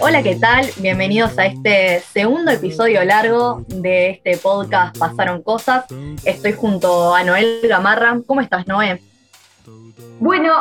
Hola, 0.00 0.22
¿qué 0.22 0.34
tal? 0.34 0.66
Bienvenidos 0.78 1.38
a 1.38 1.46
este 1.46 2.00
segundo 2.00 2.50
episodio 2.50 3.04
largo 3.04 3.64
de 3.68 4.10
este 4.10 4.36
podcast 4.36 4.98
Pasaron 4.98 5.42
Cosas. 5.42 5.84
Estoy 6.24 6.54
junto 6.54 7.14
a 7.14 7.22
Noel 7.22 7.60
Gamarra. 7.62 8.18
¿Cómo 8.26 8.40
estás, 8.40 8.66
Noé? 8.66 9.00
Bueno, 10.18 10.54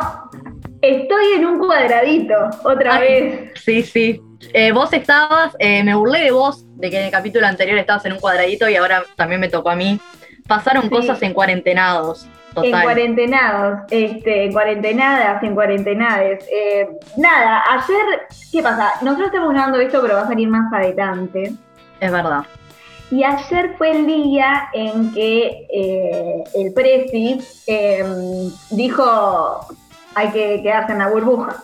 estoy 0.82 1.26
en 1.38 1.46
un 1.46 1.58
cuadradito, 1.58 2.36
otra 2.64 3.00
vez. 3.00 3.52
Sí, 3.64 3.82
sí. 3.82 4.22
Eh, 4.54 4.72
vos 4.72 4.94
estabas, 4.94 5.56
eh, 5.58 5.84
me 5.84 5.96
burlé 5.96 6.20
de 6.22 6.32
vos, 6.32 6.66
de 6.76 6.92
que 6.92 7.00
en 7.00 7.06
el 7.06 7.12
capítulo 7.12 7.48
anterior 7.48 7.80
estabas 7.80 8.06
en 8.06 8.14
un 8.14 8.20
cuadradito 8.20 8.70
y 8.70 8.76
ahora 8.76 9.04
también 9.16 9.42
me 9.42 9.50
tocó 9.50 9.72
a 9.72 9.76
mí. 9.76 10.00
Pasaron 10.48 10.88
cosas 10.88 11.22
en 11.24 11.34
cuarentenados. 11.34 12.28
En 12.64 12.82
cuarentenados, 12.82 13.80
este, 13.90 14.46
en 14.46 14.54
cuarentenadas, 14.54 15.44
en 15.44 15.54
cuarentenades. 15.54 16.46
Eh, 16.52 16.90
nada, 17.18 17.64
ayer, 17.70 18.28
¿qué 18.52 18.62
pasa? 18.62 18.94
Nosotros 19.02 19.28
estamos 19.28 19.54
grabando 19.54 19.80
esto, 19.80 20.02
pero 20.02 20.16
va 20.16 20.22
a 20.22 20.28
salir 20.28 20.48
más 20.48 20.72
adelante. 20.74 21.54
Es 22.00 22.12
verdad. 22.12 22.44
Y 23.12 23.24
ayer 23.24 23.76
fue 23.78 23.92
el 23.92 24.06
día 24.06 24.70
en 24.74 25.12
que 25.14 25.68
eh, 25.74 26.44
el 26.54 26.74
Presi 26.74 27.42
em, 27.66 28.52
dijo 28.70 29.66
hay 30.16 30.30
que 30.32 30.62
quedarse 30.62 30.94
en 30.94 31.00
la 31.00 31.08
burbuja. 31.08 31.56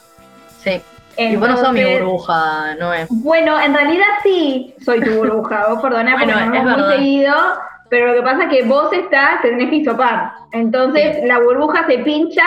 Sí. 0.64 0.82
y 1.18 1.36
vos 1.36 1.50
no 1.50 1.58
sos 1.58 1.72
mi 1.72 1.84
burbuja, 1.84 2.76
no 2.80 2.94
es. 2.94 3.08
Bueno, 3.10 3.60
en 3.60 3.74
realidad 3.74 4.06
sí 4.24 4.74
soy 4.84 5.02
tu 5.02 5.12
burbuja. 5.12 5.68
Vos 5.70 5.82
perdonás 5.82 6.16
porque 6.16 6.34
no 6.34 6.56
hemos 6.56 6.78
muy 6.78 6.96
seguido 6.96 7.36
pero 7.90 8.08
lo 8.08 8.16
que 8.16 8.22
pasa 8.22 8.44
es 8.44 8.50
que 8.50 8.64
vos 8.64 8.92
estás, 8.94 9.42
tenés 9.42 9.70
que 9.70 9.76
hisopar. 9.78 10.34
Entonces 10.52 11.24
la 11.26 11.40
burbuja 11.40 11.86
se 11.88 12.00
pincha 12.00 12.46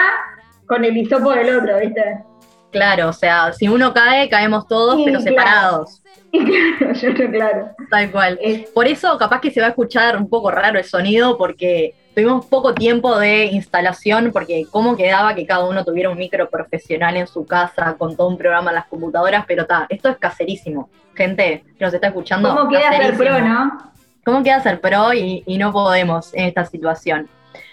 con 0.66 0.84
el 0.84 0.96
hisopo 0.96 1.32
del 1.32 1.58
otro, 1.58 1.78
¿viste? 1.78 2.24
Claro, 2.70 3.08
o 3.08 3.12
sea, 3.12 3.52
si 3.52 3.68
uno 3.68 3.94
cae, 3.94 4.28
caemos 4.28 4.66
todos, 4.68 5.00
pero 5.04 5.20
separados. 5.20 6.02
claro, 6.32 6.92
yo 6.92 7.10
no, 7.10 7.30
claro. 7.30 7.70
Tal 7.90 8.10
cual. 8.10 8.38
Por 8.74 8.86
eso 8.86 9.16
capaz 9.16 9.40
que 9.40 9.50
se 9.50 9.60
va 9.60 9.68
a 9.68 9.70
escuchar 9.70 10.16
un 10.16 10.28
poco 10.28 10.50
raro 10.50 10.78
el 10.78 10.84
sonido, 10.84 11.38
porque 11.38 11.94
tuvimos 12.14 12.44
poco 12.46 12.74
tiempo 12.74 13.18
de 13.18 13.46
instalación, 13.46 14.30
porque 14.32 14.66
cómo 14.70 14.96
quedaba 14.96 15.34
que 15.34 15.46
cada 15.46 15.64
uno 15.64 15.84
tuviera 15.84 16.10
un 16.10 16.18
micro 16.18 16.50
profesional 16.50 17.16
en 17.16 17.26
su 17.26 17.46
casa, 17.46 17.94
con 17.96 18.16
todo 18.16 18.28
un 18.28 18.36
programa 18.36 18.70
en 18.70 18.76
las 18.76 18.86
computadoras, 18.86 19.44
pero 19.46 19.62
está, 19.62 19.86
esto 19.88 20.10
es 20.10 20.18
caserísimo. 20.18 20.90
Gente 21.14 21.64
que 21.78 21.84
nos 21.84 21.94
está 21.94 22.08
escuchando. 22.08 22.54
¿Cómo 22.54 22.68
queda 22.68 22.92
ser 22.92 23.16
pro, 23.16 23.40
no? 23.40 23.92
¿Cómo 24.28 24.42
queda 24.42 24.62
ser 24.62 24.78
pro 24.82 25.14
y, 25.14 25.42
no 25.56 25.72
podemos 25.72 26.34
en 26.34 26.44
esta 26.44 26.66
situación? 26.66 27.30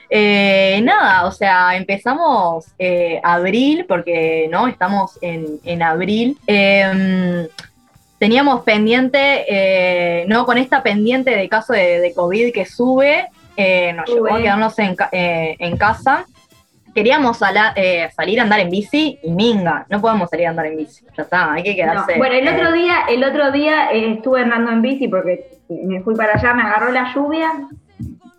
Eh, 0.10 0.80
nada, 0.86 1.26
o 1.26 1.32
sea, 1.34 1.76
empezamos 1.76 2.68
eh, 2.80 3.20
abril, 3.26 3.84
porque 3.86 4.48
no, 4.50 4.66
estamos 4.70 5.20
en, 5.22 5.84
abril. 5.84 6.38
Em, 6.48 7.46
teníamos 8.20 8.64
pendiente, 8.64 9.44
eh, 9.50 10.24
no, 10.30 10.46
con 10.46 10.58
esta 10.58 10.82
pendiente 10.82 11.32
de 11.32 11.50
caso 11.50 11.74
de, 11.74 12.14
COVID 12.16 12.54
que 12.54 12.66
sube, 12.66 13.28
nos 13.94 14.08
llevó 14.08 14.36
a 14.36 14.42
quedarnos 14.42 14.80
en, 14.80 14.96
en 15.12 15.76
casa 15.76 16.26
queríamos 16.96 17.38
eh, 17.76 18.10
salir 18.16 18.40
a 18.40 18.44
andar 18.44 18.62
en 18.62 18.70
bici 18.70 19.20
y 19.22 19.30
minga, 19.30 19.86
no 19.90 20.00
podemos 20.00 20.30
salir 20.30 20.48
a 20.48 20.52
andar 20.52 20.68
en 20.68 20.78
bici, 20.78 21.06
ya 21.16 21.24
está, 21.24 21.52
hay 21.52 21.62
que 21.62 21.76
quedarse. 21.76 22.18
Bueno, 22.18 22.36
el 22.36 22.48
otro 22.48 22.72
día, 22.72 23.02
el 23.10 23.24
otro 23.24 23.52
día 23.52 23.92
eh, 23.92 24.14
estuve 24.14 24.44
andando 24.44 24.72
en 24.72 24.82
bici 24.82 25.10
porque 25.10 25.60
me 25.68 26.02
fui 26.02 26.16
para 26.16 26.36
allá, 26.36 26.54
me 26.54 26.64
agarró 26.64 26.94
la 26.94 27.14
lluvia, 27.14 27.52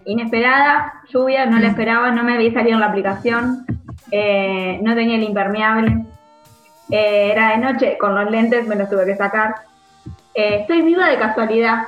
inesperada, 0.07 1.03
lluvia, 1.13 1.45
no 1.45 1.59
la 1.59 1.69
esperaba, 1.69 2.11
no 2.13 2.25
me 2.25 2.33
había 2.33 2.51
salido 2.55 2.75
en 2.75 2.81
la 2.81 2.87
aplicación, 2.87 3.67
eh, 4.11 4.81
no 4.83 4.95
tenía 4.95 5.17
el 5.17 5.25
impermeable, 5.25 6.07
era 6.89 7.51
de 7.51 7.59
noche, 7.59 7.99
con 7.99 8.15
los 8.15 8.31
lentes 8.31 8.67
me 8.67 8.77
los 8.77 8.89
tuve 8.89 9.05
que 9.05 9.17
sacar. 9.17 9.55
estoy 10.33 10.81
viva 10.81 11.11
de 11.11 11.19
casualidad, 11.19 11.83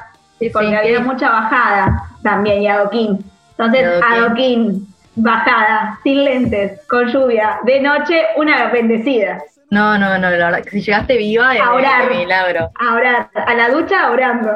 porque 0.53 0.77
había 0.77 1.01
mucha 1.01 1.31
bajada 1.31 2.05
también 2.23 2.63
y 2.63 2.69
adoquín. 2.69 3.25
Entonces, 3.57 4.03
adoquín 4.03 4.87
bajada, 5.19 5.99
sin 6.03 6.25
lentes, 6.25 6.81
con 6.87 7.09
lluvia, 7.09 7.61
de 7.65 7.81
noche, 7.81 8.23
una 8.37 8.67
bendecida. 8.71 9.43
No, 9.71 9.99
no, 9.99 10.19
no, 10.19 10.31
la 10.31 10.31
verdad, 10.31 10.63
si 10.71 10.81
llegaste 10.81 11.17
viva 11.17 11.55
es 11.55 11.63
milagro. 12.11 12.71
A 12.81 13.29
a 13.47 13.55
la 13.55 13.69
ducha 13.69 14.11
orando. 14.11 14.51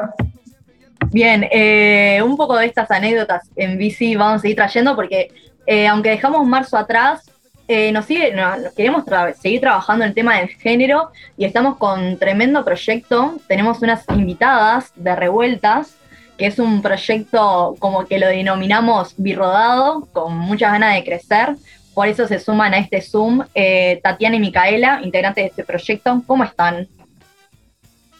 Bien, 1.11 1.47
eh, 1.51 2.21
un 2.23 2.35
poco 2.35 2.57
de 2.57 2.65
estas 2.65 2.89
anécdotas 2.89 3.47
en 3.55 3.77
bici 3.77 4.15
vamos 4.15 4.37
a 4.37 4.39
seguir 4.39 4.57
trayendo 4.57 4.95
porque 4.95 5.31
eh, 5.67 5.87
aunque 5.87 6.09
dejamos 6.09 6.47
marzo 6.47 6.75
atrás, 6.75 7.29
eh, 7.67 7.91
nos 7.91 8.05
sigue, 8.05 8.35
queremos 8.75 9.03
seguir 9.39 9.61
trabajando 9.61 10.03
el 10.05 10.13
tema 10.13 10.37
del 10.37 10.49
género 10.49 11.11
y 11.37 11.45
estamos 11.45 11.77
con 11.77 12.17
tremendo 12.17 12.65
proyecto. 12.65 13.35
Tenemos 13.47 13.81
unas 13.81 14.03
invitadas 14.09 14.91
de 14.95 15.15
revueltas 15.15 15.95
que 16.43 16.47
es 16.47 16.59
un 16.59 16.81
proyecto 16.81 17.73
como 17.79 18.05
que 18.05 18.19
lo 18.19 18.27
denominamos 18.27 19.13
birrodado, 19.15 20.09
con 20.11 20.37
muchas 20.37 20.73
ganas 20.73 20.93
de 20.93 21.05
crecer. 21.05 21.55
Por 21.93 22.09
eso 22.09 22.27
se 22.27 22.37
suman 22.37 22.73
a 22.73 22.79
este 22.79 23.01
Zoom 23.01 23.45
eh, 23.55 24.01
Tatiana 24.03 24.35
y 24.35 24.41
Micaela, 24.41 24.99
integrantes 25.03 25.41
de 25.41 25.49
este 25.51 25.63
proyecto. 25.63 26.21
¿Cómo 26.27 26.43
están? 26.43 26.85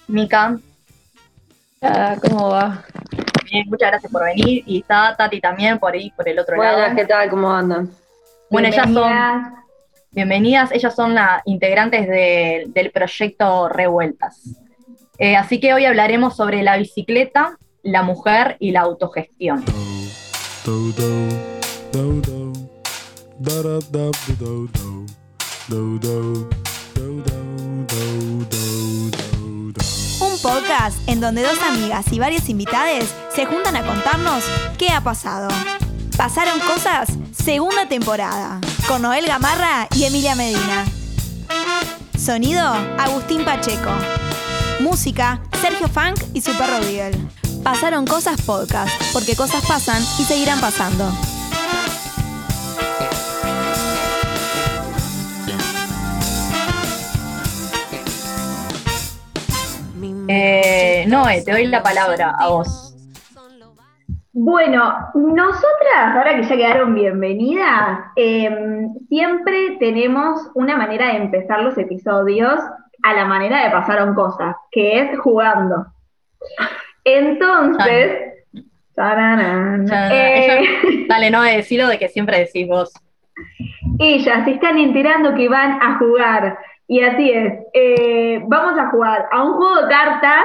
Mica. 0.08 0.58
¿cómo 2.22 2.52
va? 2.52 2.86
Bien, 3.52 3.68
muchas 3.68 3.92
gracias 3.92 4.10
por 4.10 4.24
venir. 4.24 4.64
Y 4.68 4.80
está 4.80 5.14
Tati 5.18 5.42
también 5.42 5.78
por 5.78 5.94
ahí, 5.94 6.10
por 6.12 6.30
el 6.30 6.40
otro 6.40 6.56
lado. 6.56 6.78
Buenas, 6.78 6.96
¿qué 6.96 7.06
tal? 7.06 7.30
¿Cómo 7.30 7.54
andan? 7.54 7.92
Bueno, 8.50 8.70
ellas 8.70 8.90
son. 8.90 9.12
Bienvenidas, 10.12 10.72
ellas 10.72 10.96
son 10.96 11.14
las 11.14 11.42
integrantes 11.44 12.08
del 12.08 12.90
proyecto 12.92 13.68
Revueltas. 13.68 14.64
Eh, 15.18 15.36
así 15.36 15.60
que 15.60 15.74
hoy 15.74 15.84
hablaremos 15.84 16.38
sobre 16.38 16.64
la 16.64 16.78
bicicleta, 16.78 17.58
la 17.84 18.02
mujer 18.02 18.56
y 18.60 18.72
la 18.72 18.82
autogestión. 18.82 19.64
Un 30.20 30.40
podcast 30.42 31.10
en 31.10 31.20
donde 31.20 31.44
dos 31.44 31.62
amigas 31.62 32.06
y 32.12 32.20
varios 32.20 32.48
invitados 32.48 33.14
se 33.36 33.46
juntan 33.46 33.76
a 33.76 33.86
contarnos 33.86 34.46
qué 34.78 34.90
ha 34.90 35.02
pasado. 35.02 35.50
Pasaron 36.18 36.60
cosas, 36.62 37.10
segunda 37.34 37.88
temporada, 37.90 38.62
con 38.88 39.02
Noel 39.02 39.26
Gamarra 39.26 39.90
y 39.96 40.06
Emilia 40.06 40.36
Medina. 40.36 40.86
Sonido, 42.18 42.64
Agustín 42.98 43.44
Pacheco. 43.44 43.92
Música, 44.80 45.42
Sergio 45.60 45.90
Funk 45.90 46.22
y 46.34 46.42
su 46.42 46.54
perro 46.54 46.80
Pasaron 47.64 48.06
Cosas 48.06 48.42
Podcast, 48.46 48.92
porque 49.14 49.38
cosas 49.38 49.66
pasan 49.66 50.02
y 50.20 50.26
seguirán 50.26 50.60
pasando. 50.60 51.06
Eh, 60.28 61.06
Noé, 61.08 61.42
te 61.46 61.54
doy 61.54 61.68
la 61.68 61.82
palabra 61.82 62.36
a 62.38 62.50
vos. 62.50 62.94
Bueno, 64.34 64.96
nosotras, 65.16 66.16
ahora 66.18 66.36
que 66.36 66.44
ya 66.44 66.58
quedaron 66.58 66.94
bienvenidas, 66.94 68.00
em, 68.18 68.94
siempre 69.08 69.78
tenemos 69.80 70.50
una 70.56 70.76
manera 70.76 71.08
de 71.08 71.18
empezar 71.18 71.62
los 71.62 71.78
episodios 71.78 72.60
a 73.04 73.14
la 73.14 73.26
manera 73.26 73.64
de 73.64 73.72
pasaron 73.72 74.16
cosas, 74.16 74.54
que 74.70 75.00
es 75.00 75.20
jugando. 75.20 75.86
Entonces, 77.04 78.34
eh, 80.12 81.06
dale, 81.10 81.32
no 81.32 81.42
decirlo 81.42 81.88
de 81.88 81.98
que 81.98 82.10
siempre 82.10 82.40
decís 82.40 82.68
vos. 82.68 82.94
Ellas 84.00 84.46
se 84.46 84.52
están 84.52 84.78
enterando 84.78 85.34
que 85.36 85.50
van 85.50 85.82
a 85.82 85.98
jugar. 85.98 86.58
Y 86.88 87.02
así 87.02 87.32
es. 87.32 87.54
Eh, 87.74 88.42
vamos 88.46 88.78
a 88.80 88.90
jugar 88.90 89.28
a 89.32 89.44
un 89.44 89.54
juego 89.54 89.82
de 89.84 89.90
cartas 89.90 90.44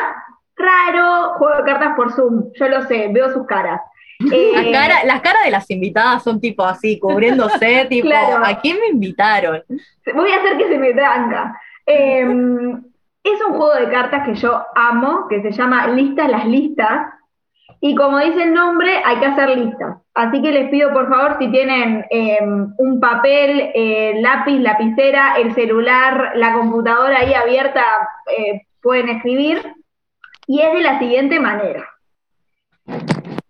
raro, 0.56 1.34
juego 1.34 1.56
de 1.58 1.64
cartas 1.64 1.94
por 1.96 2.12
Zoom. 2.12 2.52
Yo 2.54 2.68
lo 2.68 2.82
sé, 2.84 3.08
veo 3.12 3.32
sus 3.32 3.46
caras. 3.46 3.80
Eh, 4.32 4.72
las 4.72 5.20
caras 5.20 5.44
de 5.44 5.52
las 5.52 5.70
invitadas 5.70 6.24
son 6.24 6.40
tipo 6.40 6.64
así, 6.64 6.98
cubriéndose, 6.98 7.84
tipo, 7.88 8.08
¿a 8.12 8.58
quién 8.60 8.80
me 8.80 8.88
invitaron? 8.88 9.62
Voy 10.12 10.32
a 10.32 10.36
hacer 10.38 10.58
que 10.58 10.66
se 10.66 10.76
me 10.76 10.92
tranca. 10.92 11.56
Es 13.34 13.42
un 13.46 13.58
juego 13.58 13.74
de 13.74 13.90
cartas 13.90 14.24
que 14.24 14.34
yo 14.36 14.64
amo, 14.74 15.26
que 15.28 15.42
se 15.42 15.50
llama 15.50 15.88
Listas 15.88 16.30
las 16.30 16.46
Listas. 16.46 17.12
Y 17.78 17.94
como 17.94 18.18
dice 18.18 18.42
el 18.42 18.54
nombre, 18.54 19.02
hay 19.04 19.18
que 19.18 19.26
hacer 19.26 19.56
listas. 19.56 19.98
Así 20.14 20.40
que 20.40 20.50
les 20.50 20.70
pido 20.70 20.92
por 20.92 21.08
favor 21.08 21.36
si 21.38 21.48
tienen 21.48 22.06
em, 22.10 22.72
un 22.78 22.98
papel, 22.98 23.70
eh, 23.74 24.14
lápiz, 24.20 24.58
lapicera, 24.58 25.36
el 25.36 25.54
celular, 25.54 26.32
la 26.36 26.54
computadora 26.54 27.18
ahí 27.18 27.34
abierta, 27.34 27.84
eh, 28.36 28.62
pueden 28.82 29.10
escribir. 29.10 29.74
Y 30.46 30.60
es 30.62 30.72
de 30.72 30.80
la 30.80 30.98
siguiente 30.98 31.38
manera. 31.38 31.86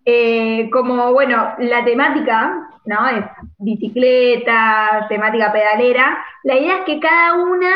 Eh, 0.05 0.69
como, 0.71 1.13
bueno, 1.13 1.55
la 1.59 1.85
temática, 1.85 2.69
¿no? 2.85 3.09
Es 3.09 3.25
bicicleta, 3.59 5.07
temática 5.09 5.53
pedalera. 5.53 6.19
La 6.43 6.57
idea 6.57 6.79
es 6.79 6.85
que 6.85 6.99
cada 6.99 7.35
una 7.35 7.71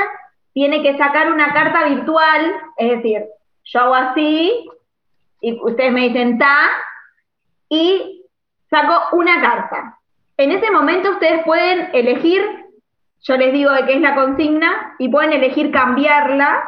tiene 0.52 0.82
que 0.82 0.96
sacar 0.98 1.32
una 1.32 1.52
carta 1.52 1.84
virtual, 1.84 2.54
es 2.76 2.90
decir, 2.90 3.24
yo 3.64 3.80
hago 3.80 3.94
así, 3.94 4.68
y 5.40 5.60
ustedes 5.62 5.92
me 5.92 6.08
dicen 6.08 6.38
ta, 6.38 6.70
y 7.68 8.24
saco 8.68 9.16
una 9.16 9.40
carta. 9.40 9.98
En 10.36 10.50
ese 10.50 10.70
momento 10.70 11.10
ustedes 11.10 11.44
pueden 11.44 11.90
elegir, 11.92 12.42
yo 13.22 13.36
les 13.36 13.52
digo 13.52 13.70
de 13.70 13.86
qué 13.86 13.94
es 13.94 14.00
la 14.00 14.14
consigna, 14.14 14.94
y 14.98 15.08
pueden 15.08 15.32
elegir 15.32 15.70
cambiarla, 15.70 16.62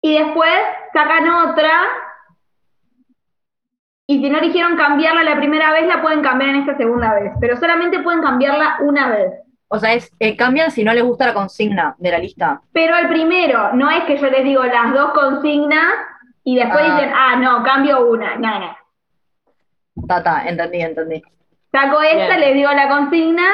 y 0.00 0.18
después 0.18 0.60
sacan 0.92 1.28
otra, 1.28 1.70
y 4.06 4.22
si 4.22 4.30
no 4.30 4.38
eligieron 4.38 4.76
cambiarla 4.76 5.22
la 5.22 5.36
primera 5.36 5.72
vez, 5.72 5.86
la 5.86 6.02
pueden 6.02 6.22
cambiar 6.22 6.50
en 6.50 6.56
esta 6.56 6.76
segunda 6.76 7.14
vez, 7.14 7.32
pero 7.40 7.56
solamente 7.56 8.00
pueden 8.00 8.20
cambiarla 8.20 8.78
una 8.80 9.08
vez. 9.08 9.32
O 9.74 9.78
sea, 9.78 9.94
es, 9.94 10.12
eh, 10.20 10.36
cambian 10.36 10.70
si 10.70 10.84
no 10.84 10.92
les 10.92 11.02
gusta 11.02 11.26
la 11.26 11.32
consigna 11.32 11.94
de 11.98 12.10
la 12.10 12.18
lista. 12.18 12.60
Pero 12.72 12.94
el 12.98 13.08
primero, 13.08 13.72
no 13.72 13.88
es 13.90 14.04
que 14.04 14.18
yo 14.18 14.26
les 14.28 14.44
digo 14.44 14.62
las 14.64 14.92
dos 14.92 15.12
consignas 15.12 15.94
y 16.44 16.56
después 16.56 16.84
Ah. 16.86 16.94
dicen, 16.94 17.12
ah, 17.16 17.36
no, 17.36 17.62
cambio 17.62 18.06
una. 18.06 18.36
No, 18.36 18.58
no. 18.58 18.76
Ta, 20.06 20.22
ta, 20.22 20.44
entendí, 20.46 20.80
entendí. 20.82 21.22
Saco 21.72 22.02
esta, 22.02 22.36
Bien. 22.36 22.40
les 22.40 22.54
digo 22.54 22.70
la 22.72 22.88
consigna. 22.88 23.44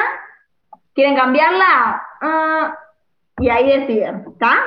¿Quieren 0.93 1.15
cambiarla? 1.15 2.03
Ah, 2.21 2.75
y 3.37 3.49
ahí 3.49 3.79
deciden, 3.79 4.25
¿está? 4.33 4.57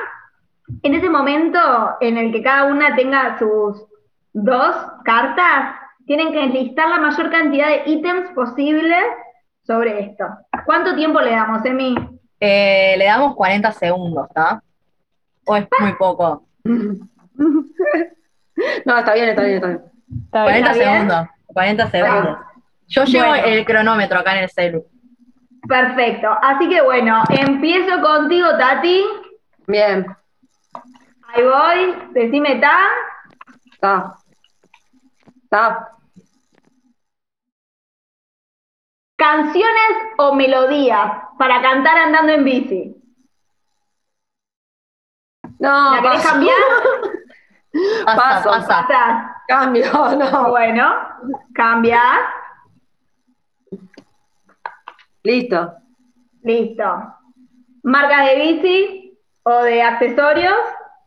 En 0.81 0.95
ese 0.95 1.07
momento 1.09 1.59
en 2.01 2.17
el 2.17 2.31
que 2.31 2.41
cada 2.41 2.63
una 2.63 2.95
tenga 2.95 3.37
sus 3.37 3.85
dos 4.33 4.75
cartas, 5.03 5.75
tienen 6.07 6.31
que 6.33 6.41
enlistar 6.43 6.89
la 6.89 6.97
mayor 6.97 7.29
cantidad 7.29 7.67
de 7.67 7.83
ítems 7.85 8.31
posibles 8.31 9.03
sobre 9.65 9.99
esto. 10.01 10.25
¿Cuánto 10.65 10.95
tiempo 10.95 11.19
le 11.21 11.31
damos, 11.31 11.63
Emi? 11.65 11.95
Eh, 12.39 12.95
le 12.97 13.05
damos 13.05 13.35
40 13.35 13.71
segundos, 13.71 14.27
¿está? 14.27 14.61
¿O 15.45 15.55
es 15.55 15.67
muy 15.79 15.93
poco? 15.93 16.45
No, 18.85 18.97
está 18.99 19.15
bien, 19.15 19.29
está 19.29 19.41
bien, 19.41 19.55
está 19.55 19.67
bien. 19.67 19.81
Está 20.25 20.45
bien. 20.45 20.63
40 20.63 20.73
bien? 20.73 20.85
segundos. 20.93 21.27
40 21.47 21.89
segundos. 21.89 22.37
Yo 22.87 23.03
llevo 23.05 23.27
Bueno. 23.29 23.45
el 23.47 23.65
cronómetro 23.65 24.19
acá 24.19 24.37
en 24.37 24.43
el 24.43 24.49
celu. 24.51 24.85
Perfecto. 25.67 26.29
Así 26.41 26.69
que 26.69 26.81
bueno, 26.81 27.23
empiezo 27.29 27.99
contigo, 28.01 28.47
Tati. 28.57 29.03
Bien, 29.67 30.05
Ahí 31.33 31.43
voy. 31.43 31.95
Decime, 32.11 32.57
ta. 32.57 32.77
está. 33.73 34.15
Está. 35.45 35.89
Canciones 39.23 39.91
o 40.17 40.35
melodías 40.35 41.09
para 41.39 41.61
cantar 41.61 41.97
andando 41.97 42.33
en 42.33 42.43
bici. 42.43 42.95
No, 45.59 45.95
¿La 45.95 46.01
querés 46.01 46.17
paso. 46.17 46.29
cambiar? 46.29 46.57
Pasa, 48.05 48.17
Paso. 48.43 48.49
pasa. 48.67 49.41
Cambio, 49.47 49.85
no. 50.17 50.49
Bueno, 50.49 50.93
cambias. 51.55 52.19
Listo. 55.23 55.73
Listo. 56.41 56.83
¿Marcas 57.83 58.25
de 58.25 58.35
bici 58.35 59.19
o 59.43 59.63
de 59.63 59.81
accesorios? 59.83 60.53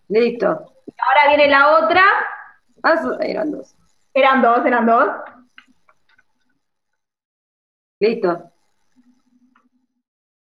Listo. 0.08 0.46
Ahora 0.48 1.28
viene 1.28 1.48
la 1.48 1.76
otra. 1.80 2.02
Ah, 2.82 2.94
eran 3.20 3.52
dos. 3.52 3.76
Eran 4.14 4.40
dos, 4.40 4.64
eran 4.64 4.86
dos. 4.86 5.06
Listo. 8.00 8.50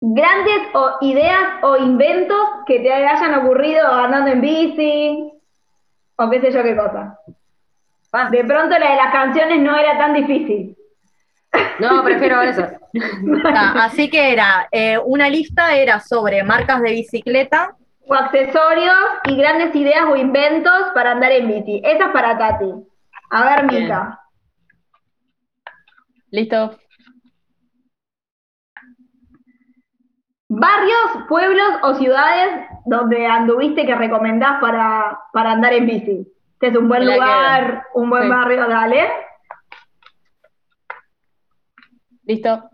Grandes 0.01 0.63
o 0.75 0.99
ideas 1.01 1.63
o 1.63 1.77
inventos 1.77 2.39
que 2.67 2.81
te 2.81 2.93
hayan 2.93 3.35
ocurrido 3.35 3.87
andando 3.91 4.31
en 4.31 4.41
bici 4.41 5.33
o 6.17 6.31
qué 6.31 6.41
sé 6.41 6.51
yo 6.53 6.63
qué 6.63 6.77
cosa. 6.77 7.19
Ah, 8.13 8.31
De 8.31 8.45
pronto 8.45 8.79
la 8.79 8.91
de 8.91 8.97
las 8.97 9.13
canciones 9.13 9.61
no 9.61 9.77
era 9.77 9.99
tan 9.99 10.15
difícil. 10.15 10.77
no, 11.81 12.03
prefiero 12.05 12.41
eso. 12.43 12.67
Ta, 13.43 13.73
Así 13.85 14.09
que 14.09 14.33
era, 14.33 14.69
eh, 14.71 14.99
una 14.99 15.29
lista 15.29 15.75
era 15.77 16.01
sobre 16.01 16.43
marcas 16.43 16.81
de 16.81 16.93
bicicleta. 16.93 17.75
O 18.07 18.15
accesorios 18.15 18.95
y 19.25 19.37
grandes 19.37 19.75
ideas 19.75 20.05
o 20.09 20.17
inventos 20.17 20.73
para 20.95 21.13
andar 21.13 21.33
en 21.33 21.49
bici. 21.49 21.83
Esa 21.85 22.07
es 22.07 22.11
para 22.13 22.39
Tati. 22.39 22.73
A 23.31 23.45
ver. 23.45 23.65
Mica. 23.67 24.21
Listo. 26.31 26.79
Barrios, 30.49 31.27
pueblos 31.29 31.67
o 31.83 31.95
ciudades 31.95 32.67
donde 32.85 33.27
anduviste 33.27 33.85
que 33.85 33.95
recomendás 33.95 34.61
para, 34.61 35.19
para 35.33 35.53
andar 35.53 35.73
en 35.73 35.87
bici. 35.87 36.33
Este 36.55 36.69
es 36.69 36.77
un 36.77 36.89
buen 36.89 37.05
la 37.07 37.15
lugar, 37.15 37.87
un 37.95 38.09
buen 38.11 38.23
Sí. 38.25 38.29
barrio, 38.29 38.69
dale. 38.69 39.09
Listo. 42.25 42.71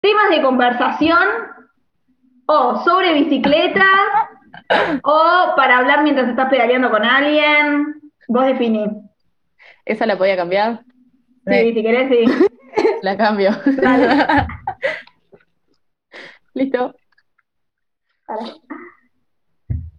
Temas 0.00 0.30
de 0.30 0.42
conversación 0.42 1.18
o 2.46 2.82
sobre 2.82 3.12
bicicletas 3.14 3.84
o 5.02 5.52
para 5.56 5.78
hablar 5.78 6.02
mientras 6.02 6.28
estás 6.28 6.48
pedaleando 6.48 6.90
con 6.90 7.04
alguien. 7.04 8.00
Vos 8.28 8.46
definís. 8.46 8.88
¿Esa 9.84 10.06
la 10.06 10.16
podía 10.16 10.36
cambiar? 10.36 10.80
Sí, 11.46 11.74
si 11.74 11.82
querés, 11.82 12.08
sí. 12.08 12.46
La 13.02 13.16
cambio. 13.16 13.50
Listo. 16.60 16.94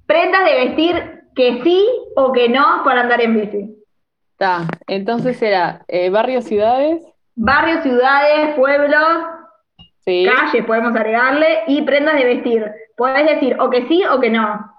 Prendas 0.05 0.45
de 0.45 0.65
vestir 0.65 1.21
que 1.35 1.63
sí 1.63 1.87
o 2.15 2.31
que 2.31 2.49
no 2.49 2.83
para 2.83 3.01
andar 3.01 3.19
en 3.21 3.33
bici. 3.41 3.75
Está. 4.33 4.67
Entonces 4.87 5.41
era 5.41 5.83
eh, 5.87 6.09
barrios, 6.11 6.45
ciudades. 6.45 7.03
Barrios, 7.35 7.81
ciudades, 7.83 8.55
pueblos, 8.55 9.03
Sí. 10.05 10.25
calles 10.25 10.65
podemos 10.65 10.95
agregarle 10.95 11.59
y 11.67 11.81
prendas 11.83 12.15
de 12.15 12.25
vestir. 12.25 12.65
Podés 12.97 13.25
decir 13.25 13.55
o 13.59 13.69
que 13.69 13.87
sí 13.87 14.03
o 14.05 14.19
que 14.19 14.29
no. 14.31 14.71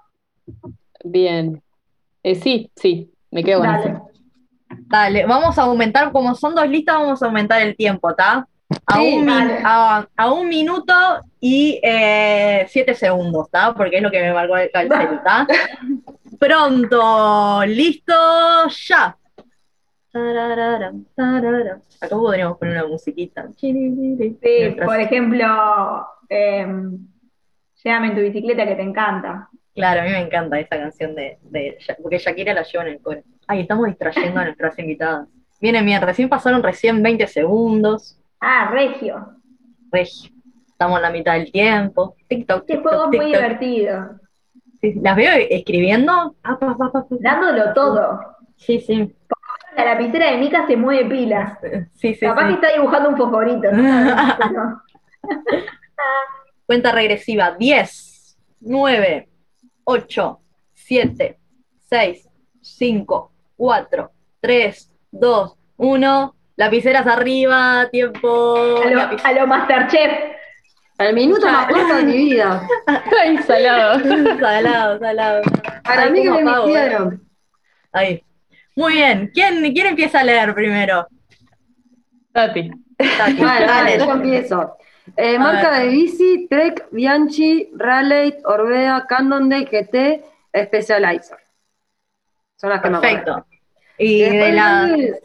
Bien. 1.03 1.61
Eh, 2.23 2.35
sí, 2.35 2.71
sí. 2.75 3.09
Me 3.31 3.43
quedo 3.43 3.59
con 3.59 3.67
Dale. 3.71 3.89
eso. 3.89 4.09
Dale, 4.87 5.25
vamos 5.25 5.57
a 5.57 5.63
aumentar, 5.63 6.11
como 6.11 6.35
son 6.35 6.55
dos 6.55 6.67
listas, 6.67 6.95
vamos 6.95 7.21
a 7.23 7.25
aumentar 7.27 7.61
el 7.61 7.75
tiempo, 7.75 8.09
¿está? 8.09 8.47
A, 8.85 8.95
Sí, 8.99 9.13
un 9.15 9.25
min- 9.25 9.27
dale. 9.37 9.61
a, 9.63 10.07
a 10.17 10.31
un 10.31 10.47
minuto 10.49 10.93
y 11.45 11.77
eh, 11.83 12.65
siete 12.69 12.93
segundos, 12.93 13.47
¿está? 13.47 13.73
Porque 13.73 13.97
es 13.97 14.01
lo 14.01 14.09
que 14.09 14.21
me 14.21 14.31
marcó 14.31 14.55
el 14.55 14.71
el 14.73 14.87
celu, 14.87 15.15
¿está? 15.15 15.45
Pronto, 16.39 17.65
listo, 17.65 18.13
ya. 18.69 19.17
Acá 21.99 22.15
podríamos 22.15 22.57
poner 22.57 22.77
una 22.77 22.87
musiquita. 22.87 23.49
Sí, 23.57 24.37
por 24.85 24.97
ejemplo, 25.01 26.07
eh, 26.29 26.65
llévame 27.83 28.07
en 28.07 28.15
tu 28.15 28.21
bicicleta 28.21 28.65
que 28.65 28.75
te 28.75 28.81
encanta. 28.81 29.49
Claro, 29.75 29.99
a 29.99 30.03
mí 30.05 30.11
me 30.11 30.21
encanta 30.21 30.57
esa 30.61 30.77
canción 30.77 31.13
de, 31.13 31.39
porque 32.01 32.19
Shakira 32.19 32.53
la 32.53 32.63
lleva 32.63 32.85
en 32.85 32.93
el 32.93 33.01
coro. 33.01 33.21
Ay, 33.47 33.61
estamos 33.61 33.87
distrayendo 33.87 34.39
a 34.39 34.45
nuestras 34.45 34.79
invitadas. 34.79 35.27
Vienen 35.59 35.85
bien, 35.85 36.01
recién 36.01 36.29
pasaron 36.29 36.63
recién 36.63 37.03
20 37.03 37.27
segundos. 37.27 38.17
Ah, 38.39 38.69
Regio. 38.71 39.41
Regio. 39.91 40.32
Estamos 40.83 40.97
en 40.99 41.03
la 41.03 41.11
mitad 41.11 41.33
del 41.35 41.49
tiempo. 41.49 42.15
TikTok, 42.27 42.65
Este 42.67 42.77
juego 42.81 43.07
muy 43.07 43.25
divertido. 43.27 44.19
Sí, 44.81 44.95
Las 45.01 45.15
veo 45.15 45.31
escribiendo. 45.49 46.35
Ah, 46.43 46.59
pa, 46.59 46.75
pa, 46.77 46.91
pa, 46.91 47.03
pa. 47.03 47.05
Dándolo 47.21 47.71
todo. 47.73 48.19
Sí, 48.57 48.81
sí. 48.81 49.15
La 49.77 49.85
lapicera 49.85 50.29
de 50.31 50.37
Mica 50.39 50.67
se 50.67 50.75
mueve 50.75 51.05
pila. 51.05 51.57
Sí, 51.93 52.15
sí, 52.15 52.25
Capaz 52.25 52.47
que 52.47 52.53
está 52.55 52.73
dibujando 52.73 53.07
un 53.11 53.15
fosforito. 53.17 53.71
¿no? 53.71 54.81
Cuenta 56.65 56.91
regresiva. 56.91 57.55
10, 57.57 58.37
9, 58.59 59.29
8, 59.85 60.39
7, 60.73 61.39
6, 61.79 62.29
5, 62.59 63.31
4, 63.55 64.11
3, 64.41 64.91
2, 65.11 65.57
1. 65.77 66.35
Lapiceras 66.57 67.07
arriba, 67.07 67.87
tiempo. 67.89 68.55
a, 68.83 68.89
lo, 68.89 68.99
lapic- 68.99 69.21
a 69.23 69.31
lo 69.31 69.47
Masterchef. 69.47 70.32
El 70.97 71.15
minuto 71.15 71.45
más 71.47 71.67
corto 71.67 71.95
de 71.95 72.03
mi 72.03 72.13
vida. 72.13 72.67
Ay, 73.21 73.37
salado. 73.39 73.99
salado, 74.39 74.99
salado. 74.99 75.41
Para 75.83 76.03
Ay, 76.03 76.11
mí 76.11 76.21
que 76.23 76.29
me 76.29 76.41
apago, 76.41 76.69
eh. 76.69 77.19
Ahí. 77.91 78.23
Muy 78.75 78.93
bien. 78.93 79.31
¿Quién, 79.33 79.73
¿Quién 79.73 79.87
empieza 79.87 80.19
a 80.19 80.23
leer 80.23 80.53
primero? 80.53 81.07
Tati. 82.31 82.71
Tati, 82.97 83.33
Dale, 83.35 83.65
dale, 83.65 83.97
yo 83.97 84.11
empiezo. 84.11 84.77
Eh, 85.17 85.37
marca 85.37 85.69
ver. 85.71 85.81
de 85.83 85.87
bici, 85.89 86.47
Trek, 86.49 86.87
Bianchi, 86.91 87.69
Raleigh, 87.75 88.37
Orbea, 88.45 89.05
Cannondale, 89.07 89.65
GT, 89.65 90.23
Specializer. 90.65 91.37
Son 92.55 92.69
las 92.69 92.81
que 92.81 92.89
me 92.89 92.97
acuerdo. 92.97 93.15
Perfecto. 93.25 93.47
Y 93.97 94.21
Después 94.21 94.39
de 94.39 94.51
la. 94.53 94.87
grandes, 94.87 95.21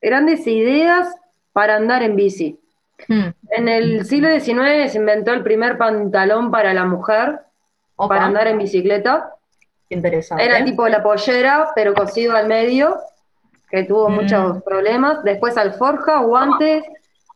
grandes 0.00 0.46
ideas 0.46 1.14
para 1.52 1.76
andar 1.76 2.02
en 2.02 2.16
bici. 2.16 2.59
Hmm, 3.08 3.30
En 3.50 3.68
el 3.68 4.04
siglo 4.06 4.28
XIX 4.30 4.90
se 4.90 4.98
inventó 4.98 5.32
el 5.32 5.42
primer 5.42 5.76
pantalón 5.78 6.50
para 6.50 6.72
la 6.74 6.84
mujer, 6.84 7.40
opa, 7.96 8.08
para 8.14 8.26
andar 8.26 8.46
en 8.48 8.58
bicicleta. 8.58 9.30
interesante. 9.88 10.44
Era 10.44 10.64
tipo 10.64 10.86
la 10.88 11.02
pollera, 11.02 11.70
pero 11.74 11.94
cosido 11.94 12.36
al 12.36 12.46
medio, 12.46 12.96
que 13.70 13.82
tuvo 13.84 14.08
Mm. 14.08 14.14
muchos 14.14 14.62
problemas. 14.62 15.22
Después 15.24 15.56
alforja, 15.56 16.18
guantes, 16.20 16.84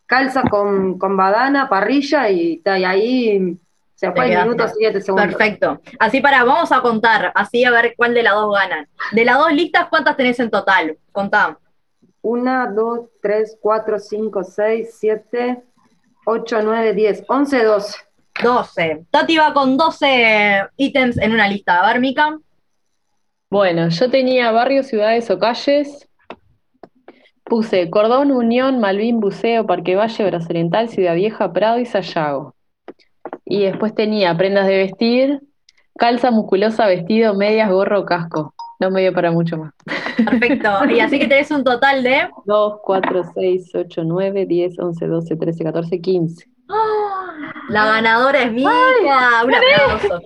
calzas 0.06 0.44
con, 0.48 0.98
con 0.98 1.16
badana, 1.16 1.68
parrilla 1.68 2.28
y, 2.30 2.62
y 2.64 2.84
ahí 2.84 3.56
se 3.96 4.12
fue 4.12 4.32
el 4.32 4.38
minuto 4.42 4.66
7 4.68 5.00
segundos. 5.00 5.26
Perfecto. 5.34 5.80
Así 5.98 6.20
para, 6.20 6.44
vamos 6.44 6.70
a 6.72 6.80
contar, 6.80 7.32
así 7.34 7.64
a 7.64 7.70
ver 7.70 7.94
cuál 7.96 8.12
de 8.14 8.22
las 8.22 8.34
dos 8.34 8.54
ganan. 8.54 8.86
De 9.12 9.24
las 9.24 9.38
dos 9.38 9.52
listas, 9.52 9.86
¿cuántas 9.88 10.16
tenés 10.16 10.38
en 10.40 10.50
total? 10.50 10.96
Contá. 11.12 11.58
Una, 12.24 12.66
dos, 12.66 13.10
tres, 13.20 13.58
cuatro, 13.60 13.98
cinco, 13.98 14.42
seis, 14.42 14.96
siete, 14.98 15.62
ocho, 16.24 16.62
nueve, 16.62 16.94
diez, 16.94 17.22
once, 17.28 17.62
doce. 17.62 17.98
12. 18.42 19.06
Tati 19.10 19.36
va 19.36 19.52
con 19.54 19.76
12 19.76 20.66
ítems 20.76 21.18
en 21.18 21.32
una 21.32 21.46
lista. 21.46 21.80
A 21.80 21.86
ver, 21.86 22.00
Mica. 22.00 22.38
Bueno, 23.48 23.88
yo 23.88 24.10
tenía 24.10 24.50
barrios, 24.50 24.86
ciudades 24.86 25.30
o 25.30 25.38
calles. 25.38 26.08
Puse 27.44 27.90
Cordón, 27.90 28.32
Unión, 28.32 28.80
Malvin, 28.80 29.20
Buceo, 29.20 29.66
Parque 29.66 29.94
Valle, 29.94 30.24
Brazo 30.24 30.48
Oriental, 30.48 30.88
Ciudad 30.88 31.14
Vieja, 31.14 31.52
Prado 31.52 31.78
y 31.78 31.86
Sayago. 31.86 32.54
Y 33.44 33.64
después 33.64 33.94
tenía 33.94 34.36
prendas 34.36 34.66
de 34.66 34.78
vestir, 34.78 35.40
calza 35.96 36.30
musculosa, 36.30 36.86
vestido, 36.86 37.34
medias, 37.34 37.70
gorro, 37.70 38.04
casco. 38.06 38.54
No 38.80 38.90
me 38.90 39.00
dio 39.02 39.12
para 39.12 39.30
mucho 39.30 39.56
más. 39.56 39.72
Perfecto. 40.16 40.84
Y 40.90 41.00
así 41.00 41.18
que 41.18 41.26
tenés 41.26 41.50
un 41.50 41.62
total 41.64 42.02
de. 42.02 42.28
2, 42.44 42.74
4, 42.82 43.22
6, 43.34 43.70
8, 43.74 44.02
9, 44.04 44.46
10, 44.46 44.78
11, 44.78 45.06
12, 45.06 45.36
13, 45.36 45.64
14, 45.64 46.00
15. 46.00 46.46
La 47.68 47.84
ganadora 47.86 48.42
es 48.42 48.52
Mica. 48.52 48.70
Un 49.44 49.54
aplauso. 49.54 50.20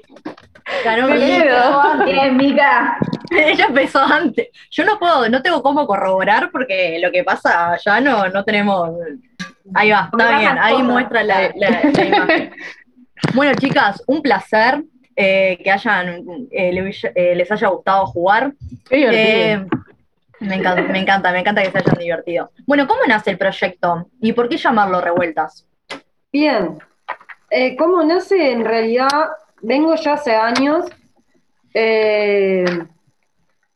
Ganó 0.85 1.09
Mica. 1.09 2.05
Bien, 2.05 2.37
Mica. 2.37 2.99
Ella 3.31 3.67
empezó 3.67 4.01
antes. 4.01 4.49
Yo 4.71 4.85
no 4.85 4.99
puedo, 4.99 5.29
no 5.29 5.43
tengo 5.43 5.63
cómo 5.63 5.87
corroborar 5.87 6.51
porque 6.51 6.99
lo 7.03 7.11
que 7.11 7.25
pasa 7.25 7.77
ya 7.85 8.01
no, 8.01 8.29
no 8.29 8.45
tenemos. 8.45 8.91
Ahí 9.75 9.91
va, 9.91 10.09
está 10.11 10.39
bien, 10.39 10.57
ahí 10.59 10.83
muestra 10.83 11.23
la, 11.23 11.53
la- 11.55 11.91
la 11.93 12.05
imagen. 12.05 12.53
Bueno, 13.35 13.53
chicas, 13.59 14.01
un 14.07 14.23
placer 14.23 14.85
eh, 15.21 15.59
que 15.65 15.71
hayan, 15.73 16.09
eh, 16.53 16.93
eh, 17.15 17.35
les 17.35 17.51
haya 17.51 17.69
gustado 17.69 18.07
jugar. 18.07 18.53
Qué 18.89 19.67
me 20.41 20.55
encanta, 20.55 20.83
me 20.83 21.01
encanta, 21.01 21.33
me 21.33 21.41
encanta 21.41 21.63
que 21.63 21.73
se 21.73 21.79
hayan 21.79 21.99
divertido. 21.99 22.51
Bueno, 22.65 22.87
¿cómo 22.87 23.01
nace 23.09 23.33
el 23.33 23.39
proyecto? 23.39 24.07
¿Y 24.21 24.33
por 24.33 24.49
qué 24.49 24.57
llamarlo 24.57 25.01
Revueltas? 25.01 25.67
Bien. 26.33 26.79
Eh, 27.51 27.77
¿cómo 27.77 28.05
nace? 28.05 28.53
En 28.53 28.65
realidad, 28.65 29.09
vengo 29.61 29.97
ya 29.97 30.13
hace 30.13 30.37
años 30.37 30.87
eh, 31.75 32.65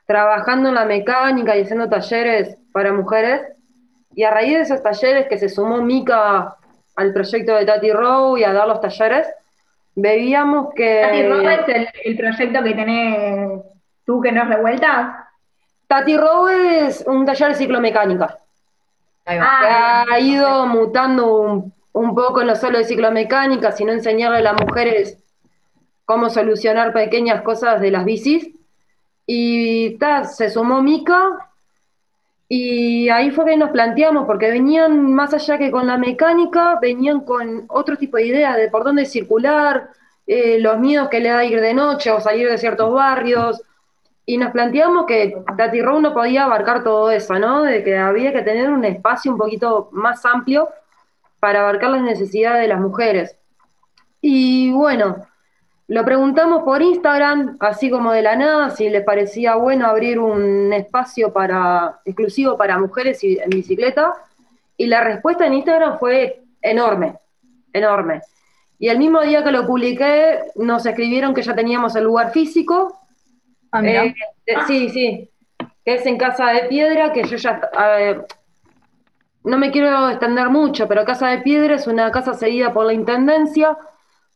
trabajando 0.07 0.69
en 0.69 0.77
la 0.77 0.85
mecánica 0.85 1.57
y 1.57 1.63
haciendo 1.63 1.89
talleres 1.89 2.57
para 2.73 2.93
mujeres. 2.93 3.43
Y 4.15 4.23
a 4.23 4.31
raíz 4.31 4.55
de 4.55 4.61
esos 4.61 4.81
talleres 4.81 5.27
que 5.27 5.39
se 5.39 5.49
sumó 5.49 5.83
Mica 5.83 6.57
al 6.95 7.13
proyecto 7.13 7.57
de 7.57 7.65
Tati 7.65 7.91
Row 7.91 8.37
y 8.37 8.45
a 8.45 8.53
dar 8.53 8.69
los 8.69 8.81
talleres, 8.81 9.27
veíamos 9.95 10.73
que... 10.75 11.03
Tati 11.03 11.29
Robo 11.29 11.49
es 11.49 11.69
el, 11.69 11.89
el 12.05 12.17
proyecto 12.17 12.63
que 12.63 12.75
tenés 12.75 13.63
tú 14.05 14.21
que 14.21 14.33
nos 14.33 14.49
revueltas. 14.49 15.17
Tati 15.87 16.17
Row 16.17 16.49
es 16.49 17.05
un 17.07 17.27
taller 17.27 17.49
de 17.49 17.55
ciclomecánica. 17.55 18.39
Ahí 19.25 19.39
va. 19.39 19.47
Ah, 19.47 20.05
ha 20.11 20.19
ido 20.19 20.67
mutando 20.67 21.37
un, 21.37 21.75
un 21.93 22.15
poco 22.15 22.43
no 22.45 22.57
solo 22.57 22.79
de 22.79 22.85
ciclomecánica, 22.85 23.73
sino 23.73 23.93
enseñarle 23.93 24.39
a 24.39 24.53
las 24.53 24.61
mujeres 24.61 25.23
cómo 26.05 26.31
solucionar 26.31 26.93
pequeñas 26.93 27.43
cosas 27.43 27.81
de 27.81 27.91
las 27.91 28.05
bicis. 28.05 28.49
Y 29.27 29.99
ta, 29.99 30.25
se 30.25 30.51
sumó 30.51 30.83
Mica 30.83 31.52
y 32.55 33.09
ahí 33.09 33.31
fue 33.31 33.47
que 33.47 33.57
nos 33.57 33.71
planteamos, 33.71 34.27
porque 34.27 34.51
venían 34.51 35.11
más 35.11 35.33
allá 35.33 35.57
que 35.57 35.71
con 35.71 35.87
la 35.87 35.97
mecánica, 35.97 36.79
venían 36.83 37.21
con 37.21 37.65
otro 37.69 37.97
tipo 37.97 38.19
de 38.19 38.27
ideas 38.27 38.59
de 38.59 38.69
por 38.69 38.85
dónde 38.85 39.07
circular, 39.07 39.89
eh, 40.27 40.59
los 40.61 40.79
miedos 40.79 41.09
que 41.09 41.21
le 41.21 41.31
da 41.31 41.47
ir 41.47 41.63
de 41.63 41.73
noche 41.73 42.11
o 42.11 42.21
salir 42.21 42.51
de 42.51 42.59
ciertos 42.59 42.93
barrios. 42.93 43.63
Y 44.27 44.37
nos 44.37 44.53
planteamos 44.53 45.07
que 45.07 45.35
Tati 45.57 45.81
Row 45.81 45.99
no 46.03 46.13
podía 46.13 46.45
abarcar 46.45 46.85
todo 46.85 47.11
eso, 47.11 47.39
¿no? 47.39 47.63
De 47.63 47.83
que 47.83 47.97
había 47.97 48.35
que 48.35 48.43
tener 48.43 48.69
un 48.69 48.85
espacio 48.85 49.33
un 49.33 49.39
poquito 49.39 49.89
más 49.93 50.23
amplio 50.27 50.69
para 51.41 51.61
abarcar 51.61 51.89
las 51.93 52.03
necesidades 52.03 52.61
de 52.61 52.69
las 52.69 52.81
mujeres. 52.81 53.35
Y 54.21 54.71
bueno, 54.73 55.25
lo 55.93 56.05
preguntamos 56.07 56.63
por 56.63 56.81
Instagram, 56.81 57.57
así 57.61 57.91
como 57.91 58.13
de 58.13 58.23
la 58.23 58.35
nada, 58.35 58.71
si 58.71 58.89
les 58.89 59.05
parecía 59.05 59.57
bueno 59.57 59.87
abrir 59.87 60.19
un 60.19 60.73
espacio 60.73 61.33
para, 61.35 62.01
exclusivo 62.07 62.57
para 62.57 62.79
mujeres 62.79 63.23
y- 63.23 63.39
en 63.39 63.51
bicicleta. 63.51 64.15
Y 64.79 64.87
la 64.87 65.05
respuesta 65.05 65.47
en 65.47 65.53
Instagram 65.55 65.99
fue 65.99 66.41
enorme, 66.63 67.17
enorme. 67.75 68.23
Y 68.79 68.89
el 68.89 68.99
mismo 68.99 69.21
día 69.21 69.45
que 69.45 69.53
lo 69.53 69.67
publiqué, 69.67 70.39
nos 70.57 70.87
escribieron 70.87 71.35
que 71.35 71.43
ya 71.43 71.55
teníamos 71.55 71.95
el 71.95 72.05
lugar 72.05 72.31
físico, 72.33 72.99
Ah, 73.75 73.83
eh, 73.85 74.15
eh, 74.47 74.55
sí, 74.67 74.89
sí, 74.91 75.31
que 75.85 75.95
es 75.95 76.07
en 76.07 76.17
Casa 76.19 76.49
de 76.53 76.65
Piedra, 76.69 77.13
que 77.13 77.25
yo 77.25 77.37
ya, 77.37 77.61
eh, 77.99 78.21
no 79.45 79.57
me 79.59 79.71
quiero 79.71 80.09
extender 80.11 80.49
mucho, 80.49 80.87
pero 80.89 81.05
Casa 81.05 81.29
de 81.29 81.39
Piedra 81.39 81.75
es 81.77 81.87
una 81.87 82.11
casa 82.11 82.35
seguida 82.35 82.73
por 82.73 82.85
la 82.87 82.93
Intendencia, 82.93 83.77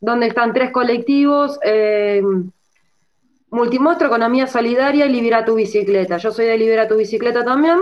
donde 0.00 0.26
están 0.26 0.52
tres 0.52 0.70
colectivos, 0.70 1.58
eh, 1.62 2.22
Multimostro, 3.50 4.08
Economía 4.08 4.46
Solidaria 4.46 5.06
y 5.06 5.10
Libera 5.10 5.44
tu 5.44 5.54
Bicicleta. 5.54 6.18
Yo 6.18 6.30
soy 6.30 6.46
de 6.46 6.58
Libera 6.58 6.88
tu 6.88 6.96
Bicicleta 6.96 7.44
también. 7.44 7.78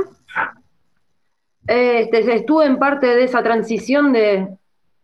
Este, 1.66 2.35
estuve 2.35 2.66
en 2.66 2.78
parte 2.78 3.06
de 3.06 3.25
esa 3.25 3.42
transición 3.42 4.12
de, 4.12 4.49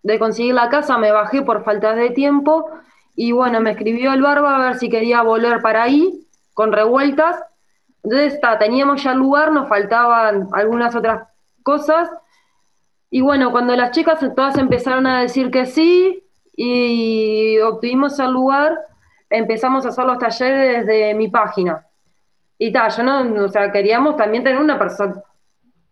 de 0.02 0.18
conseguir 0.18 0.54
la 0.54 0.68
casa, 0.68 0.98
me 0.98 1.10
bajé 1.10 1.42
por 1.42 1.64
falta 1.64 1.94
de 1.94 2.10
tiempo 2.10 2.70
y 3.16 3.32
bueno, 3.32 3.60
me 3.60 3.72
escribió 3.72 4.12
el 4.12 4.22
Barba 4.22 4.56
a 4.56 4.66
ver 4.66 4.78
si 4.78 4.88
quería 4.88 5.22
volver 5.22 5.60
para 5.60 5.82
ahí, 5.82 6.26
con 6.54 6.72
revueltas. 6.72 7.42
Entonces 8.02 8.34
está, 8.34 8.58
teníamos 8.58 9.02
ya 9.02 9.12
el 9.12 9.18
lugar, 9.18 9.52
nos 9.52 9.68
faltaban 9.68 10.48
algunas 10.52 10.94
otras 10.94 11.28
cosas. 11.62 12.10
Y 13.10 13.20
bueno, 13.20 13.50
cuando 13.50 13.74
las 13.76 13.90
chicas 13.90 14.20
todas 14.34 14.56
empezaron 14.56 15.06
a 15.06 15.20
decir 15.20 15.50
que 15.50 15.66
sí 15.66 16.22
y 16.62 17.58
obtuvimos 17.60 18.18
el 18.18 18.32
lugar, 18.32 18.76
empezamos 19.30 19.86
a 19.86 19.88
hacer 19.88 20.04
los 20.04 20.18
talleres 20.18 20.84
desde 20.86 21.14
mi 21.14 21.28
página. 21.28 21.86
Y 22.58 22.70
tal, 22.70 22.90
yo 22.94 23.02
no, 23.02 23.44
o 23.44 23.48
sea, 23.48 23.72
queríamos 23.72 24.16
también 24.16 24.44
tener 24.44 24.60
una 24.60 24.78
persona, 24.78 25.14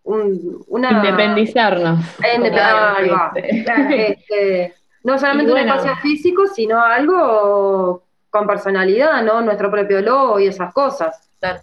un- 0.03 0.63
una... 0.67 0.91
Independizarnos. 0.91 1.99
Claro, 2.19 2.95
claro. 3.03 3.31
Este, 3.35 4.73
no 5.03 5.17
solamente 5.19 5.51
bueno. 5.51 5.73
un 5.73 5.79
espacio 5.79 5.95
físico, 6.03 6.45
sino 6.45 6.79
algo 6.79 8.03
con 8.29 8.45
personalidad, 8.45 9.23
¿no? 9.23 9.41
Nuestro 9.41 9.71
propio 9.71 10.01
logo 10.01 10.39
y 10.39 10.45
esas 10.45 10.71
cosas. 10.71 11.31
Claro. 11.39 11.61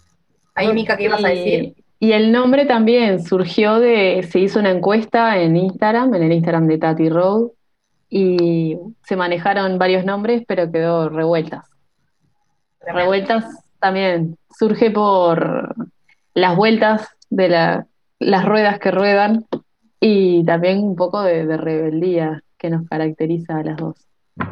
Ahí, 0.53 0.73
Mica, 0.73 0.97
¿qué 0.97 1.03
ibas 1.05 1.23
a 1.23 1.29
decir? 1.29 1.75
Y 1.99 2.11
el 2.11 2.31
nombre 2.33 2.65
también 2.65 3.23
surgió 3.23 3.79
de, 3.79 4.27
se 4.29 4.39
hizo 4.39 4.59
una 4.59 4.71
encuesta 4.71 5.37
en 5.39 5.55
Instagram, 5.55 6.13
en 6.15 6.23
el 6.23 6.31
Instagram 6.33 6.67
de 6.67 6.77
Tati 6.77 7.09
Road, 7.09 7.47
y 8.09 8.77
se 9.03 9.15
manejaron 9.15 9.77
varios 9.77 10.05
nombres, 10.05 10.43
pero 10.47 10.71
quedó 10.71 11.09
revueltas. 11.09 11.65
Revueltas 12.81 13.45
también 13.79 14.37
surge 14.57 14.91
por 14.91 15.75
las 16.33 16.55
vueltas 16.55 17.09
de 17.29 17.49
la- 17.49 17.87
las 18.19 18.45
ruedas 18.45 18.79
que 18.79 18.91
ruedan 18.91 19.45
y 19.99 20.43
también 20.45 20.79
un 20.79 20.95
poco 20.95 21.21
de, 21.21 21.45
de 21.45 21.57
rebeldía 21.57 22.43
que 22.57 22.69
nos 22.69 22.87
caracteriza 22.87 23.57
a 23.57 23.63
las 23.63 23.77
dos. 23.77 23.95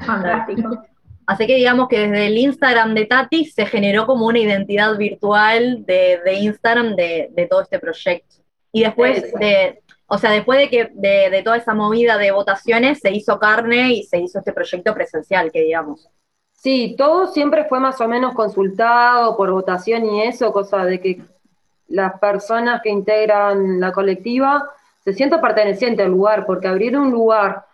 Fantástico. 0.05 0.83
Así 1.27 1.47
que 1.47 1.55
digamos 1.55 1.87
que 1.87 2.07
desde 2.07 2.27
el 2.27 2.37
Instagram 2.37 2.93
de 2.93 3.05
Tati 3.05 3.45
se 3.45 3.65
generó 3.65 4.05
como 4.05 4.27
una 4.27 4.37
identidad 4.39 4.95
virtual 4.97 5.83
de, 5.85 6.19
de 6.23 6.33
Instagram 6.35 6.95
de, 6.95 7.29
de 7.31 7.47
todo 7.47 7.61
este 7.61 7.79
proyecto. 7.79 8.35
Y 8.71 8.83
después 8.83 9.33
de, 9.39 9.81
o 10.07 10.17
sea, 10.17 10.31
después 10.31 10.59
de 10.59 10.69
que 10.69 10.91
de, 10.93 11.29
de 11.29 11.41
toda 11.43 11.57
esa 11.57 11.73
movida 11.73 12.17
de 12.17 12.31
votaciones 12.31 12.99
se 12.99 13.11
hizo 13.11 13.39
carne 13.39 13.93
y 13.93 14.03
se 14.03 14.19
hizo 14.19 14.39
este 14.39 14.53
proyecto 14.53 14.93
presencial, 14.93 15.51
que 15.51 15.61
digamos. 15.61 16.07
Sí, 16.53 16.95
todo 16.97 17.27
siempre 17.27 17.65
fue 17.65 17.79
más 17.79 17.99
o 18.01 18.07
menos 18.07 18.33
consultado 18.33 19.35
por 19.37 19.51
votación 19.51 20.05
y 20.05 20.23
eso, 20.23 20.51
cosa 20.51 20.85
de 20.85 20.99
que 20.99 21.21
las 21.87 22.19
personas 22.19 22.81
que 22.81 22.89
integran 22.89 23.79
la 23.79 23.91
colectiva 23.91 24.69
se 25.03 25.13
sientan 25.13 25.41
pertenecientes 25.41 26.05
al 26.05 26.11
lugar, 26.11 26.45
porque 26.45 26.67
abrir 26.67 26.97
un 26.97 27.11
lugar 27.11 27.65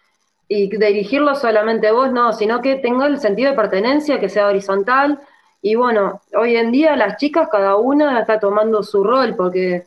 y 0.48 0.70
dirigirlo 0.70 1.34
solamente 1.36 1.92
vos, 1.92 2.12
no, 2.12 2.34
sino 2.34 2.62
que 2.62 2.76
tenga 2.76 3.08
el 3.08 3.20
sentido 3.20 3.52
de 3.52 3.56
pertenencia, 3.56 4.20
que 4.20 4.28
sea 4.28 4.48
horizontal. 4.48 5.20
Y 5.62 5.76
bueno, 5.76 6.20
hoy 6.36 6.58
en 6.58 6.74
día 6.74 6.98
las 6.98 7.16
chicas, 7.16 7.48
cada 7.50 7.78
una 7.78 8.20
está 8.20 8.38
tomando 8.42 8.84
su 8.84 9.02
rol, 9.02 9.36
porque 9.38 9.86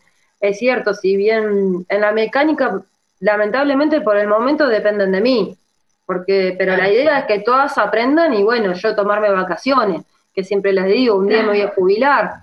es 0.49 0.59
cierto, 0.59 0.95
si 0.95 1.17
bien 1.17 1.87
en 1.89 2.01
la 2.01 2.13
mecánica 2.13 2.83
lamentablemente 3.21 4.01
por 4.03 4.17
el 4.17 4.29
momento 4.29 4.69
dependen 4.69 5.13
de 5.13 5.21
mí, 5.21 5.57
porque, 6.05 6.55
pero 6.59 6.77
la 6.77 6.91
idea 6.91 7.21
es 7.21 7.25
que 7.25 7.39
todas 7.41 7.79
aprendan 7.79 8.35
y 8.35 8.43
bueno, 8.43 8.75
yo 8.75 8.95
tomarme 8.95 9.31
vacaciones, 9.31 10.03
que 10.35 10.45
siempre 10.45 10.73
les 10.73 10.87
digo, 10.87 11.17
un 11.17 11.29
día 11.29 11.43
me 11.43 11.49
voy 11.49 11.63
a 11.63 11.69
jubilar 11.69 12.43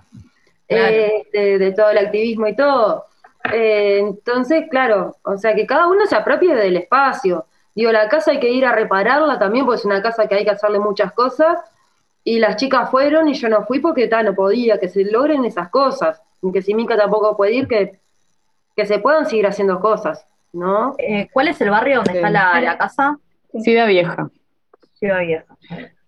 eh, 0.68 1.22
de, 1.32 1.72
todo 1.72 1.90
el 1.90 1.98
activismo 1.98 2.48
y 2.48 2.56
todo. 2.56 3.04
Eh, 3.52 3.98
entonces, 4.00 4.64
claro, 4.68 5.16
o 5.22 5.36
sea, 5.36 5.54
que 5.54 5.66
cada 5.66 5.86
uno 5.86 6.06
se 6.06 6.16
apropie 6.16 6.54
del 6.54 6.76
espacio. 6.76 7.46
Digo, 7.74 7.92
la 7.92 8.08
casa 8.08 8.32
hay 8.32 8.40
que 8.40 8.50
ir 8.50 8.64
a 8.64 8.72
repararla 8.72 9.38
también, 9.38 9.64
porque 9.64 9.80
es 9.80 9.84
una 9.84 10.02
casa 10.02 10.26
que 10.26 10.34
hay 10.34 10.44
que 10.44 10.50
hacerle 10.50 10.78
muchas 10.78 11.12
cosas. 11.12 11.58
Y 12.24 12.38
las 12.38 12.56
chicas 12.56 12.90
fueron 12.90 13.28
y 13.28 13.34
yo 13.34 13.48
no 13.48 13.64
fui 13.66 13.80
porque 13.80 14.08
tal, 14.08 14.26
no 14.26 14.34
podía, 14.34 14.78
que 14.78 14.88
se 14.88 15.04
logren 15.04 15.44
esas 15.44 15.68
cosas. 15.68 16.20
Que 16.50 16.62
si 16.62 16.74
Mica 16.74 16.96
tampoco 16.96 17.36
puede 17.36 17.54
ir, 17.54 17.68
que, 17.68 18.00
que 18.74 18.86
se 18.86 18.98
puedan 18.98 19.26
seguir 19.26 19.46
haciendo 19.46 19.78
cosas, 19.80 20.26
¿no? 20.52 20.94
Eh, 20.98 21.28
¿Cuál 21.32 21.48
es 21.48 21.60
el 21.60 21.70
barrio 21.70 21.96
donde 21.96 22.14
está 22.14 22.30
la, 22.30 22.60
la 22.60 22.78
casa? 22.78 23.18
Ciudad 23.60 23.86
Vieja. 23.86 24.30
Ciudad 24.94 25.20
Vieja. 25.20 25.56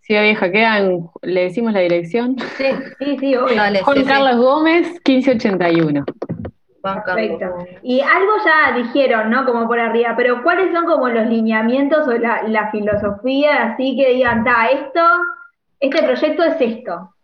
Ciudad 0.00 0.22
Vieja, 0.22 0.50
quedan, 0.50 1.08
le 1.22 1.44
decimos 1.44 1.72
la 1.72 1.80
dirección. 1.80 2.36
Sí, 2.56 2.66
sí, 2.98 3.16
sí, 3.18 3.36
obvio. 3.36 3.56
Dale, 3.56 3.82
Juan 3.82 3.96
sí, 3.96 4.02
sí. 4.02 4.08
Carlos 4.08 4.36
Gómez, 4.36 4.88
1581. 5.06 6.04
Juan 6.82 7.02
Carlos. 7.06 7.38
Perfecto. 7.38 7.80
Y 7.82 8.00
algo 8.00 8.32
ya 8.44 8.76
dijeron, 8.76 9.30
¿no? 9.30 9.46
Como 9.46 9.66
por 9.66 9.80
arriba, 9.80 10.14
pero 10.16 10.42
¿cuáles 10.42 10.72
son 10.72 10.84
como 10.84 11.08
los 11.08 11.26
lineamientos 11.26 12.06
o 12.06 12.12
la, 12.12 12.42
la 12.42 12.70
filosofía 12.70 13.62
así 13.62 13.96
que 13.96 14.14
digan, 14.14 14.44
ta, 14.44 14.66
esto, 14.66 15.00
este 15.80 16.02
proyecto 16.02 16.42
es 16.42 16.60
esto? 16.60 17.14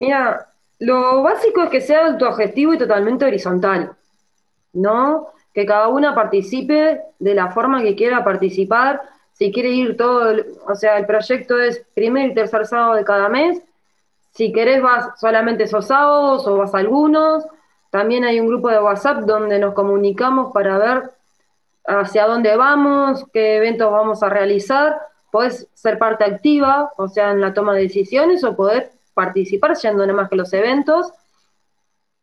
Mira, 0.00 0.51
lo 0.82 1.22
básico 1.22 1.62
es 1.62 1.70
que 1.70 1.80
sea 1.80 2.06
autogestivo 2.06 2.74
y 2.74 2.78
totalmente 2.78 3.24
horizontal, 3.24 3.92
¿no? 4.72 5.28
Que 5.54 5.64
cada 5.64 5.86
una 5.86 6.12
participe 6.12 7.00
de 7.20 7.34
la 7.34 7.52
forma 7.52 7.82
que 7.82 7.94
quiera 7.94 8.24
participar. 8.24 9.00
Si 9.32 9.52
quiere 9.52 9.68
ir 9.68 9.96
todo, 9.96 10.34
o 10.66 10.74
sea, 10.74 10.98
el 10.98 11.06
proyecto 11.06 11.56
es 11.56 11.84
primer 11.94 12.30
y 12.30 12.34
tercer 12.34 12.66
sábado 12.66 12.94
de 12.94 13.04
cada 13.04 13.28
mes. 13.28 13.62
Si 14.32 14.52
querés 14.52 14.82
vas 14.82 15.20
solamente 15.20 15.64
esos 15.64 15.86
sábados 15.86 16.48
o 16.48 16.56
vas 16.56 16.74
algunos. 16.74 17.44
También 17.90 18.24
hay 18.24 18.40
un 18.40 18.48
grupo 18.48 18.68
de 18.68 18.80
WhatsApp 18.80 19.18
donde 19.18 19.60
nos 19.60 19.74
comunicamos 19.74 20.52
para 20.52 20.78
ver 20.78 21.12
hacia 21.86 22.26
dónde 22.26 22.56
vamos, 22.56 23.24
qué 23.32 23.58
eventos 23.58 23.88
vamos 23.92 24.20
a 24.24 24.28
realizar. 24.28 24.98
Podés 25.30 25.68
ser 25.74 25.96
parte 25.98 26.24
activa, 26.24 26.92
o 26.96 27.06
sea, 27.06 27.30
en 27.30 27.40
la 27.40 27.54
toma 27.54 27.74
de 27.74 27.82
decisiones, 27.82 28.42
o 28.42 28.56
poder 28.56 28.90
participar 29.14 29.76
yendo 29.76 30.06
nada 30.06 30.16
más 30.16 30.28
que 30.30 30.36
los 30.36 30.52
eventos. 30.52 31.12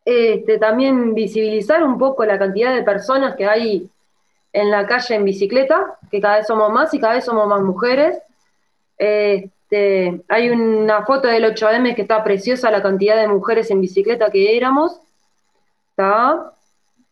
Este, 0.04 0.58
también 0.58 1.14
visibilizar 1.14 1.84
un 1.84 1.98
poco 1.98 2.24
la 2.24 2.38
cantidad 2.38 2.74
de 2.74 2.82
personas 2.82 3.36
que 3.36 3.46
hay 3.46 3.88
en 4.52 4.70
la 4.70 4.86
calle 4.86 5.14
en 5.14 5.24
bicicleta, 5.24 5.98
que 6.10 6.20
cada 6.20 6.38
vez 6.38 6.46
somos 6.46 6.72
más 6.72 6.92
y 6.94 6.98
cada 7.00 7.14
vez 7.14 7.24
somos 7.24 7.46
más 7.46 7.60
mujeres. 7.62 8.18
Este, 8.98 10.22
hay 10.28 10.50
una 10.50 11.04
foto 11.04 11.28
del 11.28 11.44
8M 11.44 11.94
que 11.94 12.02
está 12.02 12.24
preciosa 12.24 12.70
la 12.70 12.82
cantidad 12.82 13.16
de 13.16 13.28
mujeres 13.28 13.70
en 13.70 13.80
bicicleta 13.80 14.30
que 14.30 14.56
éramos. 14.56 15.00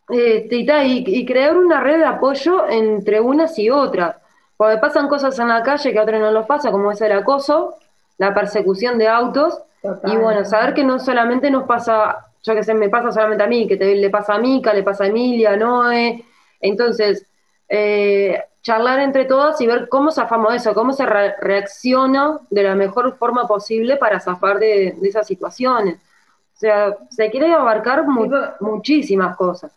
Este, 0.08 0.56
y, 0.56 0.62
y- 0.70 1.04
y 1.20 1.26
crear 1.26 1.56
una 1.56 1.80
red 1.80 1.98
de 1.98 2.04
apoyo 2.06 2.66
entre 2.68 3.20
unas 3.20 3.58
y 3.58 3.70
otras. 3.70 4.16
Porque 4.56 4.78
pasan 4.78 5.08
cosas 5.08 5.38
en 5.38 5.48
la 5.48 5.62
calle 5.62 5.92
que 5.92 5.98
a 5.98 6.02
otras 6.02 6.20
no 6.20 6.32
los 6.32 6.46
pasa, 6.46 6.70
como 6.72 6.90
es 6.90 7.00
el 7.00 7.12
acoso, 7.12 7.76
la 8.16 8.34
persecución 8.34 8.98
de 8.98 9.08
autos. 9.08 9.60
Y 10.04 10.16
bueno, 10.16 10.44
saber 10.44 10.74
que 10.74 10.84
no 10.84 10.98
solamente 10.98 11.50
nos 11.50 11.64
pasa, 11.64 12.26
yo 12.42 12.54
que 12.54 12.62
sé, 12.64 12.74
me 12.74 12.88
pasa 12.88 13.12
solamente 13.12 13.44
a 13.44 13.46
mí, 13.46 13.66
que 13.68 13.76
te- 13.76 13.94
le 13.96 14.10
pasa 14.10 14.34
a 14.34 14.38
Mica, 14.38 14.72
le 14.72 14.82
pasa 14.82 15.04
a 15.04 15.06
Emilia, 15.08 15.52
a 15.52 15.56
Noé. 15.56 16.24
Entonces, 16.60 17.26
eh, 17.68 18.42
charlar 18.62 19.00
entre 19.00 19.24
todas 19.24 19.60
y 19.60 19.66
ver 19.66 19.88
cómo 19.88 20.10
zafamos 20.10 20.54
eso, 20.54 20.74
cómo 20.74 20.92
se 20.92 21.06
re- 21.06 21.34
reacciona 21.40 22.40
de 22.50 22.62
la 22.62 22.74
mejor 22.74 23.16
forma 23.18 23.46
posible 23.46 23.96
para 23.96 24.20
zafar 24.20 24.58
de, 24.58 24.94
de 25.00 25.08
esas 25.08 25.26
situaciones. 25.26 25.96
O 25.96 26.58
sea, 26.58 26.96
se 27.10 27.30
quiere 27.30 27.52
abarcar 27.52 28.04
mu- 28.06 28.28
muchísimas 28.60 29.36
cosas. 29.36 29.72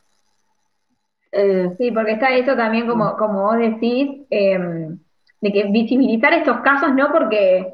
Eh, 1.31 1.69
Sí, 1.77 1.91
porque 1.91 2.13
está 2.13 2.31
eso 2.35 2.55
también, 2.55 2.87
como, 2.87 3.15
como 3.17 3.43
vos 3.43 3.57
decís, 3.57 4.25
eh, 4.29 4.59
de 5.41 5.51
que 5.51 5.63
visibilizar 5.71 6.33
estos 6.33 6.59
casos, 6.61 6.93
¿no? 6.93 7.11
Porque 7.11 7.73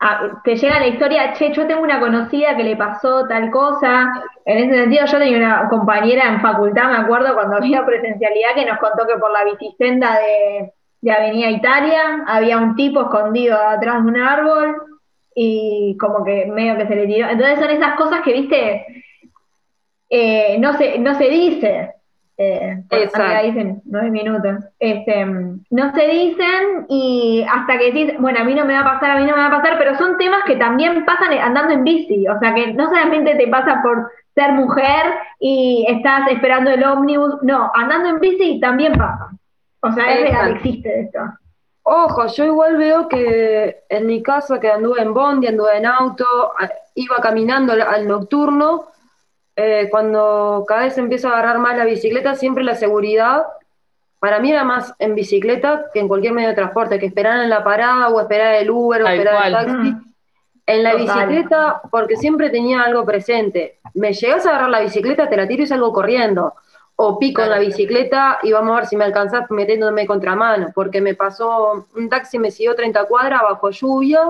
ah, 0.00 0.40
te 0.44 0.56
llega 0.56 0.80
la 0.80 0.88
historia, 0.88 1.32
che, 1.32 1.52
yo 1.52 1.66
tengo 1.66 1.82
una 1.82 2.00
conocida 2.00 2.56
que 2.56 2.64
le 2.64 2.76
pasó 2.76 3.26
tal 3.26 3.50
cosa. 3.50 4.12
En 4.44 4.58
ese 4.58 4.82
sentido, 4.82 5.06
yo 5.06 5.18
tenía 5.18 5.36
una 5.38 5.68
compañera 5.68 6.28
en 6.28 6.40
facultad, 6.40 6.90
me 6.90 6.96
acuerdo, 6.98 7.34
cuando 7.34 7.56
había 7.58 7.84
presencialidad, 7.84 8.54
que 8.54 8.66
nos 8.66 8.78
contó 8.78 9.06
que 9.06 9.18
por 9.18 9.30
la 9.32 9.44
bicisenda 9.44 10.18
de, 10.18 10.72
de 11.00 11.12
Avenida 11.12 11.50
Italia 11.50 12.24
había 12.26 12.58
un 12.58 12.74
tipo 12.76 13.02
escondido 13.02 13.58
atrás 13.58 14.02
de 14.04 14.10
un 14.10 14.16
árbol 14.18 14.76
y 15.34 15.96
como 15.98 16.24
que 16.24 16.46
medio 16.46 16.76
que 16.78 16.86
se 16.86 16.96
le 16.96 17.06
tiró. 17.06 17.28
Entonces 17.28 17.58
son 17.58 17.70
esas 17.70 17.94
cosas 17.96 18.22
que, 18.22 18.32
viste, 18.32 18.86
eh, 20.08 20.56
no 20.58 20.72
se, 20.74 20.98
no 20.98 21.14
se 21.14 21.28
dice. 21.28 21.95
Eh, 22.38 22.84
acá 22.90 23.42
dicen 23.42 23.80
nueve 23.86 24.10
minutos. 24.10 24.64
Este, 24.78 25.24
mm, 25.24 25.64
no 25.70 25.94
se 25.94 26.06
dicen 26.06 26.86
y 26.88 27.44
hasta 27.50 27.78
que 27.78 27.92
decís, 27.92 28.14
bueno, 28.18 28.40
a 28.40 28.44
mí 28.44 28.54
no 28.54 28.66
me 28.66 28.74
va 28.74 28.80
a 28.80 28.94
pasar, 28.94 29.12
a 29.12 29.20
mí 29.20 29.24
no 29.24 29.34
me 29.34 29.42
va 29.42 29.46
a 29.46 29.62
pasar, 29.62 29.78
pero 29.78 29.96
son 29.96 30.18
temas 30.18 30.44
que 30.44 30.56
también 30.56 31.04
pasan 31.06 31.32
andando 31.32 31.72
en 31.72 31.84
bici. 31.84 32.28
O 32.28 32.38
sea, 32.38 32.54
que 32.54 32.74
no 32.74 32.88
solamente 32.88 33.34
te 33.36 33.48
pasa 33.48 33.80
por 33.82 34.10
ser 34.34 34.52
mujer 34.52 35.14
y 35.40 35.86
estás 35.88 36.30
esperando 36.30 36.70
el 36.70 36.84
ómnibus, 36.84 37.42
no, 37.42 37.70
andando 37.74 38.10
en 38.10 38.20
bici 38.20 38.60
también 38.60 38.92
pasa. 38.92 39.30
O 39.80 39.92
sea, 39.92 40.12
es 40.12 40.30
real, 40.30 40.56
existe 40.56 41.00
esto. 41.00 41.20
Ojo, 41.88 42.26
yo 42.26 42.44
igual 42.44 42.76
veo 42.76 43.08
que 43.08 43.84
en 43.88 44.06
mi 44.06 44.22
caso, 44.22 44.58
que 44.58 44.70
anduve 44.70 45.00
en 45.00 45.14
bondi, 45.14 45.46
anduve 45.46 45.76
en 45.76 45.86
auto, 45.86 46.26
iba 46.96 47.16
caminando 47.22 47.72
al 47.72 48.08
nocturno, 48.08 48.86
eh, 49.56 49.88
cuando 49.90 50.64
cada 50.68 50.82
vez 50.82 50.98
empiezo 50.98 51.28
a 51.28 51.32
agarrar 51.32 51.58
más 51.58 51.76
la 51.76 51.84
bicicleta, 51.84 52.34
siempre 52.34 52.62
la 52.62 52.74
seguridad, 52.74 53.44
para 54.18 54.38
mí 54.38 54.50
era 54.50 54.64
más 54.64 54.94
en 54.98 55.14
bicicleta 55.14 55.86
que 55.92 56.00
en 56.00 56.08
cualquier 56.08 56.32
medio 56.32 56.48
de 56.48 56.54
transporte, 56.54 56.98
que 56.98 57.06
esperar 57.06 57.42
en 57.42 57.50
la 57.50 57.64
parada 57.64 58.08
o 58.08 58.20
esperar 58.20 58.54
el 58.54 58.70
Uber 58.70 59.02
o 59.02 59.04
Tal 59.04 59.18
esperar 59.18 59.46
el 59.46 59.52
taxi. 59.52 59.90
Mm. 59.92 60.12
En 60.68 60.82
la 60.82 60.92
Total. 60.92 61.28
bicicleta, 61.28 61.80
porque 61.90 62.16
siempre 62.16 62.50
tenía 62.50 62.82
algo 62.82 63.04
presente. 63.04 63.78
Me 63.94 64.12
llegas 64.12 64.44
a 64.46 64.50
agarrar 64.50 64.70
la 64.70 64.80
bicicleta, 64.80 65.28
te 65.28 65.36
la 65.36 65.46
tiro 65.46 65.62
y 65.62 65.66
salgo 65.66 65.92
corriendo. 65.92 66.54
O 66.96 67.18
pico 67.18 67.42
en 67.42 67.50
la 67.50 67.58
bicicleta 67.58 68.38
y 68.42 68.52
vamos 68.52 68.72
a 68.72 68.76
ver 68.76 68.86
si 68.86 68.96
me 68.96 69.04
alcanzás 69.04 69.48
metiéndome 69.50 70.06
contramano. 70.06 70.72
Porque 70.74 71.00
me 71.00 71.14
pasó, 71.14 71.86
un 71.94 72.08
taxi 72.08 72.38
me 72.38 72.50
siguió 72.50 72.74
30 72.74 73.04
cuadras 73.04 73.42
bajo 73.42 73.70
lluvia. 73.70 74.22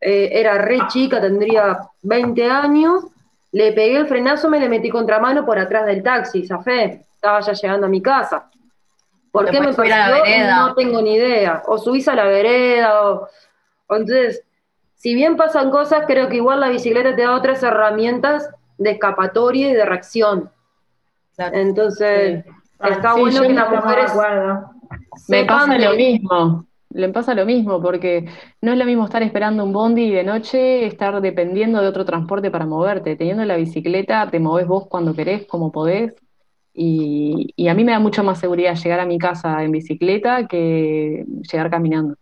eh, 0.00 0.30
era 0.32 0.58
re 0.58 0.78
chica, 0.88 1.20
tendría 1.20 1.78
20 2.02 2.50
años. 2.50 3.04
Le 3.52 3.72
pegué 3.72 3.96
el 3.98 4.06
frenazo, 4.06 4.48
me 4.48 4.58
le 4.58 4.68
metí 4.68 4.88
contramano 4.90 5.44
por 5.44 5.58
atrás 5.58 5.86
del 5.86 6.02
taxi, 6.02 6.46
zafé. 6.46 7.04
Estaba 7.14 7.40
ya 7.40 7.52
llegando 7.52 7.86
a 7.86 7.90
mi 7.90 8.00
casa. 8.02 8.50
¿Por 9.30 9.50
qué 9.50 9.60
me 9.60 9.72
persiguió? 9.72 10.22
vereda. 10.22 10.56
No 10.68 10.74
tengo 10.74 11.00
ni 11.00 11.14
idea. 11.14 11.62
O 11.66 11.78
subís 11.78 12.08
a 12.08 12.14
la 12.14 12.24
vereda, 12.24 13.10
o, 13.10 13.28
o 13.86 13.96
entonces, 13.96 14.42
si 14.94 15.14
bien 15.14 15.36
pasan 15.36 15.70
cosas, 15.70 16.04
creo 16.06 16.28
que 16.28 16.36
igual 16.36 16.60
la 16.60 16.68
bicicleta 16.68 17.14
te 17.14 17.22
da 17.22 17.34
otras 17.34 17.62
herramientas 17.62 18.50
de 18.78 18.90
escapatoria 18.92 19.70
y 19.70 19.74
de 19.74 19.84
reacción. 19.84 20.50
Claro. 21.36 21.56
Entonces, 21.56 22.44
está 22.82 23.14
Sí, 23.14 23.20
bueno 23.20 23.42
que 23.42 23.52
las 23.52 23.70
mujeres. 23.70 24.12
Me 25.28 25.44
pasa 25.44 25.78
lo 25.78 25.94
mismo, 25.94 26.66
le 26.94 27.08
pasa 27.10 27.34
lo 27.34 27.44
mismo, 27.46 27.80
porque 27.80 28.28
no 28.60 28.72
es 28.72 28.78
lo 28.78 28.84
mismo 28.84 29.04
estar 29.04 29.22
esperando 29.22 29.64
un 29.64 29.72
bondi 29.72 30.10
de 30.10 30.24
noche, 30.24 30.86
estar 30.86 31.20
dependiendo 31.20 31.80
de 31.80 31.88
otro 31.88 32.04
transporte 32.04 32.50
para 32.50 32.66
moverte. 32.66 33.16
Teniendo 33.16 33.44
la 33.44 33.56
bicicleta, 33.56 34.28
te 34.30 34.40
movés 34.40 34.66
vos 34.66 34.86
cuando 34.88 35.14
querés, 35.14 35.46
como 35.46 35.72
podés. 35.72 36.14
Y, 36.74 37.52
y 37.54 37.68
a 37.68 37.74
mí 37.74 37.84
me 37.84 37.92
da 37.92 37.98
mucho 37.98 38.24
más 38.24 38.38
seguridad 38.38 38.74
llegar 38.74 39.00
a 39.00 39.06
mi 39.06 39.18
casa 39.18 39.62
en 39.62 39.72
bicicleta 39.72 40.46
que 40.46 41.24
llegar 41.50 41.70
caminando. 41.70 42.14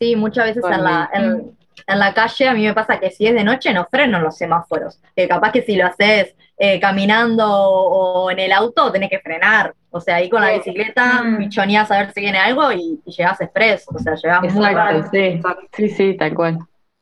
Sí, 0.00 0.16
muchas 0.16 0.46
veces 0.46 0.64
en 0.64 0.82
la, 0.82 1.10
en, 1.12 1.56
en 1.86 1.98
la 1.98 2.14
calle 2.14 2.48
a 2.48 2.54
mí 2.54 2.64
me 2.64 2.74
pasa 2.74 2.98
que 2.98 3.10
si 3.10 3.26
es 3.26 3.34
de 3.34 3.44
noche 3.44 3.72
no 3.72 3.86
frenan 3.90 4.22
los 4.22 4.36
semáforos. 4.36 5.00
Que 5.14 5.28
capaz 5.28 5.52
que 5.52 5.62
si 5.62 5.76
lo 5.76 5.86
haces 5.86 6.34
eh, 6.62 6.78
caminando 6.78 7.46
o 7.50 8.30
en 8.30 8.38
el 8.38 8.52
auto 8.52 8.92
tenés 8.92 9.08
que 9.08 9.18
frenar. 9.18 9.72
O 9.90 9.98
sea, 10.00 10.16
ahí 10.16 10.28
con 10.28 10.42
la 10.42 10.48
Sí. 10.50 10.56
bicicleta 10.58 11.22
Mm. 11.24 11.38
pichoneás 11.38 11.90
a 11.90 11.98
ver 12.00 12.12
si 12.12 12.20
viene 12.20 12.38
algo 12.38 12.70
y, 12.70 13.00
y 13.04 13.10
llegás 13.12 13.40
express. 13.40 13.86
O 13.88 13.98
sea, 13.98 14.14
llegás 14.14 14.42
muy 14.42 14.50
Exacto, 14.50 14.76
rápido. 14.78 15.08
sí, 15.10 15.18
Exacto. 15.18 15.66
sí, 15.72 15.88
sí, 15.88 16.16
tal 16.18 16.34
cual. 16.34 16.58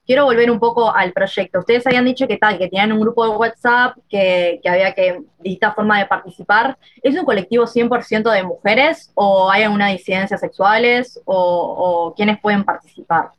Quiero 0.07 0.25
volver 0.25 0.49
un 0.51 0.61
poco 0.61 0.95
al 0.95 1.13
proyecto. 1.13 1.59
Ustedes 1.59 1.87
habían 1.89 2.05
dicho 2.05 2.27
que 2.29 2.39
tal, 2.39 2.57
que 2.57 2.69
tenían 2.69 2.93
un 2.93 3.01
grupo 3.01 3.25
de 3.29 3.37
WhatsApp, 3.37 3.97
que, 4.09 4.61
que 4.63 4.69
había 4.71 4.95
que 4.95 5.21
distintas 5.41 5.75
formas 5.75 5.99
de 5.99 6.07
participar. 6.07 6.79
¿Es 7.03 7.19
un 7.19 7.25
colectivo 7.27 7.67
100% 7.67 8.31
de 8.31 8.43
mujeres 8.45 9.11
o 9.15 9.51
hay 9.51 9.65
alguna 9.65 9.89
disidencias 9.89 10.41
sexuales 10.41 11.21
o, 11.27 11.35
o 11.35 12.15
quiénes 12.15 12.41
pueden 12.41 12.63
participar? 12.65 13.31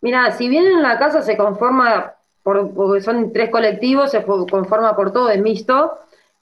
Mira, 0.00 0.30
si 0.30 0.48
bien 0.48 0.64
en 0.66 0.82
la 0.82 0.98
casa 0.98 1.20
se 1.20 1.36
conforma, 1.36 2.14
por, 2.42 2.72
porque 2.74 3.00
son 3.02 3.32
tres 3.32 3.50
colectivos, 3.50 4.10
se 4.10 4.24
fo- 4.24 4.48
conforma 4.50 4.94
por 4.96 5.12
todo, 5.12 5.28
es 5.30 5.40
mixto, 5.40 5.92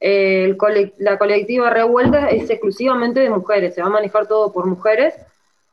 eh, 0.01 0.45
el 0.45 0.57
cole- 0.57 0.95
la 0.99 1.19
colectiva 1.19 1.69
Revuelta 1.71 2.29
es 2.31 2.49
exclusivamente 2.51 3.21
de 3.21 3.31
mujeres, 3.31 3.75
se 3.75 3.83
va 3.83 3.89
a 3.89 3.91
manejar 3.91 4.27
todo 4.27 4.53
por 4.53 4.67
mujeres. 4.67 5.15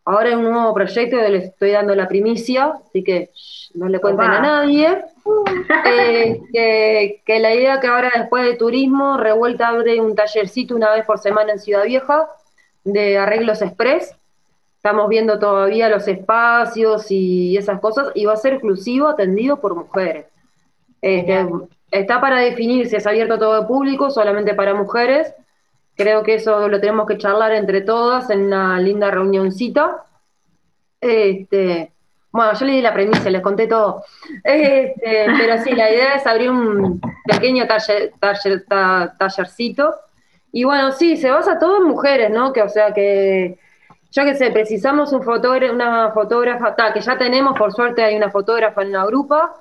Ahora 0.05 0.29
hay 0.29 0.35
un 0.35 0.43
nuevo 0.49 0.73
proyecto 0.73 1.17
que 1.17 1.29
les 1.29 1.43
estoy 1.45 1.71
dando 1.71 1.93
la 1.93 2.07
primicia, 2.07 2.75
así 2.87 3.03
que 3.03 3.29
shh, 3.35 3.71
no 3.75 3.89
le 3.89 3.99
cuenten 3.99 4.25
Opa. 4.27 4.37
a 4.37 4.41
nadie. 4.41 5.01
Eh, 5.85 6.39
que, 6.53 7.21
que 7.25 7.39
la 7.39 7.53
idea 7.53 7.79
que 7.81 7.87
ahora 7.87 8.11
después 8.15 8.43
de 8.45 8.55
turismo, 8.55 9.17
Revuelta 9.17 9.67
abre 9.67 9.99
un 9.99 10.15
tallercito 10.15 10.73
una 10.75 10.91
vez 10.93 11.05
por 11.05 11.19
semana 11.19 11.51
en 11.51 11.59
Ciudad 11.59 11.83
Vieja 11.83 12.29
de 12.85 13.17
arreglos 13.17 13.61
express. 13.61 14.15
Estamos 14.87 15.09
viendo 15.09 15.37
todavía 15.37 15.89
los 15.89 16.07
espacios 16.07 17.11
y 17.11 17.57
esas 17.57 17.81
cosas, 17.81 18.07
y 18.15 18.23
va 18.23 18.31
a 18.31 18.37
ser 18.37 18.53
exclusivo 18.53 19.09
atendido 19.09 19.59
por 19.59 19.75
mujeres. 19.75 20.27
Este, 21.01 21.45
está 21.91 22.21
para 22.21 22.37
definir 22.37 22.87
si 22.87 22.95
es 22.95 23.05
abierto 23.05 23.33
a 23.33 23.37
todo 23.37 23.59
el 23.59 23.67
público, 23.67 24.09
solamente 24.09 24.53
para 24.53 24.73
mujeres. 24.73 25.33
Creo 25.97 26.23
que 26.23 26.35
eso 26.35 26.69
lo 26.69 26.79
tenemos 26.79 27.05
que 27.05 27.17
charlar 27.17 27.51
entre 27.51 27.81
todas 27.81 28.29
en 28.29 28.45
una 28.45 28.79
linda 28.79 29.11
reunioncita. 29.11 30.05
Este, 31.01 31.91
bueno, 32.31 32.53
yo 32.53 32.65
le 32.65 32.71
di 32.71 32.81
la 32.81 32.93
premisa, 32.93 33.29
les 33.29 33.41
conté 33.41 33.67
todo. 33.67 34.05
Este, 34.41 35.25
pero 35.37 35.61
sí, 35.65 35.71
la 35.73 35.91
idea 35.91 36.13
es 36.15 36.25
abrir 36.25 36.49
un 36.49 37.01
pequeño 37.25 37.67
taller, 37.67 38.13
taller- 38.21 38.63
ta- 38.65 39.13
tallercito. 39.19 39.93
Y 40.53 40.63
bueno, 40.63 40.93
sí, 40.93 41.17
se 41.17 41.29
basa 41.29 41.59
todo 41.59 41.75
en 41.79 41.89
mujeres, 41.89 42.29
¿no? 42.29 42.53
Que, 42.53 42.61
o 42.61 42.69
sea, 42.69 42.93
que 42.93 43.59
yo 44.11 44.23
qué 44.23 44.35
sé, 44.35 44.51
precisamos 44.51 45.11
un 45.13 45.23
fotógrafo, 45.23 45.73
una 45.73 46.11
fotógrafa, 46.11 46.75
que 46.93 47.01
ya 47.01 47.17
tenemos, 47.17 47.57
por 47.57 47.73
suerte 47.73 48.03
hay 48.03 48.15
una 48.15 48.31
fotógrafa 48.31 48.81
en 48.81 48.91
la 48.91 49.05
grupa, 49.05 49.53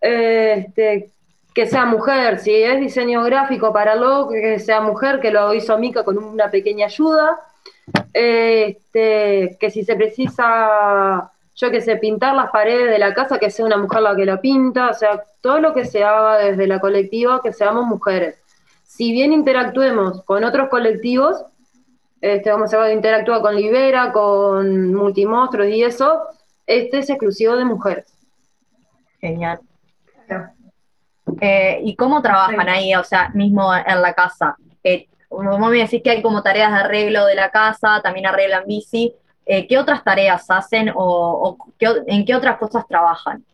este, 0.00 1.10
que 1.54 1.66
sea 1.66 1.86
mujer, 1.86 2.38
si 2.38 2.54
es 2.54 2.78
diseño 2.80 3.22
gráfico 3.24 3.72
para 3.72 3.94
logo, 3.94 4.30
que 4.30 4.58
sea 4.58 4.80
mujer, 4.80 5.20
que 5.20 5.30
lo 5.30 5.54
hizo 5.54 5.78
Mica 5.78 6.04
con 6.04 6.18
una 6.18 6.50
pequeña 6.50 6.86
ayuda, 6.86 7.38
este, 8.12 9.56
que 9.58 9.70
si 9.70 9.82
se 9.82 9.96
precisa, 9.96 11.32
yo 11.54 11.70
que 11.70 11.80
sé, 11.80 11.96
pintar 11.96 12.34
las 12.34 12.50
paredes 12.50 12.90
de 12.90 12.98
la 12.98 13.14
casa, 13.14 13.38
que 13.38 13.50
sea 13.50 13.64
una 13.64 13.78
mujer 13.78 14.02
la 14.02 14.14
que 14.14 14.26
lo 14.26 14.40
pinta, 14.40 14.90
o 14.90 14.94
sea, 14.94 15.22
todo 15.40 15.58
lo 15.60 15.72
que 15.72 15.86
se 15.86 16.04
haga 16.04 16.38
desde 16.38 16.66
la 16.66 16.78
colectiva, 16.78 17.40
que 17.42 17.52
seamos 17.52 17.86
mujeres. 17.86 18.36
Si 18.84 19.12
bien 19.12 19.32
interactuemos 19.32 20.22
con 20.24 20.44
otros 20.44 20.68
colectivos, 20.68 21.42
este, 22.26 22.50
vamos 22.50 22.72
a 22.74 22.92
interactuar 22.92 23.40
con 23.40 23.56
Libera, 23.56 24.12
con 24.12 24.92
Multimonstruos 24.94 25.68
y 25.68 25.82
eso, 25.82 26.22
este 26.66 26.98
es 26.98 27.10
exclusivo 27.10 27.56
de 27.56 27.64
mujeres. 27.64 28.12
Genial. 29.20 29.60
Eh, 31.40 31.80
¿Y 31.82 31.96
cómo 31.96 32.22
trabajan 32.22 32.68
ahí, 32.68 32.94
o 32.94 33.04
sea, 33.04 33.30
mismo 33.30 33.74
en 33.74 34.02
la 34.02 34.12
casa? 34.14 34.56
Eh, 34.82 35.08
vos 35.28 35.58
me 35.58 35.78
decís 35.78 36.02
que 36.02 36.10
hay 36.10 36.22
como 36.22 36.42
tareas 36.42 36.72
de 36.72 36.78
arreglo 36.78 37.26
de 37.26 37.34
la 37.34 37.50
casa, 37.50 38.00
también 38.02 38.26
arreglan 38.26 38.64
bici. 38.66 39.14
Eh, 39.44 39.66
¿Qué 39.66 39.78
otras 39.78 40.02
tareas 40.02 40.50
hacen 40.50 40.90
o, 40.90 40.94
o 40.96 41.58
qué 41.78 41.88
o- 41.88 42.02
en 42.06 42.24
qué 42.24 42.34
otras 42.34 42.58
cosas 42.58 42.86
trabajan? 42.88 43.44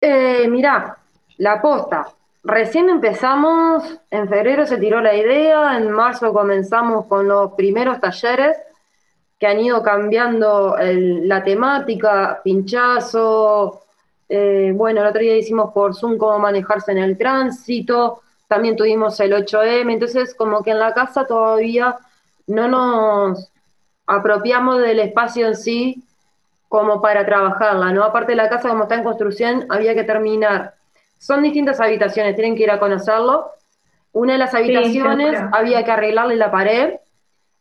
Eh, 0.00 0.46
mirá, 0.48 0.98
la 1.38 1.60
posta. 1.60 2.06
Recién 2.42 2.88
empezamos, 2.88 4.00
en 4.10 4.28
febrero 4.28 4.66
se 4.66 4.78
tiró 4.78 5.00
la 5.00 5.14
idea, 5.14 5.76
en 5.76 5.90
marzo 5.90 6.32
comenzamos 6.32 7.06
con 7.06 7.28
los 7.28 7.52
primeros 7.52 8.00
talleres 8.00 8.56
que 9.38 9.46
han 9.46 9.60
ido 9.60 9.82
cambiando 9.82 10.76
la 10.78 11.42
temática, 11.42 12.40
pinchazo, 12.42 13.82
eh, 14.28 14.72
bueno, 14.74 15.00
el 15.00 15.08
otro 15.08 15.20
día 15.20 15.36
hicimos 15.36 15.72
por 15.72 15.94
Zoom 15.94 16.16
cómo 16.16 16.38
manejarse 16.38 16.92
en 16.92 16.98
el 16.98 17.18
tránsito, 17.18 18.20
también 18.48 18.76
tuvimos 18.76 19.18
el 19.20 19.32
8M, 19.32 19.92
entonces 19.92 20.34
como 20.34 20.62
que 20.62 20.70
en 20.70 20.78
la 20.78 20.94
casa 20.94 21.26
todavía 21.26 21.96
no 22.46 22.68
nos 22.68 23.50
apropiamos 24.06 24.80
del 24.80 25.00
espacio 25.00 25.46
en 25.46 25.56
sí 25.56 26.04
como 26.68 27.00
para 27.00 27.26
trabajarla, 27.26 27.92
¿no? 27.92 28.04
Aparte 28.04 28.34
la 28.34 28.48
casa 28.48 28.68
como 28.68 28.84
está 28.84 28.96
en 28.96 29.04
construcción, 29.04 29.66
había 29.68 29.94
que 29.94 30.04
terminar. 30.04 30.74
Son 31.20 31.42
distintas 31.42 31.78
habitaciones, 31.80 32.34
tienen 32.34 32.56
que 32.56 32.62
ir 32.62 32.70
a 32.70 32.78
conocerlo. 32.80 33.50
Una 34.12 34.32
de 34.32 34.38
las 34.38 34.54
habitaciones 34.54 35.38
había 35.52 35.84
que 35.84 35.90
arreglarle 35.90 36.34
la 36.34 36.50
pared, 36.50 36.94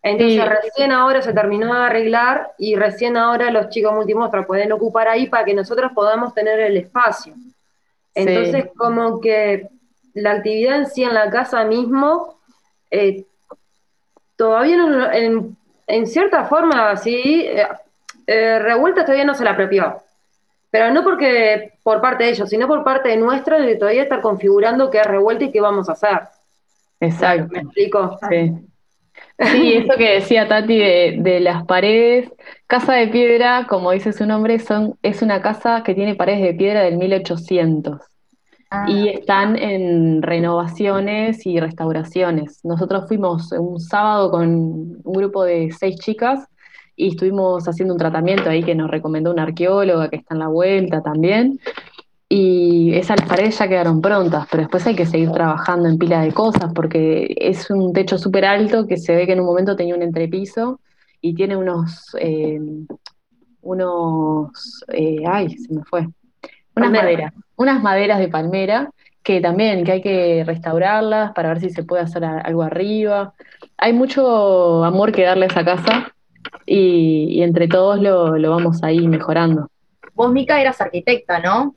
entonces 0.02 0.42
Sí. 0.42 0.50
recién 0.50 0.92
ahora 0.94 1.22
se 1.22 1.34
terminó 1.34 1.74
de 1.76 1.82
arreglar 1.82 2.54
y 2.58 2.76
recién 2.76 3.18
ahora 3.18 3.52
los 3.52 3.68
chicos 3.68 3.94
multimostra 3.94 4.48
pueden 4.48 4.72
ocupar 4.72 5.10
ahí 5.10 5.28
para 5.28 5.44
que 5.44 5.54
nosotros 5.54 5.92
podamos 5.94 6.34
tener 6.34 6.58
el 6.62 6.78
espacio. 6.78 7.34
Entonces 8.16 8.68
como 8.78 9.20
que 9.20 9.68
la 10.14 10.32
actividad 10.32 10.78
en 10.78 10.86
sí 10.88 11.04
en 11.04 11.14
la 11.14 11.30
casa 11.30 11.66
mismo, 11.66 12.40
eh, 12.90 13.26
todavía 14.38 14.78
no, 14.78 15.12
en, 15.12 15.58
en 15.86 16.08
cierta 16.08 16.46
forma, 16.46 16.96
sí, 16.96 17.46
eh, 17.46 17.68
eh, 18.26 18.60
Revuelta 18.60 19.04
todavía 19.04 19.26
no 19.26 19.36
se 19.36 19.44
la 19.44 19.52
apropió. 19.52 20.02
Pero 20.72 20.92
no 20.92 21.04
porque 21.04 21.74
por 21.84 22.02
parte 22.02 22.26
de 22.26 22.32
ellos, 22.32 22.50
sino 22.50 22.68
por 22.68 22.84
parte 22.84 23.10
de 23.10 23.18
nuestra, 23.18 23.60
de 23.60 23.76
todavía 23.76 24.04
estar 24.04 24.22
configurando 24.22 24.90
qué 24.90 25.00
es 25.00 25.08
Revuelta 25.08 25.46
y 25.46 25.52
qué 25.52 25.62
vamos 25.62 25.90
a 25.90 25.94
hacer. 25.94 26.20
Exacto. 27.00 27.48
¿Me 27.52 27.60
explico? 27.60 28.18
Sí. 28.30 28.54
Sí, 29.52 29.74
eso 29.74 29.98
que 29.98 30.14
decía 30.16 30.48
Tati 30.48 30.78
de, 30.78 31.18
de 31.20 31.40
las 31.40 31.66
paredes. 31.66 32.32
Casa 32.68 32.94
de 32.94 33.08
Piedra, 33.08 33.68
como 33.70 33.92
dice 33.92 34.14
su 34.14 34.26
nombre, 34.26 34.60
son, 34.60 34.98
es 35.02 35.22
una 35.22 35.42
casa 35.42 35.82
que 35.84 35.96
tiene 35.96 36.16
paredes 36.16 36.42
de 36.42 36.54
piedra 36.54 36.82
del 36.82 36.98
1800 36.98 38.02
y 38.88 39.10
están 39.10 39.58
en 39.58 40.22
renovaciones 40.22 41.46
y 41.46 41.60
restauraciones. 41.60 42.64
Nosotros 42.64 43.08
fuimos 43.08 43.52
un 43.52 43.80
sábado 43.80 44.30
con 44.30 44.50
un 45.04 45.14
grupo 45.14 45.44
de 45.44 45.72
seis 45.72 45.96
chicas 45.98 46.48
y 47.00 47.08
estuvimos 47.08 47.66
haciendo 47.66 47.94
un 47.94 47.98
tratamiento 47.98 48.50
ahí 48.50 48.62
que 48.62 48.76
nos 48.76 48.92
recomendó 48.92 49.32
una 49.32 49.44
arqueóloga 49.44 50.10
que 50.10 50.18
está 50.18 50.34
en 50.36 50.40
la 50.40 50.50
vuelta 50.50 51.02
también. 51.02 51.58
Y 52.28 52.94
esas 52.94 53.22
paredes 53.22 53.58
ya 53.58 53.70
quedaron 53.70 54.02
prontas, 54.02 54.46
pero 54.52 54.64
después 54.64 54.86
hay 54.86 54.96
que 54.96 55.06
seguir 55.06 55.32
trabajando 55.32 55.88
en 55.88 55.98
pila 55.98 56.22
de 56.22 56.34
cosas 56.34 56.74
porque 56.76 57.34
es 57.40 57.72
un 57.72 57.94
techo 57.94 58.18
súper 58.18 58.44
alto 58.44 58.86
que 58.86 58.98
se 58.98 59.16
ve 59.16 59.26
que 59.26 59.32
en 59.32 59.40
un 59.40 59.46
momento 59.46 59.78
tenía 59.78 59.96
un 59.96 60.02
entrepiso 60.02 60.82
y 61.22 61.34
tiene 61.34 61.56
unos, 61.56 62.14
eh, 62.20 62.60
unos, 63.62 64.84
eh, 64.90 65.24
ay, 65.26 65.52
se 65.52 65.74
me 65.74 65.84
fue, 65.86 66.02
unas 66.02 66.14
Palmera. 66.74 67.04
maderas, 67.04 67.34
unas 67.56 67.82
maderas 67.82 68.20
de 68.20 68.28
palmera 68.28 68.92
que 69.24 69.40
también 69.40 69.86
que 69.86 69.94
hay 69.94 70.02
que 70.02 70.44
restaurarlas 70.46 71.32
para 71.32 71.50
ver 71.50 71.62
si 71.62 71.70
se 71.70 71.84
puede 71.84 72.04
hacer 72.04 72.26
algo 72.26 72.62
arriba. 72.62 73.34
Hay 73.78 73.94
mucho 73.94 74.84
amor 74.84 75.14
que 75.14 75.24
darle 75.24 75.46
a 75.46 75.48
esa 75.48 75.64
casa 75.64 76.14
y, 76.66 77.28
y 77.32 77.44
entre 77.44 77.68
todos 77.68 78.00
lo, 78.00 78.38
lo 78.38 78.52
vamos 78.52 78.84
ahí 78.84 79.08
mejorando. 79.08 79.70
Vos, 80.14 80.32
Mica, 80.32 80.60
eras 80.60 80.82
arquitecta, 80.82 81.40
¿no? 81.40 81.76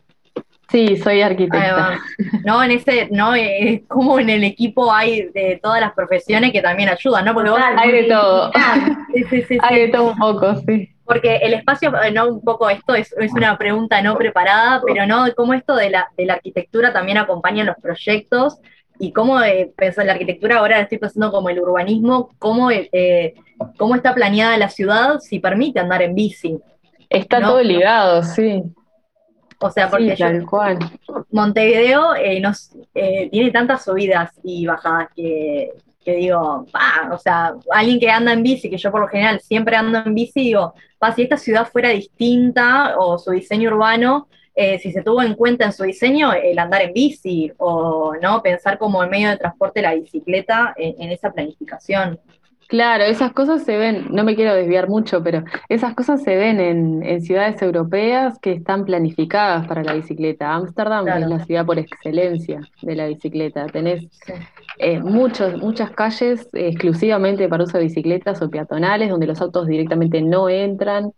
Sí, 0.73 0.97
soy 0.97 1.21
arquitecta. 1.21 2.01
No, 2.47 2.63
en 2.63 2.71
ese, 2.71 3.09
no, 3.11 3.35
eh, 3.37 3.85
como 3.87 4.19
en 4.19 4.31
el 4.31 4.43
equipo 4.43 4.91
hay 4.91 5.29
de 5.35 5.61
todas 5.63 5.83
las 5.83 5.93
profesiones 5.93 6.51
que 6.51 6.63
también 6.63 6.89
ayudan, 6.89 7.27
¿no? 7.27 7.35
Porque 7.35 7.51
vos, 7.51 7.61
Hay 7.77 7.93
de 7.93 8.05
todo. 8.05 8.51
sí, 9.15 9.25
sí, 9.29 9.43
sí, 9.43 9.59
Hay 9.63 9.81
de 9.83 9.89
todo 9.89 10.13
un 10.13 10.19
poco, 10.19 10.57
sí. 10.67 10.89
Porque 11.05 11.37
el 11.37 11.53
espacio, 11.53 11.93
eh, 12.03 12.11
no 12.11 12.27
un 12.29 12.41
poco 12.43 12.71
esto 12.71 12.95
es, 12.95 13.13
es 13.19 13.33
una 13.33 13.59
pregunta 13.59 14.01
no 14.01 14.17
preparada, 14.17 14.81
pero 14.87 15.07
no, 15.07 15.27
cómo 15.37 15.53
esto 15.53 15.77
de 15.77 15.91
la, 15.91 16.09
de 16.17 16.25
la 16.25 16.35
arquitectura 16.35 16.91
también 16.91 17.19
acompaña 17.19 17.65
los 17.65 17.77
proyectos 17.77 18.59
y 19.03 19.13
cómo 19.13 19.43
eh, 19.43 19.73
pensar 19.77 20.07
la 20.07 20.13
arquitectura, 20.13 20.59
ahora 20.59 20.79
estoy 20.79 20.99
pensando 20.99 21.33
como 21.33 21.49
el 21.49 21.59
urbanismo, 21.59 22.31
cómo, 22.39 22.71
eh, 22.71 23.35
cómo 23.77 23.97
está 23.97 24.15
planeada 24.15 24.57
la 24.57 24.69
ciudad 24.69 25.19
si 25.19 25.41
permite 25.41 25.81
andar 25.81 26.03
en 26.03 26.15
bici. 26.15 26.57
Está 27.11 27.41
No, 27.41 27.49
todo 27.49 27.63
ligado, 27.65 28.23
sí. 28.23 28.63
O 29.59 29.71
sea, 29.73 29.87
Sí, 29.87 29.91
porque 29.91 30.15
yo, 30.15 30.47
cual. 30.47 30.79
Montevideo 31.33 32.15
eh, 32.15 32.39
nos, 32.39 32.77
eh, 32.95 33.29
tiene 33.29 33.51
tantas 33.51 33.85
subidas 33.85 34.31
y 34.45 34.67
bajadas 34.67 35.09
que, 35.17 35.73
que 36.05 36.15
digo, 36.15 36.65
o 37.11 37.19
sea, 37.19 37.55
alguien 37.73 37.99
que 37.99 38.09
anda 38.09 38.33
en 38.33 38.45
bici, 38.45 38.71
que 38.71 38.79
yo 38.79 38.93
por 38.93 39.01
lo 39.01 39.09
general 39.09 39.41
siempre 39.41 39.75
ando 39.75 39.99
en 39.99 40.15
bici, 40.15 40.43
digo, 40.43 40.75
pa, 41.01 41.13
si 41.13 41.23
esta 41.23 41.37
ciudad 41.37 41.67
fuera 41.67 41.89
distinta 41.89 42.95
o 42.97 43.19
su 43.19 43.33
diseño 43.33 43.71
urbano, 43.71 44.29
eh, 44.55 44.79
si 44.79 44.93
se 44.93 45.03
tuvo 45.03 45.23
en 45.23 45.35
cuenta 45.35 45.65
en 45.67 45.73
su 45.73 45.83
diseño 45.85 46.33
el 46.33 46.59
andar 46.59 46.83
en 46.83 46.93
bici 46.93 47.53
o 47.59 48.15
no 48.21 48.43
pensar 48.43 48.79
como 48.79 49.03
el 49.03 49.11
medio 49.11 49.31
de 49.31 49.37
transporte 49.39 49.83
la 49.83 49.95
bicicleta 49.95 50.75
en, 50.77 50.95
en 51.03 51.11
esa 51.13 51.31
planificación. 51.33 52.19
Claro, 52.69 53.05
esas 53.05 53.33
cosas 53.35 53.65
se 53.65 53.77
ven, 53.77 54.07
no 54.13 54.25
me 54.25 54.35
quiero 54.35 54.55
desviar 54.55 54.89
mucho, 54.89 55.23
pero 55.23 55.45
esas 55.69 55.95
cosas 55.95 56.23
se 56.23 56.37
ven 56.37 56.59
en, 56.59 57.03
en 57.03 57.21
ciudades 57.21 57.61
europeas 57.61 58.39
que 58.39 58.53
están 58.53 58.87
planificadas 58.87 59.67
para 59.67 59.83
la 59.85 59.93
bicicleta. 59.93 60.55
Ámsterdam 60.55 61.05
Claro. 61.05 61.21
es 61.25 61.29
la 61.29 61.45
ciudad 61.45 61.67
por 61.67 61.79
excelencia 61.79 62.61
de 62.81 62.95
la 62.95 63.09
bicicleta. 63.09 63.67
Tenés 63.67 64.05
Sí. 64.25 64.33
eh, 64.79 65.01
muchos, 65.01 65.59
muchas 65.59 65.91
calles 65.91 66.49
exclusivamente 66.55 67.47
para 67.47 67.65
uso 67.65 67.77
de 67.77 67.85
bicicletas 67.85 68.41
o 68.41 68.49
peatonales, 68.49 69.11
donde 69.11 69.27
los 69.27 69.43
autos 69.43 69.67
directamente 69.67 70.23
no 70.23 70.49
entran. 70.49 71.13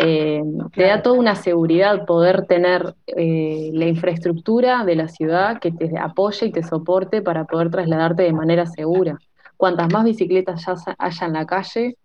Eh, 0.00 0.42
te 0.74 0.84
da 0.84 1.02
toda 1.02 1.18
una 1.18 1.34
seguridad 1.34 2.06
poder 2.06 2.46
tener 2.46 2.94
eh, 3.08 3.70
la 3.72 3.86
infraestructura 3.86 4.84
de 4.84 4.94
la 4.94 5.08
ciudad 5.08 5.58
que 5.58 5.72
te 5.72 5.98
apoye 5.98 6.46
y 6.46 6.52
te 6.52 6.62
soporte 6.62 7.20
para 7.20 7.46
poder 7.46 7.70
trasladarte 7.70 8.22
de 8.22 8.32
manera 8.32 8.64
segura. 8.66 9.18
Cuantas 9.56 9.92
más 9.92 10.04
bicicletas 10.04 10.64
ya 10.64 10.94
haya 10.98 11.26
en 11.26 11.32
la 11.32 11.46
calle, 11.46 11.96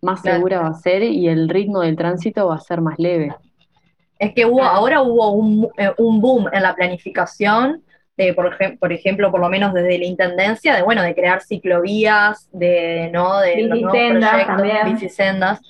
más 0.00 0.22
segura 0.22 0.62
va 0.62 0.68
a 0.68 0.74
ser 0.74 1.02
y 1.02 1.28
el 1.28 1.50
ritmo 1.50 1.80
del 1.80 1.96
tránsito 1.96 2.46
va 2.46 2.54
a 2.54 2.60
ser 2.60 2.80
más 2.80 2.98
leve. 2.98 3.34
Es 4.18 4.32
que 4.32 4.46
hubo, 4.46 4.62
ahora 4.62 5.02
hubo 5.02 5.32
un, 5.32 5.68
eh, 5.76 5.92
un 5.98 6.22
boom 6.22 6.48
en 6.50 6.62
la 6.62 6.74
planificación 6.74 7.82
por, 8.34 8.56
por, 8.78 8.92
ejemplo, 8.92 9.30
por 9.30 9.40
lo 9.40 9.48
menos 9.48 9.74
desde 9.74 9.98
la 9.98 10.06
intendencia, 10.06 10.74
de 10.74 10.82
bueno, 10.82 11.02
de 11.02 11.14
crear 11.14 11.42
ciclovías, 11.42 12.48
de 12.50 13.10
no, 13.12 13.40
de 13.40 13.56
bicisendas 13.56 14.46
también. 14.46 14.92
bicisendas, 14.92 15.60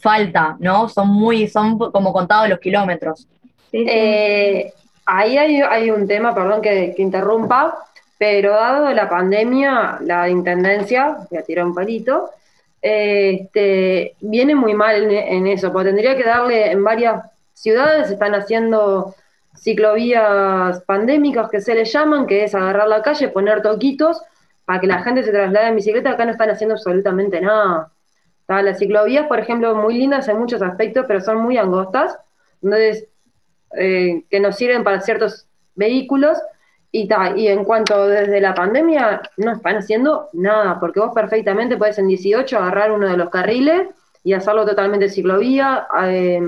falta, 0.00 0.56
¿no? 0.60 0.88
Son 0.88 1.08
muy, 1.08 1.48
son 1.48 1.78
como 1.78 2.12
contados 2.12 2.48
los 2.48 2.60
kilómetros. 2.60 3.26
Eh, 3.72 4.72
ahí 5.04 5.36
hay, 5.36 5.90
un 5.90 6.06
tema, 6.06 6.32
perdón 6.32 6.62
que, 6.62 6.94
interrumpa, 6.96 7.76
pero 8.18 8.52
dado 8.52 8.92
la 8.92 9.08
pandemia, 9.08 9.98
la 10.02 10.28
intendencia, 10.28 11.18
voy 11.28 11.38
a 11.38 11.42
tirar 11.42 11.66
un 11.66 11.74
palito, 11.74 12.30
este, 12.80 14.14
viene 14.20 14.54
muy 14.54 14.74
mal 14.74 15.02
en, 15.02 15.10
en, 15.10 15.46
eso, 15.48 15.72
porque 15.72 15.88
tendría 15.88 16.16
que 16.16 16.22
darle 16.22 16.70
en 16.70 16.84
varias 16.84 17.24
ciudades, 17.52 18.10
están 18.10 18.34
haciendo 18.36 19.14
ciclovías 19.56 20.82
pandémicas 20.82 21.50
que 21.50 21.60
se 21.60 21.74
le 21.74 21.84
llaman, 21.84 22.26
que 22.26 22.44
es 22.44 22.54
agarrar 22.54 22.88
la 22.88 23.02
calle, 23.02 23.28
poner 23.28 23.62
toquitos 23.62 24.22
para 24.64 24.80
que 24.80 24.86
la 24.86 25.02
gente 25.02 25.22
se 25.22 25.30
traslade 25.30 25.68
en 25.68 25.76
bicicleta, 25.76 26.10
acá 26.10 26.24
no 26.24 26.32
están 26.32 26.50
haciendo 26.50 26.74
absolutamente 26.74 27.40
nada. 27.40 27.92
Las 28.48 28.78
ciclovías, 28.78 29.26
por 29.26 29.38
ejemplo, 29.38 29.74
muy 29.74 29.98
lindas 29.98 30.28
en 30.28 30.38
muchos 30.38 30.62
aspectos, 30.62 31.04
pero 31.08 31.20
son 31.20 31.38
muy 31.38 31.56
angostas, 31.56 32.16
entonces, 32.62 33.08
eh, 33.76 34.24
que 34.30 34.40
nos 34.40 34.56
sirven 34.56 34.84
para 34.84 35.00
ciertos 35.00 35.46
vehículos, 35.74 36.38
y, 36.92 37.08
y 37.36 37.48
en 37.48 37.64
cuanto 37.64 38.06
desde 38.06 38.40
la 38.40 38.54
pandemia, 38.54 39.20
no 39.36 39.52
están 39.52 39.76
haciendo 39.76 40.28
nada, 40.32 40.78
porque 40.80 41.00
vos 41.00 41.12
perfectamente 41.14 41.76
puedes 41.76 41.98
en 41.98 42.08
18 42.08 42.56
agarrar 42.56 42.92
uno 42.92 43.08
de 43.08 43.16
los 43.16 43.30
carriles 43.30 43.88
y 44.24 44.32
hacerlo 44.32 44.64
totalmente 44.64 45.08
ciclovía, 45.08 45.86
eh, 46.04 46.40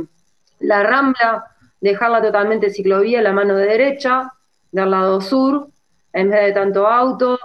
la 0.60 0.82
rambla 0.82 1.44
dejarla 1.80 2.22
totalmente 2.22 2.70
ciclovía, 2.70 3.22
la 3.22 3.32
mano 3.32 3.56
derecha, 3.56 4.32
del 4.72 4.90
lado 4.90 5.20
sur, 5.20 5.68
en 6.12 6.30
vez 6.30 6.46
de 6.46 6.52
tanto 6.52 6.86
auto. 6.86 7.38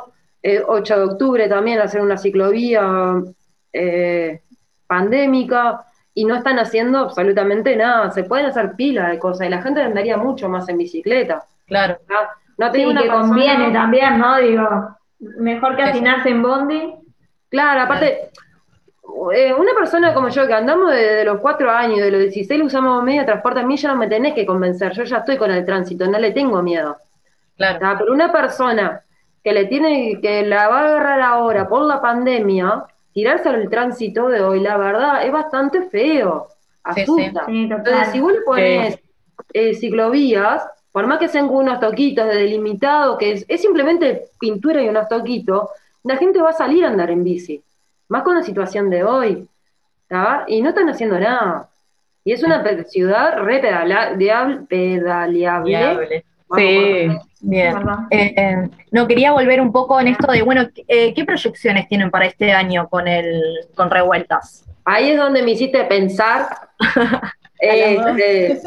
8 0.44 0.98
de 0.98 1.04
octubre 1.04 1.48
también 1.48 1.80
hacer 1.80 2.02
una 2.02 2.18
ciclovía 2.18 3.24
eh, 3.72 4.42
pandémica 4.86 5.86
y 6.14 6.26
no 6.26 6.36
están 6.36 6.60
haciendo 6.60 7.00
absolutamente 7.00 7.76
nada. 7.76 8.12
Se 8.12 8.24
pueden 8.26 8.48
hacer 8.48 8.76
pila 8.76 9.08
de 9.08 9.20
cosas 9.20 9.48
y 9.48 9.50
la 9.50 9.62
gente 9.62 9.82
andaría 9.82 10.18
mucho 10.18 10.50
más 10.50 10.68
en 10.70 10.78
bicicleta. 10.78 11.46
Claro. 11.66 11.98
No, 12.58 12.72
sí, 12.72 12.86
que 12.86 13.08
conviene 13.08 13.72
también, 13.72 14.20
¿no? 14.20 14.38
Digo, 14.38 14.98
mejor 15.20 15.76
que 15.76 15.84
afinarse 15.84 16.30
en 16.30 16.44
bondi. 16.44 16.94
Claro, 17.50 17.82
aparte, 17.82 18.30
eh, 19.34 19.54
una 19.54 19.74
persona 19.74 20.14
como 20.14 20.30
yo 20.30 20.48
que 20.48 20.54
andamos 20.54 20.92
desde 20.92 21.26
los 21.26 21.40
4 21.40 21.70
años, 21.72 22.00
de 22.00 22.12
los 22.12 22.22
16 22.22 22.64
usamos 22.64 23.04
medio 23.04 23.22
de 23.22 23.28
transporte, 23.28 23.60
a 23.60 23.66
mí 23.66 23.76
ya 23.76 23.90
no 23.90 23.98
me 23.98 24.08
tenés 24.08 24.34
que 24.34 24.46
convencer, 24.46 24.94
yo 24.94 25.04
ya 25.04 25.18
estoy 25.18 25.38
con 25.38 25.52
el 25.52 25.66
tránsito, 25.66 26.08
no 26.08 26.20
le 26.20 26.32
tengo 26.32 26.62
miedo. 26.62 26.98
Claro. 27.58 27.98
Pero 28.00 28.14
una 28.14 28.32
persona 28.32 29.02
que 29.44 29.54
le 29.54 29.66
tiene, 29.66 30.20
que 30.22 30.46
la 30.46 30.70
va 30.70 30.80
a 30.80 30.86
agarrar 30.86 31.22
ahora 31.22 31.68
por 31.68 31.86
la 31.86 32.02
pandemia, 32.02 32.86
tirarse 33.14 33.50
al 33.50 33.70
tránsito 33.70 34.30
de 34.30 34.42
hoy, 34.42 34.62
la 34.62 34.78
verdad, 34.78 35.26
es 35.26 35.32
bastante 35.32 35.84
feo. 35.90 36.48
Asusta. 36.84 37.46
Entonces, 37.48 38.08
si 38.12 38.20
vos 38.20 38.34
le 38.34 38.42
pones 38.42 39.00
eh, 39.54 39.74
ciclovías, 39.74 40.66
por 40.92 41.08
más 41.08 41.20
que 41.20 41.28
sean 41.28 41.50
unos 41.50 41.80
toquitos 41.80 42.26
de 42.28 42.36
delimitado, 42.36 43.18
que 43.18 43.34
es, 43.34 43.46
es 43.48 43.62
simplemente 43.62 44.28
pintura 44.40 44.82
y 44.82 44.90
unos 44.90 45.08
toquitos, 45.10 45.70
la 46.04 46.18
gente 46.18 46.42
va 46.42 46.50
a 46.50 46.54
salir 46.54 46.86
a 46.86 46.90
andar 46.90 47.12
en 47.12 47.24
bici 47.24 47.62
más 48.08 48.24
con 48.24 48.36
la 48.36 48.44
situación 48.44 48.90
de 48.90 49.04
hoy, 49.04 49.48
y 50.48 50.62
no 50.62 50.70
están 50.70 50.90
haciendo 50.90 51.20
nada. 51.20 51.70
Y 52.24 52.32
es 52.34 52.44
una 52.44 52.64
ciudad 52.86 53.40
re 53.40 53.60
pedaleable. 53.60 54.38
Sí, 56.56 57.10
bien. 57.42 57.78
Eh, 58.12 58.34
eh, 58.38 58.70
no, 58.92 59.08
quería 59.08 59.32
volver 59.32 59.60
un 59.60 59.72
poco 59.72 60.00
en 60.00 60.10
esto 60.10 60.32
de, 60.32 60.44
bueno, 60.44 60.70
eh, 60.88 61.12
¿qué 61.14 61.26
proyecciones 61.26 61.88
tienen 61.88 62.12
para 62.12 62.28
este 62.28 62.52
año 62.52 62.88
con 62.90 63.08
el 63.08 63.42
con 63.76 63.90
Revueltas? 63.90 64.64
Ahí 64.86 65.10
es 65.12 65.18
donde 65.18 65.42
me 65.42 65.52
hiciste 65.52 65.84
pensar, 65.86 66.48
este, 67.60 68.62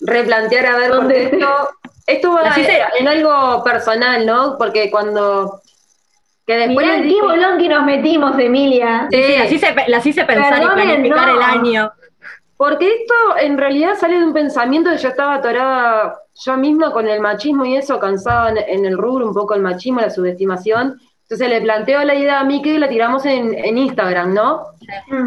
replantear 0.00 0.66
a 0.66 0.76
ver, 0.78 0.90
porque 0.92 1.24
esto, 1.24 1.68
esto 2.06 2.32
va 2.32 2.54
en 2.98 3.08
algo 3.08 3.62
personal, 3.62 4.24
¿no? 4.24 4.56
Porque 4.56 4.90
cuando 4.90 5.60
que 6.50 6.56
después 6.56 6.84
Mirá 6.84 7.02
qué 7.08 7.22
bolón 7.22 7.58
que 7.58 7.68
nos 7.68 7.84
metimos, 7.84 8.36
Emilia. 8.36 9.06
Sí, 9.08 9.36
así 9.36 9.56
se, 9.56 9.72
la 9.86 9.98
hice 9.98 10.24
pensar 10.24 10.60
y 10.60 10.66
planificar 10.66 11.28
el 11.28 11.40
año. 11.40 11.92
Porque 12.56 12.88
esto 12.88 13.14
en 13.40 13.56
realidad 13.56 13.94
sale 13.94 14.18
de 14.18 14.24
un 14.24 14.32
pensamiento 14.32 14.90
de 14.90 14.98
yo 14.98 15.10
estaba 15.10 15.34
atorada 15.34 16.18
yo 16.44 16.56
misma 16.56 16.92
con 16.92 17.06
el 17.06 17.20
machismo 17.20 17.64
y 17.64 17.76
eso, 17.76 18.00
cansada 18.00 18.52
en, 18.66 18.84
el 18.84 18.98
rubro 18.98 19.28
un 19.28 19.32
poco 19.32 19.54
el 19.54 19.62
machismo, 19.62 20.00
la 20.00 20.10
subestimación. 20.10 20.98
Entonces 21.22 21.48
le 21.48 21.60
planteo 21.60 22.02
la 22.02 22.16
idea 22.16 22.40
a 22.40 22.44
mí 22.44 22.60
que 22.62 22.80
la 22.80 22.88
tiramos 22.88 23.24
en, 23.26 23.78
Instagram, 23.78 24.34
¿no? 24.34 24.64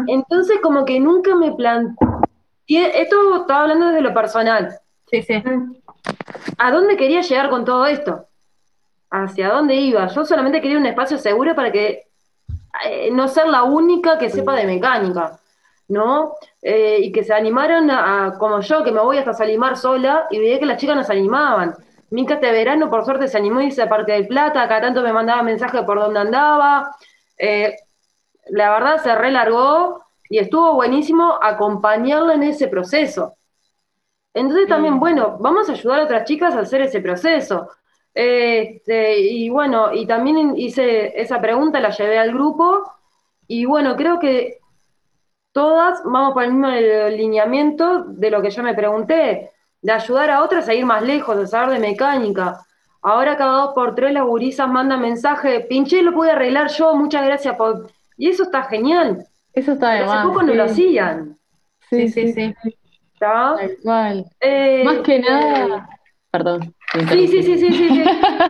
Entonces 0.06 0.58
como 0.62 0.84
que 0.84 1.00
nunca 1.00 1.34
me 1.36 1.52
planteé, 1.52 3.00
esto 3.00 3.40
estaba 3.40 3.62
hablando 3.62 3.86
desde 3.86 4.02
lo 4.02 4.12
personal. 4.12 4.78
Sí, 5.10 5.22
sí. 5.22 5.42
¿A 6.58 6.70
dónde 6.70 6.98
quería 6.98 7.22
llegar 7.22 7.48
con 7.48 7.64
todo 7.64 7.86
esto? 7.86 8.26
Hacia 9.22 9.50
dónde 9.50 9.74
iba. 9.74 10.06
Yo 10.08 10.24
solamente 10.24 10.60
quería 10.60 10.78
un 10.78 10.86
espacio 10.86 11.18
seguro 11.18 11.54
para 11.54 11.70
que 11.70 12.08
eh, 12.84 13.10
no 13.12 13.28
ser 13.28 13.46
la 13.46 13.62
única 13.62 14.18
que 14.18 14.28
sepa 14.28 14.54
de 14.54 14.66
mecánica, 14.66 15.38
¿no? 15.88 16.34
Eh, 16.60 16.98
y 17.00 17.12
que 17.12 17.22
se 17.22 17.32
animaran 17.32 17.90
a, 17.90 18.34
como 18.38 18.60
yo, 18.60 18.82
que 18.82 18.90
me 18.90 19.00
voy 19.00 19.18
hasta 19.18 19.32
Salimar 19.32 19.76
sola, 19.76 20.26
y 20.30 20.38
veía 20.38 20.58
que 20.58 20.66
las 20.66 20.78
chicas 20.78 20.96
nos 20.96 21.10
animaban. 21.10 21.74
Mica 22.10 22.34
este 22.34 22.50
verano, 22.50 22.90
por 22.90 23.04
suerte, 23.04 23.28
se 23.28 23.38
animó 23.38 23.60
y 23.60 23.70
se 23.70 23.86
Parque 23.86 24.12
del 24.12 24.26
Plata, 24.26 24.62
acá 24.62 24.80
tanto 24.80 25.02
me 25.02 25.12
mandaba 25.12 25.42
mensajes 25.42 25.82
por 25.82 25.98
dónde 25.98 26.20
andaba. 26.20 26.96
Eh, 27.38 27.76
la 28.50 28.70
verdad 28.72 29.02
se 29.02 29.14
relargó 29.14 30.04
y 30.28 30.38
estuvo 30.38 30.74
buenísimo 30.74 31.38
acompañarla 31.40 32.34
en 32.34 32.42
ese 32.42 32.68
proceso. 32.68 33.36
Entonces 34.32 34.66
también, 34.66 34.98
bueno, 34.98 35.36
vamos 35.38 35.68
a 35.68 35.72
ayudar 35.72 36.00
a 36.00 36.04
otras 36.04 36.24
chicas 36.24 36.54
a 36.54 36.60
hacer 36.60 36.82
ese 36.82 37.00
proceso. 37.00 37.68
Este, 38.14 39.18
y 39.18 39.48
bueno, 39.48 39.92
y 39.92 40.06
también 40.06 40.56
hice 40.56 41.20
esa 41.20 41.40
pregunta, 41.40 41.80
la 41.80 41.90
llevé 41.90 42.18
al 42.18 42.32
grupo, 42.32 42.92
y 43.48 43.64
bueno, 43.64 43.96
creo 43.96 44.18
que 44.20 44.58
todas 45.52 46.02
vamos 46.04 46.32
por 46.32 46.44
el 46.44 46.52
mismo 46.52 46.68
lineamiento 46.68 48.04
de 48.04 48.30
lo 48.30 48.40
que 48.40 48.50
yo 48.50 48.62
me 48.62 48.74
pregunté, 48.74 49.50
de 49.82 49.92
ayudar 49.92 50.30
a 50.30 50.42
otras 50.42 50.68
a 50.68 50.74
ir 50.74 50.86
más 50.86 51.02
lejos, 51.02 51.36
de 51.36 51.46
saber 51.46 51.74
de 51.74 51.86
mecánica. 51.86 52.64
Ahora 53.02 53.36
cada 53.36 53.52
dos 53.62 53.74
por 53.74 53.94
tres 53.94 54.12
las 54.12 54.24
gurisas 54.24 54.68
mandan 54.68 55.00
mensaje, 55.00 55.60
pinché 55.60 56.02
lo 56.02 56.12
pude 56.12 56.30
arreglar 56.30 56.70
yo, 56.70 56.94
muchas 56.94 57.24
gracias 57.24 57.54
por... 57.56 57.90
Y 58.16 58.30
eso 58.30 58.44
está 58.44 58.62
genial. 58.62 59.26
Eso 59.52 59.72
está 59.72 59.90
de 59.90 60.00
Hace 60.00 60.26
poco 60.26 60.42
no 60.42 60.54
lo 60.54 60.64
hacían. 60.64 61.36
Sí, 61.90 62.08
sí, 62.08 62.32
sí. 62.32 62.54
¿Está? 63.12 63.56
Eh, 64.40 64.82
más 64.84 64.98
que 65.00 65.18
nada, 65.20 65.88
perdón. 66.34 66.74
Sí, 67.12 67.28
sí, 67.28 67.42
sí, 67.44 67.58
sí, 67.58 67.72
sí. 67.72 68.04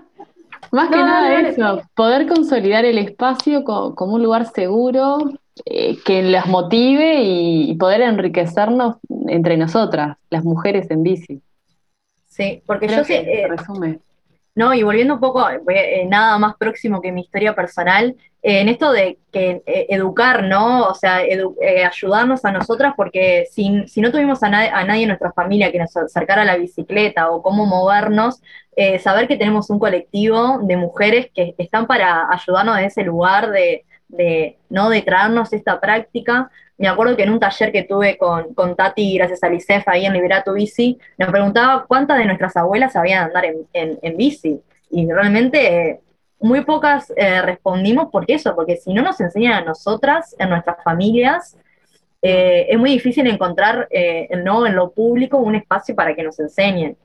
Más 0.72 0.88
que 0.88 0.96
nada 0.96 1.38
eso, 1.40 1.82
poder 1.94 2.26
consolidar 2.26 2.86
el 2.86 2.96
espacio 2.96 3.62
como, 3.62 4.14
un 4.14 4.22
lugar 4.22 4.50
seguro, 4.50 5.18
eh, 5.66 5.98
que 6.02 6.22
las 6.22 6.46
motive 6.46 7.20
y, 7.22 7.74
poder 7.74 8.00
enriquecernos 8.00 8.96
entre 9.28 9.58
nosotras, 9.58 10.16
las 10.30 10.44
mujeres 10.44 10.90
en 10.90 11.02
bici. 11.02 11.42
Sí, 12.26 12.62
porque 12.64 12.88
yo 12.88 13.04
sé... 13.04 13.16
Eh, 13.18 13.48
resume. 13.48 13.98
No, 14.56 14.72
y 14.72 14.84
volviendo 14.84 15.14
un 15.14 15.20
poco, 15.20 15.44
eh, 15.50 16.06
nada 16.08 16.38
más 16.38 16.54
próximo 16.56 17.00
que 17.00 17.10
mi 17.10 17.22
historia 17.22 17.56
personal, 17.56 18.14
eh, 18.40 18.60
en 18.60 18.68
esto 18.68 18.92
de 18.92 19.18
que 19.32 19.62
eh, 19.66 19.86
educar, 19.88 20.44
¿no? 20.44 20.86
O 20.86 20.94
sea, 20.94 21.22
ayudarnos 21.86 22.44
a 22.44 22.52
nosotras, 22.52 22.94
porque 22.96 23.46
si, 23.50 23.88
si 23.88 24.00
no 24.00 24.12
tuvimos 24.12 24.44
a, 24.44 24.46
a, 24.46 24.84
nadie 24.84 25.02
en 25.02 25.08
nuestra 25.08 25.32
familia 25.32 25.72
que 25.72 25.80
nos 25.80 25.96
acercara 25.96 26.42
a 26.42 26.44
la 26.44 26.56
bicicleta 26.56 27.30
o 27.30 27.42
cómo 27.42 27.66
movernos, 27.66 28.40
saber 29.00 29.28
que 29.28 29.36
tenemos 29.36 29.70
un 29.70 29.78
colectivo 29.78 30.58
de 30.62 30.76
mujeres 30.76 31.30
que 31.34 31.54
están 31.58 31.86
para 31.86 32.28
ayudarnos 32.30 32.78
en 32.78 32.84
ese 32.84 33.02
lugar 33.02 33.50
de, 33.50 33.84
de, 34.08 34.58
¿no? 34.68 34.90
de 34.90 35.02
traernos 35.02 35.52
esta 35.52 35.80
práctica, 35.80 36.50
me 36.76 36.88
acuerdo 36.88 37.16
que 37.16 37.22
en 37.22 37.30
un 37.30 37.38
taller 37.38 37.70
que 37.70 37.84
tuve 37.84 38.18
con, 38.18 38.52
con 38.54 38.74
Tati, 38.74 39.16
gracias 39.16 39.42
a 39.44 39.48
Licef, 39.48 39.86
ahí 39.86 40.06
en 40.06 40.12
Liberato 40.12 40.52
Bici, 40.52 40.98
nos 41.18 41.30
preguntaba 41.30 41.84
cuántas 41.86 42.18
de 42.18 42.24
nuestras 42.24 42.56
abuelas 42.56 42.92
sabían 42.92 43.24
andar 43.24 43.44
en, 43.72 44.16
bici. 44.16 44.60
Y 44.90 45.10
realmente 45.10 45.90
eh, 45.90 46.00
muy 46.40 46.62
pocas 46.62 47.12
eh, 47.16 47.42
respondimos 47.42 48.10
por 48.10 48.24
eso, 48.28 48.54
porque 48.56 48.76
si 48.76 48.92
no 48.92 49.02
nos 49.02 49.20
enseñan 49.20 49.52
a 49.52 49.64
nosotras, 49.64 50.34
en 50.38 50.50
nuestras 50.50 50.82
familias, 50.82 51.56
eh, 52.22 52.66
es 52.68 52.78
muy 52.78 52.90
difícil 52.90 53.26
encontrar 53.28 53.88
¿no? 54.42 54.66
en 54.66 54.74
lo 54.74 54.90
público 54.90 55.36
un 55.38 55.54
espacio 55.54 55.94
para 55.94 56.14
que 56.14 56.24
nos 56.24 56.40
enseñen. 56.40 56.96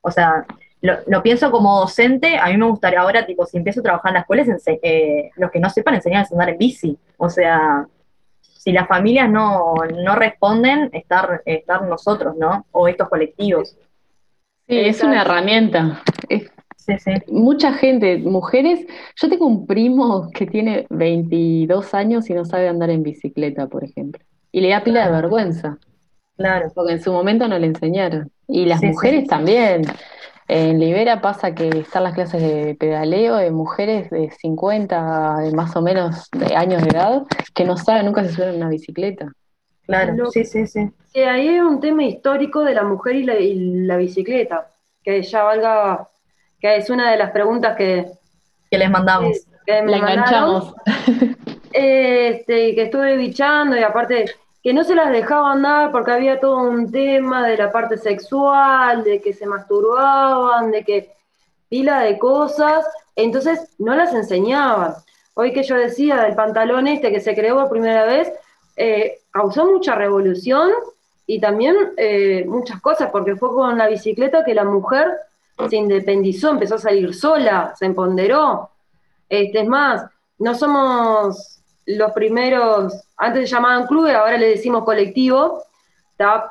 O 0.00 0.12
sea, 0.12 0.46
lo, 0.80 1.22
pienso 1.22 1.50
como 1.50 1.80
docente, 1.80 2.38
a 2.38 2.46
mí 2.46 2.56
me 2.56 2.66
gustaría 2.66 3.00
ahora, 3.00 3.26
tipo, 3.26 3.44
si 3.46 3.56
empiezo 3.56 3.80
a 3.80 3.82
trabajar 3.82 4.10
en 4.10 4.14
las 4.14 4.22
escuelas, 4.22 4.48
eh, 4.66 5.30
los 5.36 5.50
que 5.50 5.60
no 5.60 5.70
sepan 5.70 5.94
enseñar 5.94 6.24
a 6.24 6.28
andar 6.30 6.50
en 6.50 6.58
bici. 6.58 6.96
O 7.16 7.28
sea, 7.28 7.86
si 8.40 8.72
las 8.72 8.86
familias 8.86 9.28
no, 9.28 9.74
no 10.04 10.14
responden, 10.14 10.90
estar, 10.92 11.42
estar 11.46 11.82
nosotros, 11.82 12.36
¿no? 12.36 12.66
O 12.70 12.86
estos 12.86 13.08
colectivos. 13.08 13.76
Sí, 14.68 14.78
es 14.78 15.02
una 15.02 15.22
herramienta. 15.22 16.02
sí, 16.76 16.98
sí. 16.98 17.12
Mucha 17.28 17.72
gente, 17.72 18.18
mujeres, 18.18 18.86
yo 19.16 19.28
tengo 19.28 19.46
un 19.46 19.66
primo 19.66 20.30
que 20.30 20.46
tiene 20.46 20.86
22 20.90 21.94
años 21.94 22.30
y 22.30 22.34
no 22.34 22.44
sabe 22.44 22.68
andar 22.68 22.90
en 22.90 23.02
bicicleta, 23.02 23.66
por 23.66 23.82
ejemplo. 23.82 24.22
Y 24.52 24.60
le 24.60 24.70
da 24.70 24.84
pila 24.84 25.06
de 25.06 25.12
vergüenza. 25.12 25.78
Claro. 26.36 26.70
Porque 26.74 26.92
en 26.92 27.02
su 27.02 27.12
momento 27.12 27.48
no 27.48 27.58
le 27.58 27.66
enseñaron. 27.66 28.30
Y 28.46 28.66
las 28.66 28.82
mujeres 28.82 29.26
también. 29.26 29.82
En 30.48 30.80
Libera 30.80 31.20
pasa 31.20 31.54
que 31.54 31.68
están 31.68 32.04
las 32.04 32.14
clases 32.14 32.40
de 32.40 32.74
pedaleo 32.74 33.36
de 33.36 33.50
mujeres 33.50 34.08
de 34.08 34.30
50, 34.30 35.40
de 35.40 35.52
más 35.52 35.76
o 35.76 35.82
menos 35.82 36.30
de 36.32 36.56
años 36.56 36.82
de 36.82 36.88
edad, 36.88 37.22
que 37.54 37.64
no 37.64 37.76
saben, 37.76 38.06
nunca 38.06 38.24
se 38.24 38.32
suben 38.32 38.48
en 38.50 38.56
una 38.56 38.70
bicicleta. 38.70 39.30
Claro, 39.86 40.30
sí, 40.30 40.46
sí, 40.46 40.66
sí. 40.66 40.90
Sí, 41.12 41.20
ahí 41.20 41.48
es 41.48 41.62
un 41.62 41.80
tema 41.80 42.02
histórico 42.04 42.64
de 42.64 42.74
la 42.74 42.82
mujer 42.82 43.16
y 43.16 43.24
la, 43.84 43.96
bicicleta, 43.98 44.70
que 45.04 45.22
ya 45.22 45.42
valga, 45.42 46.08
que 46.58 46.76
es 46.76 46.88
una 46.88 47.10
de 47.10 47.18
las 47.18 47.30
preguntas 47.30 47.76
que, 47.76 48.06
que 48.70 48.78
les 48.78 48.90
mandamos. 48.90 49.46
Que, 49.66 49.82
la 49.82 49.96
enganchamos. 49.98 50.74
Este, 51.70 52.74
que 52.74 52.84
estuve 52.84 53.18
bichando 53.18 53.76
y 53.76 53.82
aparte 53.82 54.24
que 54.62 54.72
no 54.72 54.84
se 54.84 54.94
las 54.94 55.10
dejaba 55.10 55.52
andar 55.52 55.92
porque 55.92 56.12
había 56.12 56.40
todo 56.40 56.58
un 56.58 56.90
tema 56.90 57.46
de 57.46 57.56
la 57.56 57.70
parte 57.70 57.96
sexual, 57.96 59.04
de 59.04 59.20
que 59.20 59.32
se 59.32 59.46
masturbaban, 59.46 60.70
de 60.70 60.84
que 60.84 61.12
pila 61.68 62.00
de 62.00 62.18
cosas, 62.18 62.84
entonces 63.14 63.74
no 63.78 63.94
las 63.94 64.12
enseñaban. 64.14 64.94
Hoy 65.34 65.52
que 65.52 65.62
yo 65.62 65.76
decía 65.76 66.22
del 66.22 66.34
pantalón 66.34 66.88
este 66.88 67.12
que 67.12 67.20
se 67.20 67.34
creó 67.34 67.56
por 67.56 67.70
primera 67.70 68.04
vez, 68.04 68.32
eh, 68.76 69.20
causó 69.30 69.66
mucha 69.66 69.94
revolución 69.94 70.70
y 71.26 71.40
también 71.40 71.76
eh, 71.96 72.44
muchas 72.46 72.80
cosas, 72.80 73.10
porque 73.10 73.36
fue 73.36 73.50
con 73.50 73.76
la 73.78 73.86
bicicleta 73.86 74.44
que 74.44 74.54
la 74.54 74.64
mujer 74.64 75.12
se 75.68 75.76
independizó, 75.76 76.50
empezó 76.50 76.76
a 76.76 76.78
salir 76.78 77.14
sola, 77.14 77.74
se 77.78 77.86
empoderó. 77.86 78.70
Este, 79.28 79.60
es 79.60 79.68
más, 79.68 80.04
no 80.38 80.54
somos 80.54 81.57
los 81.88 82.12
primeros, 82.12 82.92
antes 83.16 83.48
se 83.48 83.54
llamaban 83.54 83.86
clubes, 83.86 84.14
ahora 84.14 84.36
le 84.36 84.50
decimos 84.50 84.84
colectivo, 84.84 85.62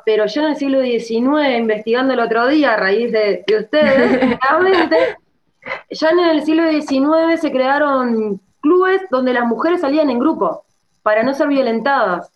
pero 0.06 0.26
yo 0.26 0.42
en 0.42 0.48
el 0.48 0.56
siglo 0.56 0.82
XIX, 0.82 1.58
investigando 1.58 2.14
el 2.14 2.20
otro 2.20 2.48
día 2.48 2.74
a 2.74 2.78
raíz 2.78 3.12
de, 3.12 3.44
ustedes, 3.60 4.38
ya 5.92 6.10
en 6.10 6.20
el 6.20 6.44
siglo 6.44 6.72
XIX 6.72 7.40
se 7.40 7.52
crearon 7.52 8.42
clubes 8.62 9.02
donde 9.12 9.34
las 9.34 9.46
mujeres 9.46 9.82
salían 9.82 10.10
en 10.10 10.20
grupo 10.20 10.66
para 11.04 11.24
no 11.24 11.34
ser 11.34 11.50
violentadas. 11.50 12.32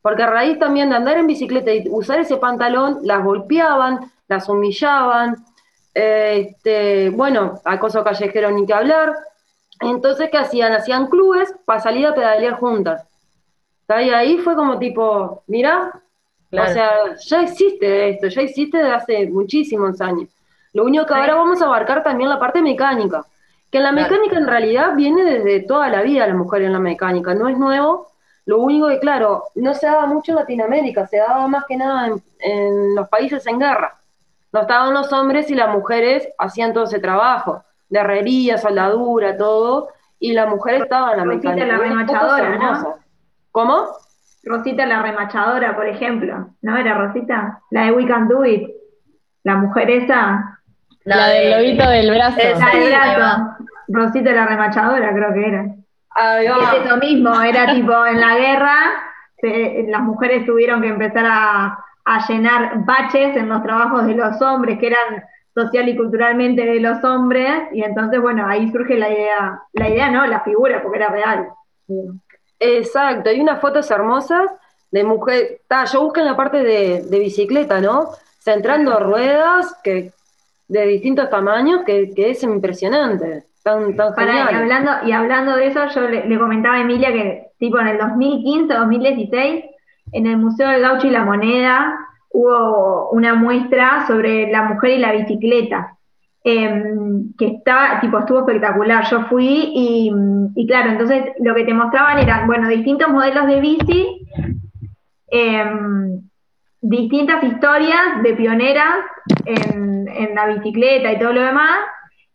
Porque 0.00 0.24
a 0.24 0.30
raíz 0.30 0.58
también 0.58 0.90
de 0.90 0.96
andar 0.96 1.18
en 1.18 1.28
bicicleta 1.28 1.72
y 1.72 1.84
usar 1.88 2.18
ese 2.18 2.36
pantalón, 2.38 2.98
las 3.02 3.22
golpeaban, 3.22 4.10
las 4.26 4.48
humillaban, 4.48 5.36
este, 5.94 7.10
bueno, 7.10 7.60
acoso 7.64 8.02
callejero 8.02 8.50
ni 8.50 8.66
que 8.66 8.74
hablar, 8.74 9.14
entonces, 9.90 10.28
¿qué 10.30 10.38
hacían? 10.38 10.72
Hacían 10.72 11.08
clubes 11.08 11.54
para 11.64 11.80
salir 11.80 12.06
a 12.06 12.14
pedalear 12.14 12.54
juntas. 12.54 13.06
Y 14.00 14.10
ahí 14.10 14.38
fue 14.38 14.54
como 14.54 14.78
tipo, 14.78 15.42
mira, 15.46 16.02
o 16.50 16.66
sea, 16.66 17.14
ya 17.18 17.42
existe 17.42 18.10
esto, 18.10 18.28
ya 18.28 18.42
existe 18.42 18.78
desde 18.78 18.92
hace 18.92 19.26
muchísimos 19.28 20.00
años. 20.00 20.30
Lo 20.72 20.84
único 20.84 21.04
que 21.04 21.14
ahora 21.14 21.34
vamos 21.34 21.60
a 21.60 21.66
abarcar 21.66 22.02
también 22.02 22.30
la 22.30 22.38
parte 22.38 22.62
mecánica, 22.62 23.24
que 23.70 23.80
la 23.80 23.92
mecánica 23.92 24.38
en 24.38 24.46
realidad 24.46 24.94
viene 24.94 25.24
desde 25.24 25.60
toda 25.66 25.88
la 25.88 26.02
vida 26.02 26.26
la 26.26 26.34
mujer 26.34 26.62
en 26.62 26.72
la 26.72 26.78
mecánica, 26.78 27.34
no 27.34 27.48
es 27.48 27.58
nuevo. 27.58 28.08
Lo 28.44 28.58
único 28.58 28.88
que, 28.88 28.98
claro, 28.98 29.44
no 29.54 29.74
se 29.74 29.86
daba 29.86 30.06
mucho 30.06 30.32
en 30.32 30.36
Latinoamérica, 30.36 31.06
se 31.06 31.18
daba 31.18 31.46
más 31.46 31.64
que 31.66 31.76
nada 31.76 32.08
en, 32.08 32.22
en 32.40 32.94
los 32.94 33.08
países 33.08 33.46
en 33.46 33.58
guerra. 33.58 34.00
No 34.52 34.62
estaban 34.62 34.92
los 34.92 35.12
hombres 35.12 35.50
y 35.50 35.54
las 35.54 35.68
mujeres 35.68 36.28
hacían 36.38 36.72
todo 36.72 36.84
ese 36.84 36.98
trabajo 36.98 37.62
de 37.92 37.98
herrería, 38.00 38.56
soldadura, 38.56 39.36
todo, 39.36 39.90
y 40.18 40.32
la 40.32 40.46
mujer 40.46 40.82
estaba 40.82 41.12
en 41.12 41.18
la 41.18 41.24
Rosita 41.24 41.54
la 41.54 41.76
remachadora, 41.76 42.56
¿no? 42.56 42.94
¿Cómo? 43.50 43.84
Rosita 44.44 44.86
la 44.86 45.02
remachadora, 45.02 45.76
por 45.76 45.86
ejemplo, 45.86 46.48
¿no? 46.62 46.76
¿Era 46.78 46.94
Rosita? 46.94 47.60
La 47.70 47.84
de 47.84 47.92
We 47.92 48.06
Can 48.06 48.28
Do 48.28 48.46
It. 48.46 48.66
La 49.44 49.56
mujer 49.56 49.90
esa. 49.90 50.58
La, 51.04 51.28
del 51.28 51.50
lobito 51.50 51.86
del 51.86 52.10
brazo. 52.10 52.38
Rosita 53.88 54.32
la 54.32 54.46
remachadora, 54.46 55.12
creo 55.12 55.34
que 55.34 55.48
era. 55.48 55.66
Es 56.40 56.84
eso 56.86 56.96
mismo, 56.96 57.42
era 57.42 57.74
tipo 57.74 58.06
en 58.06 58.20
la 58.20 58.36
guerra, 58.36 58.76
las 59.42 60.00
mujeres 60.00 60.46
tuvieron 60.46 60.80
que 60.80 60.88
empezar 60.88 61.26
a, 61.26 61.78
a 62.06 62.26
llenar 62.26 62.84
baches 62.86 63.36
en 63.36 63.50
los 63.50 63.62
trabajos 63.62 64.06
de 64.06 64.14
los 64.14 64.40
hombres, 64.40 64.78
que 64.78 64.86
eran 64.86 65.24
social 65.54 65.88
y 65.88 65.96
culturalmente 65.96 66.64
de 66.64 66.80
los 66.80 67.02
hombres, 67.04 67.64
y 67.72 67.82
entonces, 67.82 68.20
bueno, 68.20 68.46
ahí 68.46 68.70
surge 68.70 68.98
la 68.98 69.10
idea, 69.10 69.60
la 69.72 69.88
idea 69.88 70.10
no, 70.10 70.26
la 70.26 70.40
figura, 70.40 70.82
porque 70.82 70.98
era 70.98 71.10
real. 71.10 71.48
Exacto, 72.58 73.30
hay 73.30 73.40
unas 73.40 73.60
fotos 73.60 73.90
hermosas 73.90 74.50
de 74.90 75.04
mujer, 75.04 75.60
yo 75.92 76.02
busqué 76.02 76.20
en 76.20 76.26
la 76.26 76.36
parte 76.36 76.62
de, 76.62 77.18
bicicleta, 77.18 77.80
¿no? 77.80 78.08
Centrando 78.38 78.98
ruedas 78.98 79.78
que 79.82 80.12
de 80.68 80.86
distintos 80.86 81.28
tamaños, 81.28 81.82
que, 81.84 82.12
es 82.16 82.42
impresionante, 82.42 83.44
tan, 83.62 83.94
tan 83.96 84.14
genial. 84.14 84.48
Y 84.50 84.54
hablando, 84.54 84.90
y 85.04 85.12
hablando 85.12 85.56
de 85.56 85.66
eso, 85.66 85.86
yo 85.94 86.08
le, 86.08 86.26
le, 86.26 86.38
comentaba 86.38 86.76
a 86.76 86.80
Emilia 86.80 87.12
que, 87.12 87.52
tipo, 87.58 87.78
en 87.78 87.88
el 87.88 87.98
2015, 87.98 88.72
2016, 88.72 89.64
en 90.12 90.26
el 90.26 90.36
Museo 90.36 90.68
del 90.68 90.82
Gaucho 90.82 91.06
y 91.06 91.10
la 91.10 91.24
Moneda, 91.24 91.98
hubo 92.32 93.10
una 93.10 93.34
muestra 93.34 94.06
sobre 94.06 94.50
la 94.50 94.62
mujer 94.62 94.92
y 94.92 94.98
la 94.98 95.12
bicicleta, 95.12 95.96
em, 96.44 97.32
que 97.38 97.46
está, 97.46 97.98
tipo, 98.00 98.18
estuvo 98.18 98.40
espectacular. 98.40 99.04
Yo 99.10 99.26
fui 99.26 99.72
y, 99.74 100.66
claro, 100.66 100.90
entonces 100.90 101.24
lo 101.40 101.54
que 101.54 101.64
te 101.64 101.74
mostraban 101.74 102.18
eran, 102.18 102.46
bueno, 102.46 102.68
distintos 102.68 103.08
modelos 103.08 103.46
de 103.46 103.60
bici, 103.60 104.26
em, 105.30 106.20
distintas 106.80 107.42
historias 107.44 108.22
de 108.22 108.34
pioneras 108.34 108.96
en, 109.46 109.92
la 110.34 110.46
bicicleta 110.46 111.12
y 111.12 111.18
todo 111.18 111.32
lo 111.32 111.42
demás, 111.42 111.80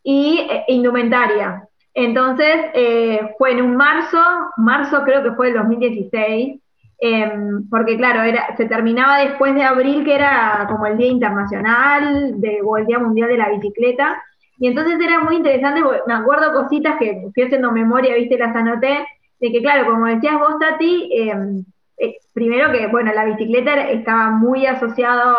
y 0.04 0.48
e, 0.50 0.64
indumentaria. 0.68 1.64
Entonces, 1.94 2.56
eh, 2.74 3.34
fue 3.38 3.54
en 3.54 3.62
un 3.62 3.76
marzo, 3.76 4.20
marzo 4.58 5.04
creo 5.04 5.24
que 5.24 5.32
fue 5.32 5.50
el 5.50 5.56
2016, 5.56 6.60
Em, 7.00 7.70
porque 7.70 7.96
claro, 7.96 8.24
era, 8.24 8.56
se 8.58 8.66
terminaba 8.66 9.20
después 9.20 9.54
de 9.54 9.64
abril, 9.64 10.04
que 10.04 10.16
era 10.16 10.66
como 10.70 10.88
el 10.88 10.98
Día 10.98 11.08
Internacional 11.08 12.36
o 12.64 12.78
el 12.78 12.86
Día 12.88 13.00
Mundial 13.00 13.30
de 13.30 13.38
la 13.38 13.50
Bicicleta, 13.50 14.22
y 14.60 14.68
entonces 14.68 15.00
era 15.00 15.20
muy 15.20 15.36
interesante, 15.36 15.82
me 16.08 16.14
acuerdo 16.14 16.54
cositas 16.54 16.98
que 16.98 17.30
fui 17.34 17.44
haciendo 17.44 17.72
memoria, 17.72 18.16
viste, 18.16 18.38
las 18.40 18.56
anoté, 18.56 19.06
de 19.40 19.52
que 19.52 19.62
claro, 19.62 19.86
como 19.86 20.08
decías 20.08 20.40
vos, 20.40 20.58
Tati, 20.60 21.10
em, 21.14 21.64
eh, 21.98 22.16
primero 22.34 22.72
que, 22.72 22.88
bueno, 22.88 23.14
la 23.14 23.26
bicicleta 23.26 23.90
estaba 23.90 24.32
muy 24.32 24.66
asociado 24.66 25.38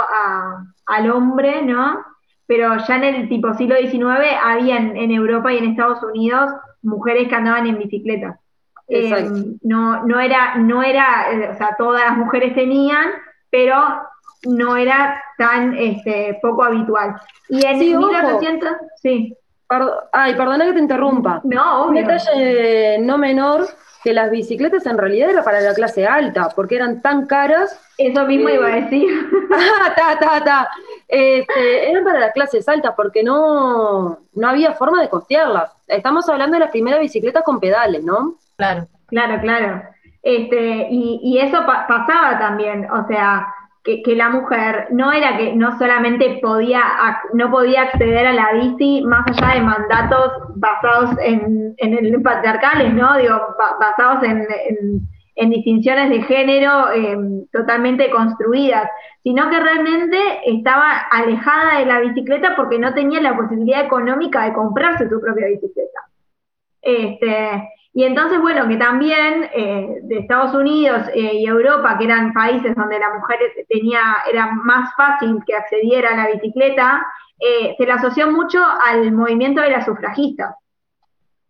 al 0.87 1.11
hombre, 1.11 1.63
¿no? 1.63 2.05
Pero 2.47 2.77
ya 2.87 2.97
en 2.97 3.05
el 3.05 3.29
tipo 3.29 3.53
siglo 3.55 3.77
XIX 3.77 4.01
había 4.43 4.77
en 4.79 5.11
Europa 5.11 5.53
y 5.53 5.59
en 5.59 5.71
Estados 5.71 6.03
Unidos 6.03 6.51
mujeres 6.83 7.29
que 7.29 7.35
andaban 7.35 7.67
en 7.67 7.79
bicicleta. 7.79 8.39
Eh, 8.89 9.29
no, 9.63 10.05
no 10.05 10.19
era, 10.19 10.57
no 10.57 10.83
era, 10.83 11.31
eh, 11.31 11.51
o 11.51 11.57
sea, 11.57 11.75
todas 11.77 12.03
las 12.03 12.17
mujeres 12.17 12.55
tenían, 12.55 13.11
pero 13.51 13.77
no 14.45 14.77
era 14.77 15.23
tan 15.37 15.75
este, 15.77 16.39
poco 16.41 16.65
habitual. 16.65 17.15
Y 17.49 17.65
en 17.67 17.79
sí, 17.79 17.95
1800, 17.95 18.71
sí. 18.97 19.37
ay, 20.13 20.35
perdona 20.35 20.65
que 20.67 20.73
te 20.73 20.79
interrumpa. 20.79 21.41
No, 21.45 21.89
Un 21.89 21.95
detalle 21.95 22.99
no 23.01 23.19
menor, 23.19 23.69
que 24.03 24.13
las 24.13 24.31
bicicletas 24.31 24.87
en 24.87 24.97
realidad 24.97 25.31
eran 25.31 25.45
para 25.45 25.61
la 25.61 25.75
clase 25.75 26.07
alta, 26.07 26.49
porque 26.55 26.77
eran 26.77 27.03
tan 27.03 27.27
caras. 27.27 27.79
Eso 27.99 28.25
mismo 28.27 28.49
iba 28.49 28.69
a 28.69 28.77
decir. 28.77 29.09
ah, 29.53 29.95
ta, 29.95 30.19
ta, 30.19 30.45
ta. 30.45 30.71
Este, 31.09 31.91
eran 31.91 32.05
para 32.05 32.21
las 32.21 32.33
clases 32.33 32.69
altas, 32.69 32.95
porque 32.97 33.23
no, 33.23 34.21
no 34.35 34.49
había 34.49 34.73
forma 34.75 35.03
de 35.03 35.09
costearlas. 35.09 35.73
Estamos 35.89 36.29
hablando 36.29 36.55
de 36.55 36.61
las 36.61 36.71
primeras 36.71 37.01
bicicletas 37.01 37.43
con 37.43 37.59
pedales, 37.61 38.05
¿no? 38.05 38.37
Claro. 38.59 38.89
Claro, 39.07 39.41
claro. 39.41 39.83
Este, 40.23 40.89
y, 40.91 41.21
y 41.23 41.39
eso 41.39 41.65
pasaba 41.65 42.39
también, 42.39 42.91
o 42.91 43.07
sea, 43.07 43.47
que, 43.85 44.03
que, 44.03 44.17
la 44.17 44.29
mujer 44.29 44.89
no 44.91 45.13
era 45.13 45.39
que 45.39 45.55
no 45.55 45.79
solamente 45.79 46.41
podía, 46.43 46.83
no 47.33 47.51
podía 47.51 47.83
acceder 47.83 48.27
a 48.27 48.33
la 48.35 48.53
bici 48.53 49.03
más 49.07 49.25
allá 49.29 49.55
de 49.55 49.63
mandatos 49.63 50.33
basados 50.57 51.17
en, 51.23 51.73
en 51.79 51.95
el 51.95 52.21
patriarcales, 52.21 52.93
¿no? 52.93 53.17
Digo, 53.17 53.41
basados 53.81 54.25
en, 54.25 54.45
en 55.37 55.51
distinciones 55.51 56.11
de 56.11 56.23
género 56.25 56.91
em, 56.93 57.47
totalmente 57.53 58.11
construidas, 58.11 58.91
sino 59.23 59.49
que 59.49 59.61
realmente 59.61 60.19
estaba 60.45 60.99
alejada 61.13 61.79
de 61.79 61.87
la 61.87 62.01
bicicleta 62.01 62.57
porque 62.57 62.79
no 62.79 62.93
tenía 62.93 63.21
la 63.21 63.37
posibilidad 63.37 63.87
económica 63.87 64.45
de 64.45 64.53
comprarse 64.53 65.09
su 65.09 65.21
propia 65.21 65.47
bicicleta. 65.47 66.01
Este, 66.83 67.69
y 67.95 68.05
entonces, 68.05 68.41
bueno, 68.41 68.69
que 68.69 68.77
también 68.77 69.49
eh, 69.53 69.99
de 70.03 70.19
Estados 70.19 70.55
Unidos 70.55 71.09
eh, 71.15 71.35
y 71.35 71.47
Europa, 71.47 71.97
que 71.99 72.05
eran 72.05 72.33
países 72.33 72.75
donde 72.77 72.99
la 72.99 73.15
mujer 73.15 73.39
tenía, 73.69 74.01
era 74.31 74.53
más 74.53 74.95
fácil 74.95 75.39
que 75.47 75.55
accediera 75.57 76.11
a 76.11 76.17
la 76.17 76.31
bicicleta, 76.33 77.05
eh, 77.41 77.75
se 77.77 77.85
le 77.85 77.93
asoció 77.93 78.31
mucho 78.31 78.63
al 78.65 79.11
movimiento 79.13 79.63
de 79.63 79.71
las 79.71 79.85
sufragistas. 79.85 80.55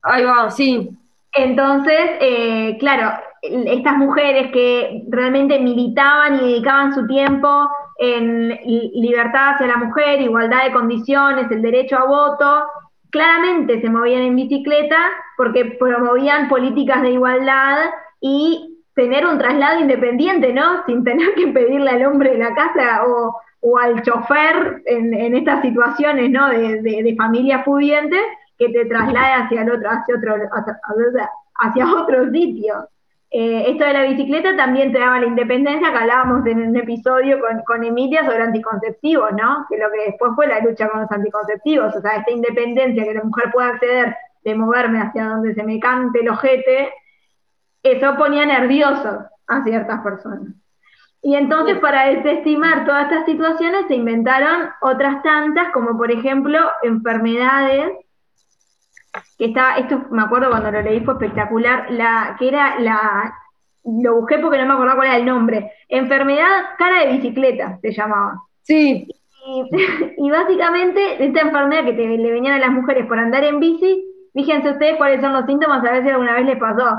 Ahí 0.02 0.24
va, 0.24 0.50
sí. 0.50 0.90
Entonces, 1.32 2.76
claro, 2.78 3.12
estas 3.42 3.96
mujeres 3.98 4.50
que 4.50 5.04
realmente 5.10 5.58
militaban 5.58 6.36
y 6.36 6.38
dedicaban 6.38 6.94
su 6.94 7.06
tiempo 7.06 7.68
en 7.98 8.48
libertad 8.94 9.54
hacia 9.54 9.66
la 9.66 9.76
mujer, 9.76 10.20
igualdad 10.20 10.64
de 10.64 10.72
condiciones, 10.72 11.50
el 11.50 11.60
derecho 11.60 11.98
a 11.98 12.06
voto, 12.06 12.66
claramente 13.10 13.80
se 13.80 13.90
movían 13.90 14.22
en 14.22 14.36
bicicleta 14.36 14.98
porque 15.36 15.76
promovían 15.78 16.48
políticas 16.48 17.02
de 17.02 17.12
igualdad 17.12 17.90
y 18.20 18.78
tener 18.94 19.26
un 19.26 19.38
traslado 19.38 19.80
independiente, 19.80 20.52
¿no? 20.52 20.84
Sin 20.86 21.04
tener 21.04 21.34
que 21.34 21.48
pedirle 21.48 21.90
al 21.90 22.04
hombre 22.06 22.32
de 22.32 22.38
la 22.38 22.54
casa 22.54 23.02
o, 23.06 23.40
al 23.78 24.02
chofer 24.02 24.82
en, 24.86 25.34
estas 25.34 25.62
situaciones, 25.62 26.30
¿no? 26.30 26.48
De, 26.48 26.82
de, 26.82 27.14
familias 27.16 27.64
pudientes 27.64 28.20
que 28.58 28.68
te 28.70 28.86
traslade 28.86 29.34
hacia 29.34 29.62
el 29.62 29.70
otro, 29.70 29.88
hacia 29.90 30.16
otro, 30.16 30.34
hacia 31.60 31.94
otro 31.94 32.30
sitio. 32.30 32.88
Eh, 33.30 33.70
esto 33.70 33.84
de 33.84 33.92
la 33.92 34.04
bicicleta 34.04 34.56
también 34.56 34.90
te 34.90 34.98
daba 34.98 35.20
la 35.20 35.26
independencia, 35.26 35.90
que 35.90 35.98
hablábamos 35.98 36.46
en 36.46 36.68
un 36.68 36.76
episodio 36.76 37.38
con, 37.40 37.60
con, 37.64 37.84
Emilia 37.84 38.24
sobre 38.24 38.42
anticonceptivos, 38.42 39.32
¿no? 39.32 39.66
Que 39.68 39.76
lo 39.76 39.90
que 39.90 40.10
después 40.10 40.32
fue 40.34 40.46
la 40.46 40.60
lucha 40.60 40.88
con 40.88 41.02
los 41.02 41.10
anticonceptivos, 41.10 41.94
o 41.94 42.00
sea, 42.00 42.16
esta 42.16 42.30
independencia 42.30 43.04
que 43.04 43.14
la 43.14 43.22
mujer 43.24 43.50
pueda 43.52 43.68
acceder 43.68 44.16
de 44.44 44.54
moverme 44.54 45.00
hacia 45.00 45.26
donde 45.26 45.54
se 45.54 45.62
me 45.62 45.78
cante 45.78 46.20
el 46.20 46.30
ojete, 46.30 46.90
eso 47.82 48.16
ponía 48.16 48.46
nervioso 48.46 49.26
a 49.46 49.62
ciertas 49.62 50.00
personas. 50.00 50.54
Y 51.20 51.34
entonces 51.34 51.78
para 51.80 52.06
desestimar 52.06 52.86
todas 52.86 53.10
estas 53.10 53.26
situaciones 53.26 53.86
se 53.88 53.96
inventaron 53.96 54.70
otras 54.80 55.22
tantas, 55.22 55.70
como 55.72 55.98
por 55.98 56.10
ejemplo 56.10 56.58
enfermedades 56.82 57.92
que 59.38 59.46
está, 59.46 59.76
esto 59.76 60.06
me 60.10 60.22
acuerdo 60.22 60.50
cuando 60.50 60.72
lo 60.72 60.82
leí, 60.82 61.00
fue 61.00 61.14
espectacular, 61.14 61.86
la, 61.90 62.36
que 62.38 62.48
era 62.48 62.80
la, 62.80 63.34
lo 63.84 64.16
busqué 64.16 64.38
porque 64.38 64.58
no 64.58 64.66
me 64.66 64.74
acordaba 64.74 64.96
cuál 64.96 65.08
era 65.08 65.16
el 65.16 65.24
nombre, 65.24 65.72
enfermedad 65.88 66.74
cara 66.76 67.04
de 67.04 67.12
bicicleta 67.12 67.78
se 67.80 67.92
llamaba. 67.92 68.42
Sí. 68.62 69.08
Y, 69.46 70.30
básicamente 70.30 71.24
esta 71.24 71.40
enfermedad 71.40 71.84
que 71.84 71.92
le 71.92 72.32
venían 72.32 72.54
a 72.54 72.66
las 72.66 72.70
mujeres 72.70 73.06
por 73.06 73.18
andar 73.18 73.44
en 73.44 73.60
bici, 73.60 74.04
fíjense 74.34 74.70
ustedes 74.70 74.96
cuáles 74.96 75.20
son 75.20 75.32
los 75.32 75.46
síntomas, 75.46 75.84
a 75.84 75.92
ver 75.92 76.02
si 76.02 76.10
alguna 76.10 76.34
vez 76.34 76.44
les 76.44 76.58
pasó. 76.58 76.96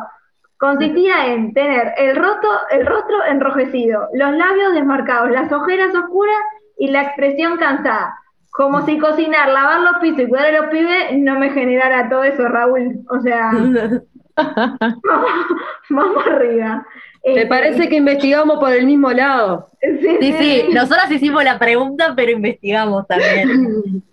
Consistía 0.58 1.28
en 1.28 1.54
tener 1.54 1.94
el 1.98 2.16
rostro, 2.16 2.50
el 2.72 2.86
rostro 2.86 3.24
enrojecido, 3.26 4.08
los 4.14 4.34
labios 4.34 4.74
desmarcados, 4.74 5.32
las 5.32 5.52
ojeras 5.52 5.94
oscuras 5.96 6.38
y 6.78 6.88
la 6.88 7.04
expresión 7.04 7.58
cansada. 7.58 8.14
Como 8.52 8.86
si 8.86 8.98
cocinar, 8.98 9.50
lavar 9.50 9.82
los 9.82 9.98
pisos 10.02 10.22
y 10.22 10.28
cuidar 10.28 10.48
a 10.48 10.62
los 10.62 10.72
pibes 10.72 11.18
no 11.18 11.40
me 11.40 11.52
generara 11.52 12.10
todo 12.10 12.24
eso, 12.24 12.48
Raúl. 12.48 13.00
O 13.10 13.20
sea, 13.22 13.52
vamos, 15.90 16.28
arriba. 16.28 16.86
Me 17.26 17.34
este, 17.34 17.48
parece 17.48 17.90
que 17.90 17.98
investigamos 17.98 18.60
por 18.60 18.72
el 18.72 18.86
mismo 18.86 19.12
lado. 19.12 19.68
Sí, 19.82 20.34
sí, 20.34 20.64
nosotras 20.74 21.10
hicimos 21.10 21.42
la 21.46 21.58
pregunta, 21.58 22.14
pero 22.14 22.32
investigamos 22.32 23.08
también. 23.08 24.04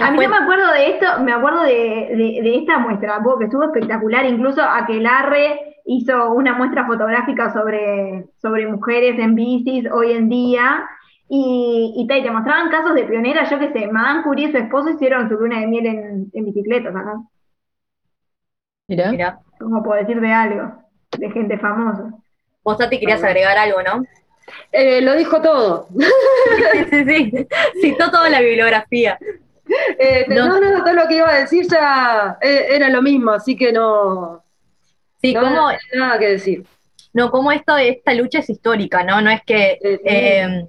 a 0.00 0.10
mí 0.12 0.18
no 0.22 0.28
me 0.28 0.36
acuerdo 0.36 0.72
de 0.72 0.90
esto, 0.90 1.06
me 1.24 1.32
acuerdo 1.32 1.64
de, 1.64 2.40
de, 2.40 2.56
esta 2.56 2.78
muestra, 2.78 3.20
que 3.36 3.46
estuvo 3.46 3.64
espectacular, 3.64 4.24
incluso 4.26 4.62
Aquelarre 4.62 5.76
hizo 5.86 6.32
una 6.32 6.54
muestra 6.54 6.86
fotográfica 6.86 7.52
sobre, 7.52 8.26
sobre 8.40 8.68
mujeres 8.68 9.18
en 9.18 9.34
bicis 9.34 9.90
hoy 9.90 10.12
en 10.12 10.28
día, 10.28 10.88
y, 11.28 11.92
y, 11.96 12.06
te, 12.06 12.30
mostraban 12.30 12.70
casos 12.70 12.94
de 12.94 13.04
pioneras, 13.04 13.50
yo 13.50 13.58
qué 13.58 13.70
sé, 13.72 13.86
Madame 13.86 14.22
Curie 14.22 14.48
y 14.48 14.52
su 14.52 14.58
esposo 14.58 14.90
hicieron 14.90 15.28
su 15.28 15.34
luna 15.34 15.60
de 15.60 15.66
miel 15.66 15.86
en, 15.86 16.30
en 16.32 16.44
bicicletas, 16.44 16.94
¿no? 16.94 17.30
Mira. 18.88 19.10
Mira. 19.10 19.38
Como 19.58 19.82
puedo 19.82 20.00
decir 20.00 20.20
de 20.20 20.32
algo, 20.32 20.72
de 21.18 21.30
gente 21.30 21.58
famosa. 21.58 22.14
Vos, 22.62 22.78
Tati, 22.78 22.98
querías 22.98 23.22
agregar 23.22 23.58
algo, 23.58 23.82
¿no? 23.82 24.04
Eh, 24.72 25.02
lo 25.02 25.14
dijo 25.14 25.42
todo. 25.42 25.88
sí, 26.90 27.04
sí, 27.04 27.30
sí. 27.30 27.48
Citó 27.82 28.10
toda 28.10 28.30
la 28.30 28.40
bibliografía. 28.40 29.18
Eh, 29.98 30.24
no. 30.28 30.58
no, 30.58 30.82
todo 30.82 30.94
lo 30.94 31.06
que 31.06 31.16
iba 31.16 31.28
a 31.28 31.40
decir 31.40 31.66
ya 31.68 32.38
eh, 32.40 32.68
era 32.70 32.88
lo 32.88 33.02
mismo, 33.02 33.32
así 33.32 33.54
que 33.54 33.72
no. 33.72 34.42
Sí, 35.20 35.34
no 35.34 35.40
como. 35.42 35.70
Nada 35.94 36.18
que 36.18 36.28
decir. 36.28 36.64
No, 37.12 37.30
como 37.30 37.52
esto, 37.52 37.76
esta 37.76 38.14
lucha 38.14 38.38
es 38.38 38.48
histórica, 38.48 39.04
¿no? 39.04 39.20
No 39.20 39.30
es 39.30 39.42
que. 39.44 39.78
Eh, 39.82 40.66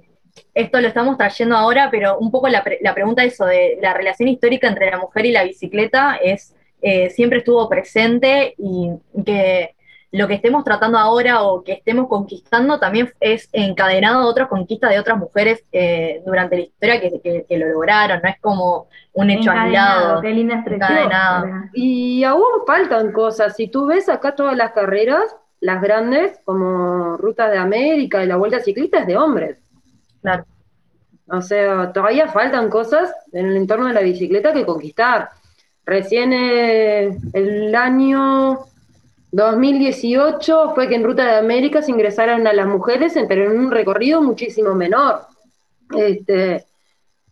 esto 0.54 0.80
lo 0.80 0.88
estamos 0.88 1.16
trayendo 1.16 1.56
ahora, 1.56 1.88
pero 1.90 2.18
un 2.18 2.30
poco 2.30 2.48
la, 2.48 2.64
la 2.80 2.94
pregunta 2.94 3.24
eso 3.24 3.46
de 3.46 3.78
la 3.80 3.94
relación 3.94 4.28
histórica 4.28 4.68
entre 4.68 4.90
la 4.90 4.98
mujer 4.98 5.26
y 5.26 5.32
la 5.32 5.44
bicicleta 5.44 6.16
es 6.16 6.54
eh, 6.82 7.10
siempre 7.10 7.38
estuvo 7.38 7.68
presente 7.68 8.54
y 8.56 8.90
que 9.24 9.74
lo 10.12 10.26
que 10.26 10.34
estemos 10.34 10.64
tratando 10.64 10.98
ahora 10.98 11.42
o 11.42 11.62
que 11.62 11.72
estemos 11.72 12.08
conquistando 12.08 12.80
también 12.80 13.12
es 13.20 13.48
encadenado 13.52 14.20
a 14.20 14.26
otras 14.26 14.48
conquistas 14.48 14.90
de 14.90 14.98
otras 14.98 15.18
mujeres 15.18 15.64
eh, 15.72 16.22
durante 16.26 16.56
la 16.56 16.62
historia 16.62 17.00
que, 17.00 17.44
que, 17.48 17.58
lo 17.58 17.68
lograron, 17.68 18.20
no 18.22 18.28
es 18.28 18.40
como 18.40 18.88
un 19.12 19.30
hecho 19.30 19.52
aislado. 19.52 20.20
Qué 20.20 20.30
linda 20.30 20.56
expresión. 20.56 21.70
Y 21.74 22.24
aún 22.24 22.42
faltan 22.66 23.12
cosas, 23.12 23.54
si 23.54 23.68
tú 23.68 23.86
ves 23.86 24.08
acá 24.08 24.34
todas 24.34 24.56
las 24.56 24.72
carreras, 24.72 25.36
las 25.60 25.80
grandes, 25.80 26.40
como 26.44 27.16
Ruta 27.16 27.48
de 27.48 27.58
América 27.58 28.24
y 28.24 28.26
la 28.26 28.36
Vuelta 28.36 28.58
Ciclista, 28.60 29.00
es 29.00 29.06
de 29.06 29.16
hombres. 29.16 29.58
Claro. 30.22 30.44
O 31.32 31.40
sea, 31.40 31.92
todavía 31.92 32.28
faltan 32.28 32.68
cosas 32.68 33.12
en 33.32 33.46
el 33.46 33.56
entorno 33.56 33.86
de 33.86 33.94
la 33.94 34.00
bicicleta 34.00 34.52
que 34.52 34.66
conquistar. 34.66 35.30
Recién 35.86 36.32
eh, 36.32 37.16
el 37.32 37.74
año 37.74 38.58
2018 39.30 40.72
fue 40.74 40.88
que 40.88 40.96
en 40.96 41.04
Ruta 41.04 41.24
de 41.24 41.36
América 41.36 41.82
se 41.82 41.92
ingresaron 41.92 42.46
a 42.46 42.52
las 42.52 42.66
mujeres, 42.66 43.14
pero 43.28 43.44
en 43.44 43.58
un 43.58 43.70
recorrido 43.70 44.20
muchísimo 44.22 44.74
menor. 44.74 45.20
Este, 45.96 46.64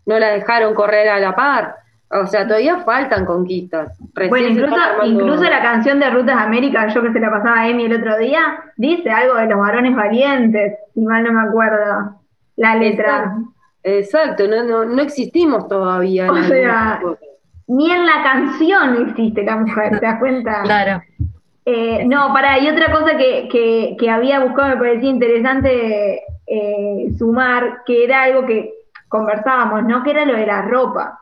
no 0.07 0.19
la 0.19 0.29
dejaron 0.29 0.75
correr 0.75 1.09
a 1.09 1.19
la 1.19 1.35
par. 1.35 1.75
O 2.11 2.27
sea, 2.27 2.47
todavía 2.47 2.79
faltan 2.79 3.27
conquistas. 3.27 3.99
bueno, 4.29 4.49
incluso, 4.49 4.77
incluso 5.05 5.43
la 5.43 5.61
canción 5.61 5.99
de 5.99 6.09
Rutas 6.09 6.37
de 6.37 6.43
América, 6.43 6.89
yo 6.89 7.03
que 7.03 7.13
se 7.13 7.21
la 7.21 7.31
pasaba 7.31 7.61
a 7.61 7.69
Emi 7.69 7.85
el 7.85 8.01
otro 8.01 8.17
día, 8.17 8.61
dice 8.77 9.11
algo 9.11 9.35
de 9.35 9.47
los 9.47 9.59
varones 9.59 9.95
valientes, 9.95 10.79
si 10.95 11.01
mal 11.01 11.25
no 11.25 11.33
me 11.33 11.49
acuerdo 11.49 12.18
la 12.59 12.75
letra. 12.75 13.37
Exacto, 13.83 14.47
no, 14.47 14.85
no, 14.85 15.03
existimos 15.03 15.67
todavía. 15.69 16.31
O 16.31 16.43
sea, 16.43 17.01
ni 17.69 17.91
en 17.91 18.05
la 18.05 18.23
canción 18.23 19.09
existe 19.09 19.45
la 19.45 19.57
mujer, 19.57 20.01
¿te 20.01 20.07
das 20.07 20.19
cuenta? 20.19 20.63
claro. 20.65 21.03
Eh, 21.65 22.05
no, 22.07 22.33
para, 22.33 22.59
y 22.59 22.69
otra 22.69 22.91
cosa 22.93 23.17
que, 23.17 23.97
había 24.11 24.41
buscado, 24.41 24.71
me 24.71 24.77
parecía 24.77 25.11
interesante 25.11 26.23
eh, 26.47 27.09
sumar, 27.17 27.83
que 27.87 28.05
era 28.05 28.23
algo 28.23 28.47
que 28.47 28.73
conversábamos, 29.09 29.85
¿no? 29.85 30.03
Que 30.03 30.11
era 30.11 30.25
lo 30.25 30.35
de 30.35 30.47
la 30.47 30.63
ropa. 30.63 31.21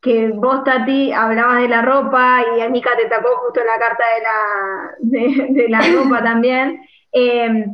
Que 0.00 0.28
vos, 0.28 0.64
Tati, 0.64 1.12
hablabas 1.12 1.62
de 1.62 1.68
la 1.68 1.82
ropa 1.82 2.40
y 2.56 2.60
a 2.60 2.68
Mica 2.68 2.90
te 2.96 3.08
tocó 3.08 3.28
justo 3.44 3.60
la 3.64 3.78
carta 3.78 4.04
de 5.00 5.38
la, 5.38 5.52
de, 5.62 5.68
la 5.68 5.80
ropa 6.02 6.22
también. 6.22 6.80
Eh, 7.12 7.64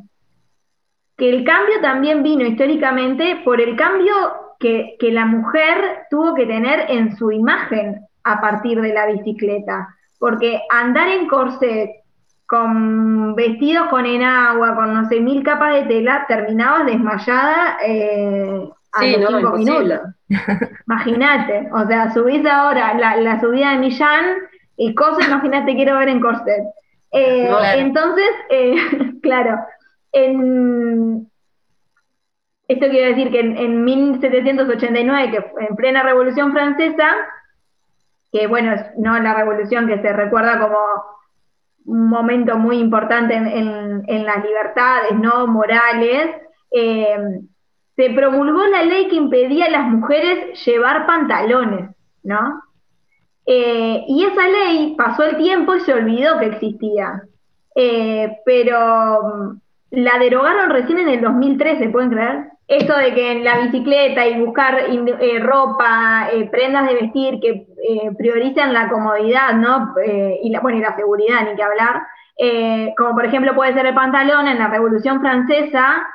que 1.16 1.30
el 1.30 1.44
cambio 1.44 1.80
también 1.80 2.22
vino 2.22 2.44
históricamente 2.44 3.40
por 3.44 3.60
el 3.60 3.76
cambio 3.76 4.14
que, 4.58 4.96
la 5.12 5.26
mujer 5.26 6.06
tuvo 6.10 6.34
que 6.34 6.46
tener 6.46 6.86
en 6.88 7.16
su 7.16 7.30
imagen 7.30 8.06
a 8.24 8.40
partir 8.40 8.80
de 8.80 8.92
la 8.92 9.06
bicicleta. 9.06 9.94
Porque 10.18 10.60
andar 10.70 11.08
en 11.08 11.28
corset, 11.28 11.90
con 12.46 13.34
vestidos 13.34 13.88
con 13.88 14.06
enagua, 14.06 14.74
con 14.74 14.94
no 14.94 15.08
sé, 15.08 15.20
mil 15.20 15.42
capas 15.42 15.74
de 15.74 15.82
tela, 15.82 16.24
terminabas 16.28 16.86
desmayada 16.86 17.78
eh, 17.84 18.68
a 18.92 19.06
los 19.06 19.30
cinco 19.30 19.56
minutos. 19.56 20.00
Imagínate, 20.86 21.68
o 21.72 21.86
sea, 21.86 22.12
subís 22.12 22.46
ahora 22.46 22.94
la, 22.94 23.40
subida 23.40 23.72
de 23.72 23.78
Millán 23.78 24.24
y 24.76 24.94
cosas, 24.94 25.26
imagínate, 25.28 25.74
quiero 25.74 25.98
ver 25.98 26.08
en 26.08 26.20
corset. 26.20 26.64
Eh, 27.12 27.50
entonces, 27.76 28.30
eh, 28.50 28.76
claro, 29.22 29.58
en, 30.14 31.30
esto 32.68 32.88
quiere 32.88 33.14
decir 33.14 33.30
que 33.30 33.40
en, 33.40 33.84
1789, 33.84 35.30
que 35.30 35.66
en 35.68 35.76
plena 35.76 36.02
Revolución 36.02 36.52
Francesa, 36.52 37.08
que 38.32 38.46
bueno, 38.46 38.72
es 38.72 38.82
no 38.96 39.18
la 39.18 39.34
revolución 39.34 39.86
que 39.86 40.00
se 40.00 40.12
recuerda 40.12 40.58
como 40.58 40.78
un 41.86 42.08
momento 42.08 42.56
muy 42.56 42.78
importante 42.78 43.34
en, 43.34 44.24
las 44.24 44.44
libertades 44.44 45.12
no 45.18 45.46
morales, 45.46 46.30
eh, 46.70 47.40
se 47.96 48.10
promulgó 48.10 48.66
la 48.66 48.82
ley 48.82 49.08
que 49.08 49.16
impedía 49.16 49.66
a 49.66 49.70
las 49.70 49.86
mujeres 49.88 50.64
llevar 50.64 51.06
pantalones, 51.06 51.90
¿no? 52.22 52.62
Eh, 53.46 54.04
y 54.08 54.24
esa 54.24 54.48
ley 54.48 54.94
pasó 54.96 55.24
el 55.24 55.36
tiempo 55.36 55.74
y 55.74 55.80
se 55.80 55.92
olvidó 55.92 56.38
que 56.38 56.46
existía. 56.46 57.22
Eh, 57.76 58.38
pero 58.44 59.58
la 59.96 60.18
derogaron 60.18 60.70
recién 60.70 60.98
en 60.98 61.08
el 61.08 61.20
2013, 61.20 61.88
¿pueden 61.88 62.10
creer? 62.10 62.44
Esto 62.66 62.96
de 62.96 63.14
que 63.14 63.32
en 63.32 63.44
la 63.44 63.58
bicicleta 63.58 64.26
y 64.26 64.40
buscar 64.40 64.78
eh, 64.88 65.38
ropa, 65.40 66.28
prendas 66.50 66.88
de 66.88 66.94
vestir 66.94 67.38
que 67.40 67.66
priorizan 68.16 68.72
la 68.72 68.88
comodidad, 68.88 69.52
¿no? 69.54 69.94
y 70.42 70.48
la, 70.48 70.60
bueno, 70.60 70.78
y 70.78 70.80
la 70.80 70.96
seguridad, 70.96 71.46
ni 71.46 71.56
que 71.56 71.62
hablar. 71.62 72.02
como 72.96 73.14
por 73.14 73.26
ejemplo 73.26 73.54
puede 73.54 73.74
ser 73.74 73.84
el 73.84 73.94
pantalón, 73.94 74.48
en 74.48 74.58
la 74.58 74.68
Revolución 74.68 75.20
Francesa 75.20 76.06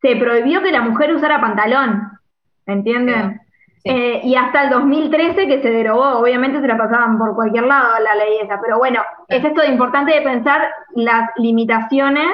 se 0.00 0.16
prohibió 0.16 0.62
que 0.62 0.72
la 0.72 0.80
mujer 0.80 1.14
usara 1.14 1.40
pantalón, 1.40 2.12
¿entienden? 2.66 3.40
Eh, 3.84 4.20
y 4.24 4.34
hasta 4.34 4.64
el 4.64 4.70
2013 4.70 5.46
que 5.46 5.62
se 5.62 5.70
derogó, 5.70 6.18
obviamente 6.18 6.60
se 6.60 6.66
la 6.66 6.76
pasaban 6.76 7.18
por 7.18 7.34
cualquier 7.34 7.64
lado 7.64 7.98
la 8.02 8.14
ley 8.14 8.38
esa, 8.42 8.60
pero 8.60 8.78
bueno, 8.78 9.02
es 9.28 9.44
esto 9.44 9.60
de 9.60 9.68
importante 9.68 10.12
de 10.14 10.22
pensar 10.22 10.62
las 10.94 11.30
limitaciones, 11.36 12.28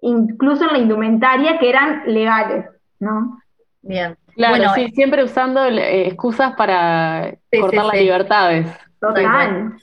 incluso 0.00 0.64
en 0.64 0.72
la 0.72 0.78
indumentaria, 0.78 1.58
que 1.58 1.68
eran 1.68 2.02
legales, 2.06 2.66
¿no? 2.98 3.40
Bien. 3.82 4.16
Claro, 4.34 4.56
bueno, 4.56 4.74
sí, 4.74 4.90
siempre 4.90 5.24
usando 5.24 5.64
eh, 5.64 6.06
excusas 6.06 6.54
para 6.54 7.34
cortar 7.58 7.86
las 7.86 7.94
libertades. 7.94 8.66
Total. 9.00 9.74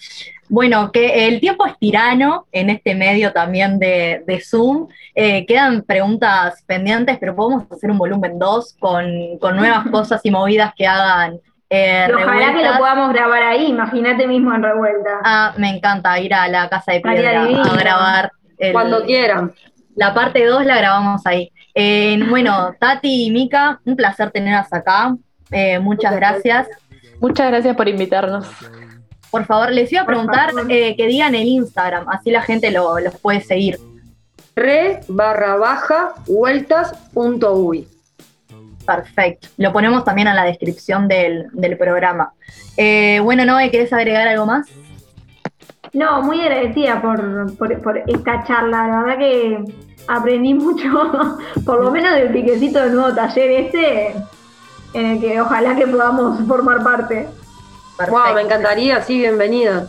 Bueno, 0.47 0.91
que 0.91 1.27
el 1.27 1.39
tiempo 1.39 1.65
es 1.65 1.77
tirano 1.79 2.47
en 2.51 2.69
este 2.69 2.93
medio 2.95 3.33
también 3.33 3.79
de, 3.79 4.43
Zoom. 4.43 4.87
Eh, 5.15 5.45
quedan 5.45 5.81
preguntas 5.81 6.63
pendientes, 6.67 7.17
pero 7.19 7.35
podemos 7.35 7.71
hacer 7.71 7.89
un 7.89 7.97
volumen 7.97 8.37
2 8.37 8.75
con, 8.79 9.05
nuevas 9.55 9.87
cosas 9.91 10.21
y 10.23 10.31
movidas 10.31 10.73
que 10.75 10.85
hagan. 10.85 11.39
Eh, 11.69 12.07
ojalá 12.13 12.53
que 12.53 12.63
lo 12.63 12.77
podamos 12.77 13.11
grabar 13.11 13.41
ahí, 13.41 13.65
imagínate 13.67 14.27
mismo 14.27 14.53
en 14.53 14.61
revuelta. 14.61 15.19
Ah, 15.23 15.53
me 15.57 15.69
encanta 15.69 16.19
ir 16.19 16.33
a 16.33 16.47
la 16.47 16.69
casa 16.69 16.93
de 16.93 17.01
piedra 17.01 17.43
a 17.43 17.75
grabar. 17.75 18.31
Cuando 18.71 19.03
quieran. 19.03 19.53
La 19.95 20.13
parte 20.13 20.45
2 20.45 20.65
la 20.65 20.77
grabamos 20.77 21.25
ahí. 21.25 21.51
bueno, 22.29 22.75
Tati 22.79 23.25
y 23.25 23.31
Mika, 23.31 23.79
un 23.85 23.95
placer 23.95 24.29
tenerlas 24.29 24.71
acá. 24.71 25.15
Eh, 25.51 25.79
muchas 25.79 26.15
gracias. 26.15 26.67
Muchas 27.19 27.47
gracias 27.47 27.75
por 27.75 27.87
invitarnos. 27.87 28.47
Por 29.35 29.43
favor, 29.43 29.73
les 29.73 29.91
iba 29.91 30.03
a 30.03 30.05
preguntar 30.05 30.51
eh, 30.69 30.95
que 30.95 31.07
digan 31.07 31.35
el 31.35 31.45
Instagram, 31.45 32.07
así 32.07 32.31
la 32.31 32.41
gente 32.41 32.71
lo, 32.71 32.97
los 33.01 33.19
puede 33.19 33.41
seguir. 33.41 33.77
Re 34.55 35.01
barra 35.09 35.57
baja 35.57 36.13
vueltas 36.25 36.93
punto 37.13 37.69
Perfecto. 38.85 39.49
Lo 39.57 39.73
ponemos 39.73 40.05
también 40.05 40.29
en 40.29 40.37
la 40.37 40.45
descripción 40.45 41.09
del, 41.09 41.49
programa. 41.77 42.31
Eh, 42.77 43.19
bueno, 43.21 43.43
Noé, 43.43 43.69
¿querés 43.71 43.91
agregar 43.91 44.25
algo 44.25 44.45
más? 44.45 44.69
No, 45.91 46.21
muy 46.21 46.39
agradecida 46.39 47.01
por, 47.01 47.51
esta 48.07 48.41
charla. 48.45 48.87
La 48.87 48.99
verdad 49.01 49.17
que 49.17 49.65
aprendí 50.07 50.53
mucho, 50.53 51.37
por 51.65 51.83
lo 51.83 51.91
menos 51.91 52.13
del 52.13 52.29
piquecito 52.29 52.79
del 52.79 52.95
nuevo 52.95 53.13
taller 53.13 53.51
este, 53.51 54.15
en 54.93 55.05
el 55.05 55.19
que 55.19 55.41
ojalá 55.41 55.75
que 55.75 55.87
podamos 55.87 56.39
formar 56.47 56.81
parte. 56.81 57.27
Wow, 57.97 58.33
me 58.33 58.41
encantaría, 58.41 59.01
sí, 59.01 59.19
bienvenida. 59.19 59.87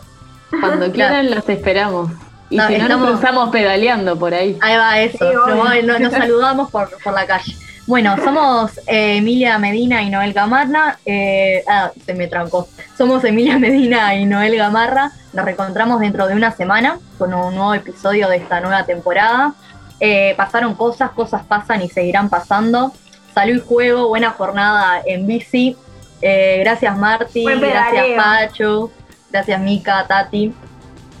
Cuando 0.61 0.91
quieran 0.93 1.29
los 1.31 1.47
esperamos. 1.49 2.11
Y 2.49 2.59
si 2.59 2.77
no, 2.77 2.87
nos 2.87 3.09
cruzamos 3.09 3.49
pedaleando 3.49 4.17
por 4.17 4.33
ahí. 4.33 4.57
Ahí 4.61 4.77
va 4.77 4.99
eso, 4.99 5.25
nos, 5.33 6.11
saludamos 6.13 6.71
por, 6.71 6.89
la 7.13 7.25
calle. 7.25 7.55
Bueno, 7.85 8.15
somos 8.23 8.77
eh, 8.87 9.17
Emilia 9.17 9.57
Medina 9.59 10.01
y 10.03 10.09
Noel 10.09 10.33
Gamarra. 10.33 10.97
Eh, 11.05 11.63
ah, 11.67 11.91
se 12.05 12.13
me 12.13 12.27
trancó. 12.27 12.69
Somos 12.97 13.23
Emilia 13.25 13.59
Medina 13.59 14.15
y 14.15 14.25
Noel 14.25 14.55
Gamarra. 14.55 15.11
Nos 15.33 15.43
reencontramos 15.43 15.99
dentro 15.99 16.27
de 16.27 16.35
una 16.35 16.51
semana 16.51 16.99
con 17.17 17.33
un 17.33 17.55
nuevo 17.55 17.73
episodio 17.73 18.29
de 18.29 18.37
esta 18.37 18.61
nueva 18.61 18.85
temporada. 18.85 19.53
Eh, 19.99 20.33
pasaron 20.37 20.75
cosas, 20.75 21.11
cosas 21.11 21.43
pasan 21.43 21.81
y 21.81 21.89
seguirán 21.89 22.29
pasando. 22.29 22.93
Salud 23.33 23.57
y 23.57 23.67
juego, 23.67 24.07
buena 24.07 24.31
jornada 24.31 25.01
en 25.05 25.27
bici. 25.27 25.75
Eh, 26.21 26.59
gracias 26.61 26.97
Marti, 26.97 27.45
gracias 27.45 28.05
Pacho, 28.15 28.91
gracias 29.31 29.59
Mica, 29.61 30.05
Tati. 30.07 30.53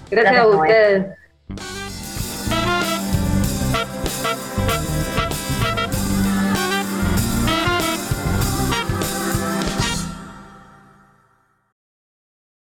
Gracias, 0.09 0.41
a 0.41 0.47
ustedes. 0.47 1.05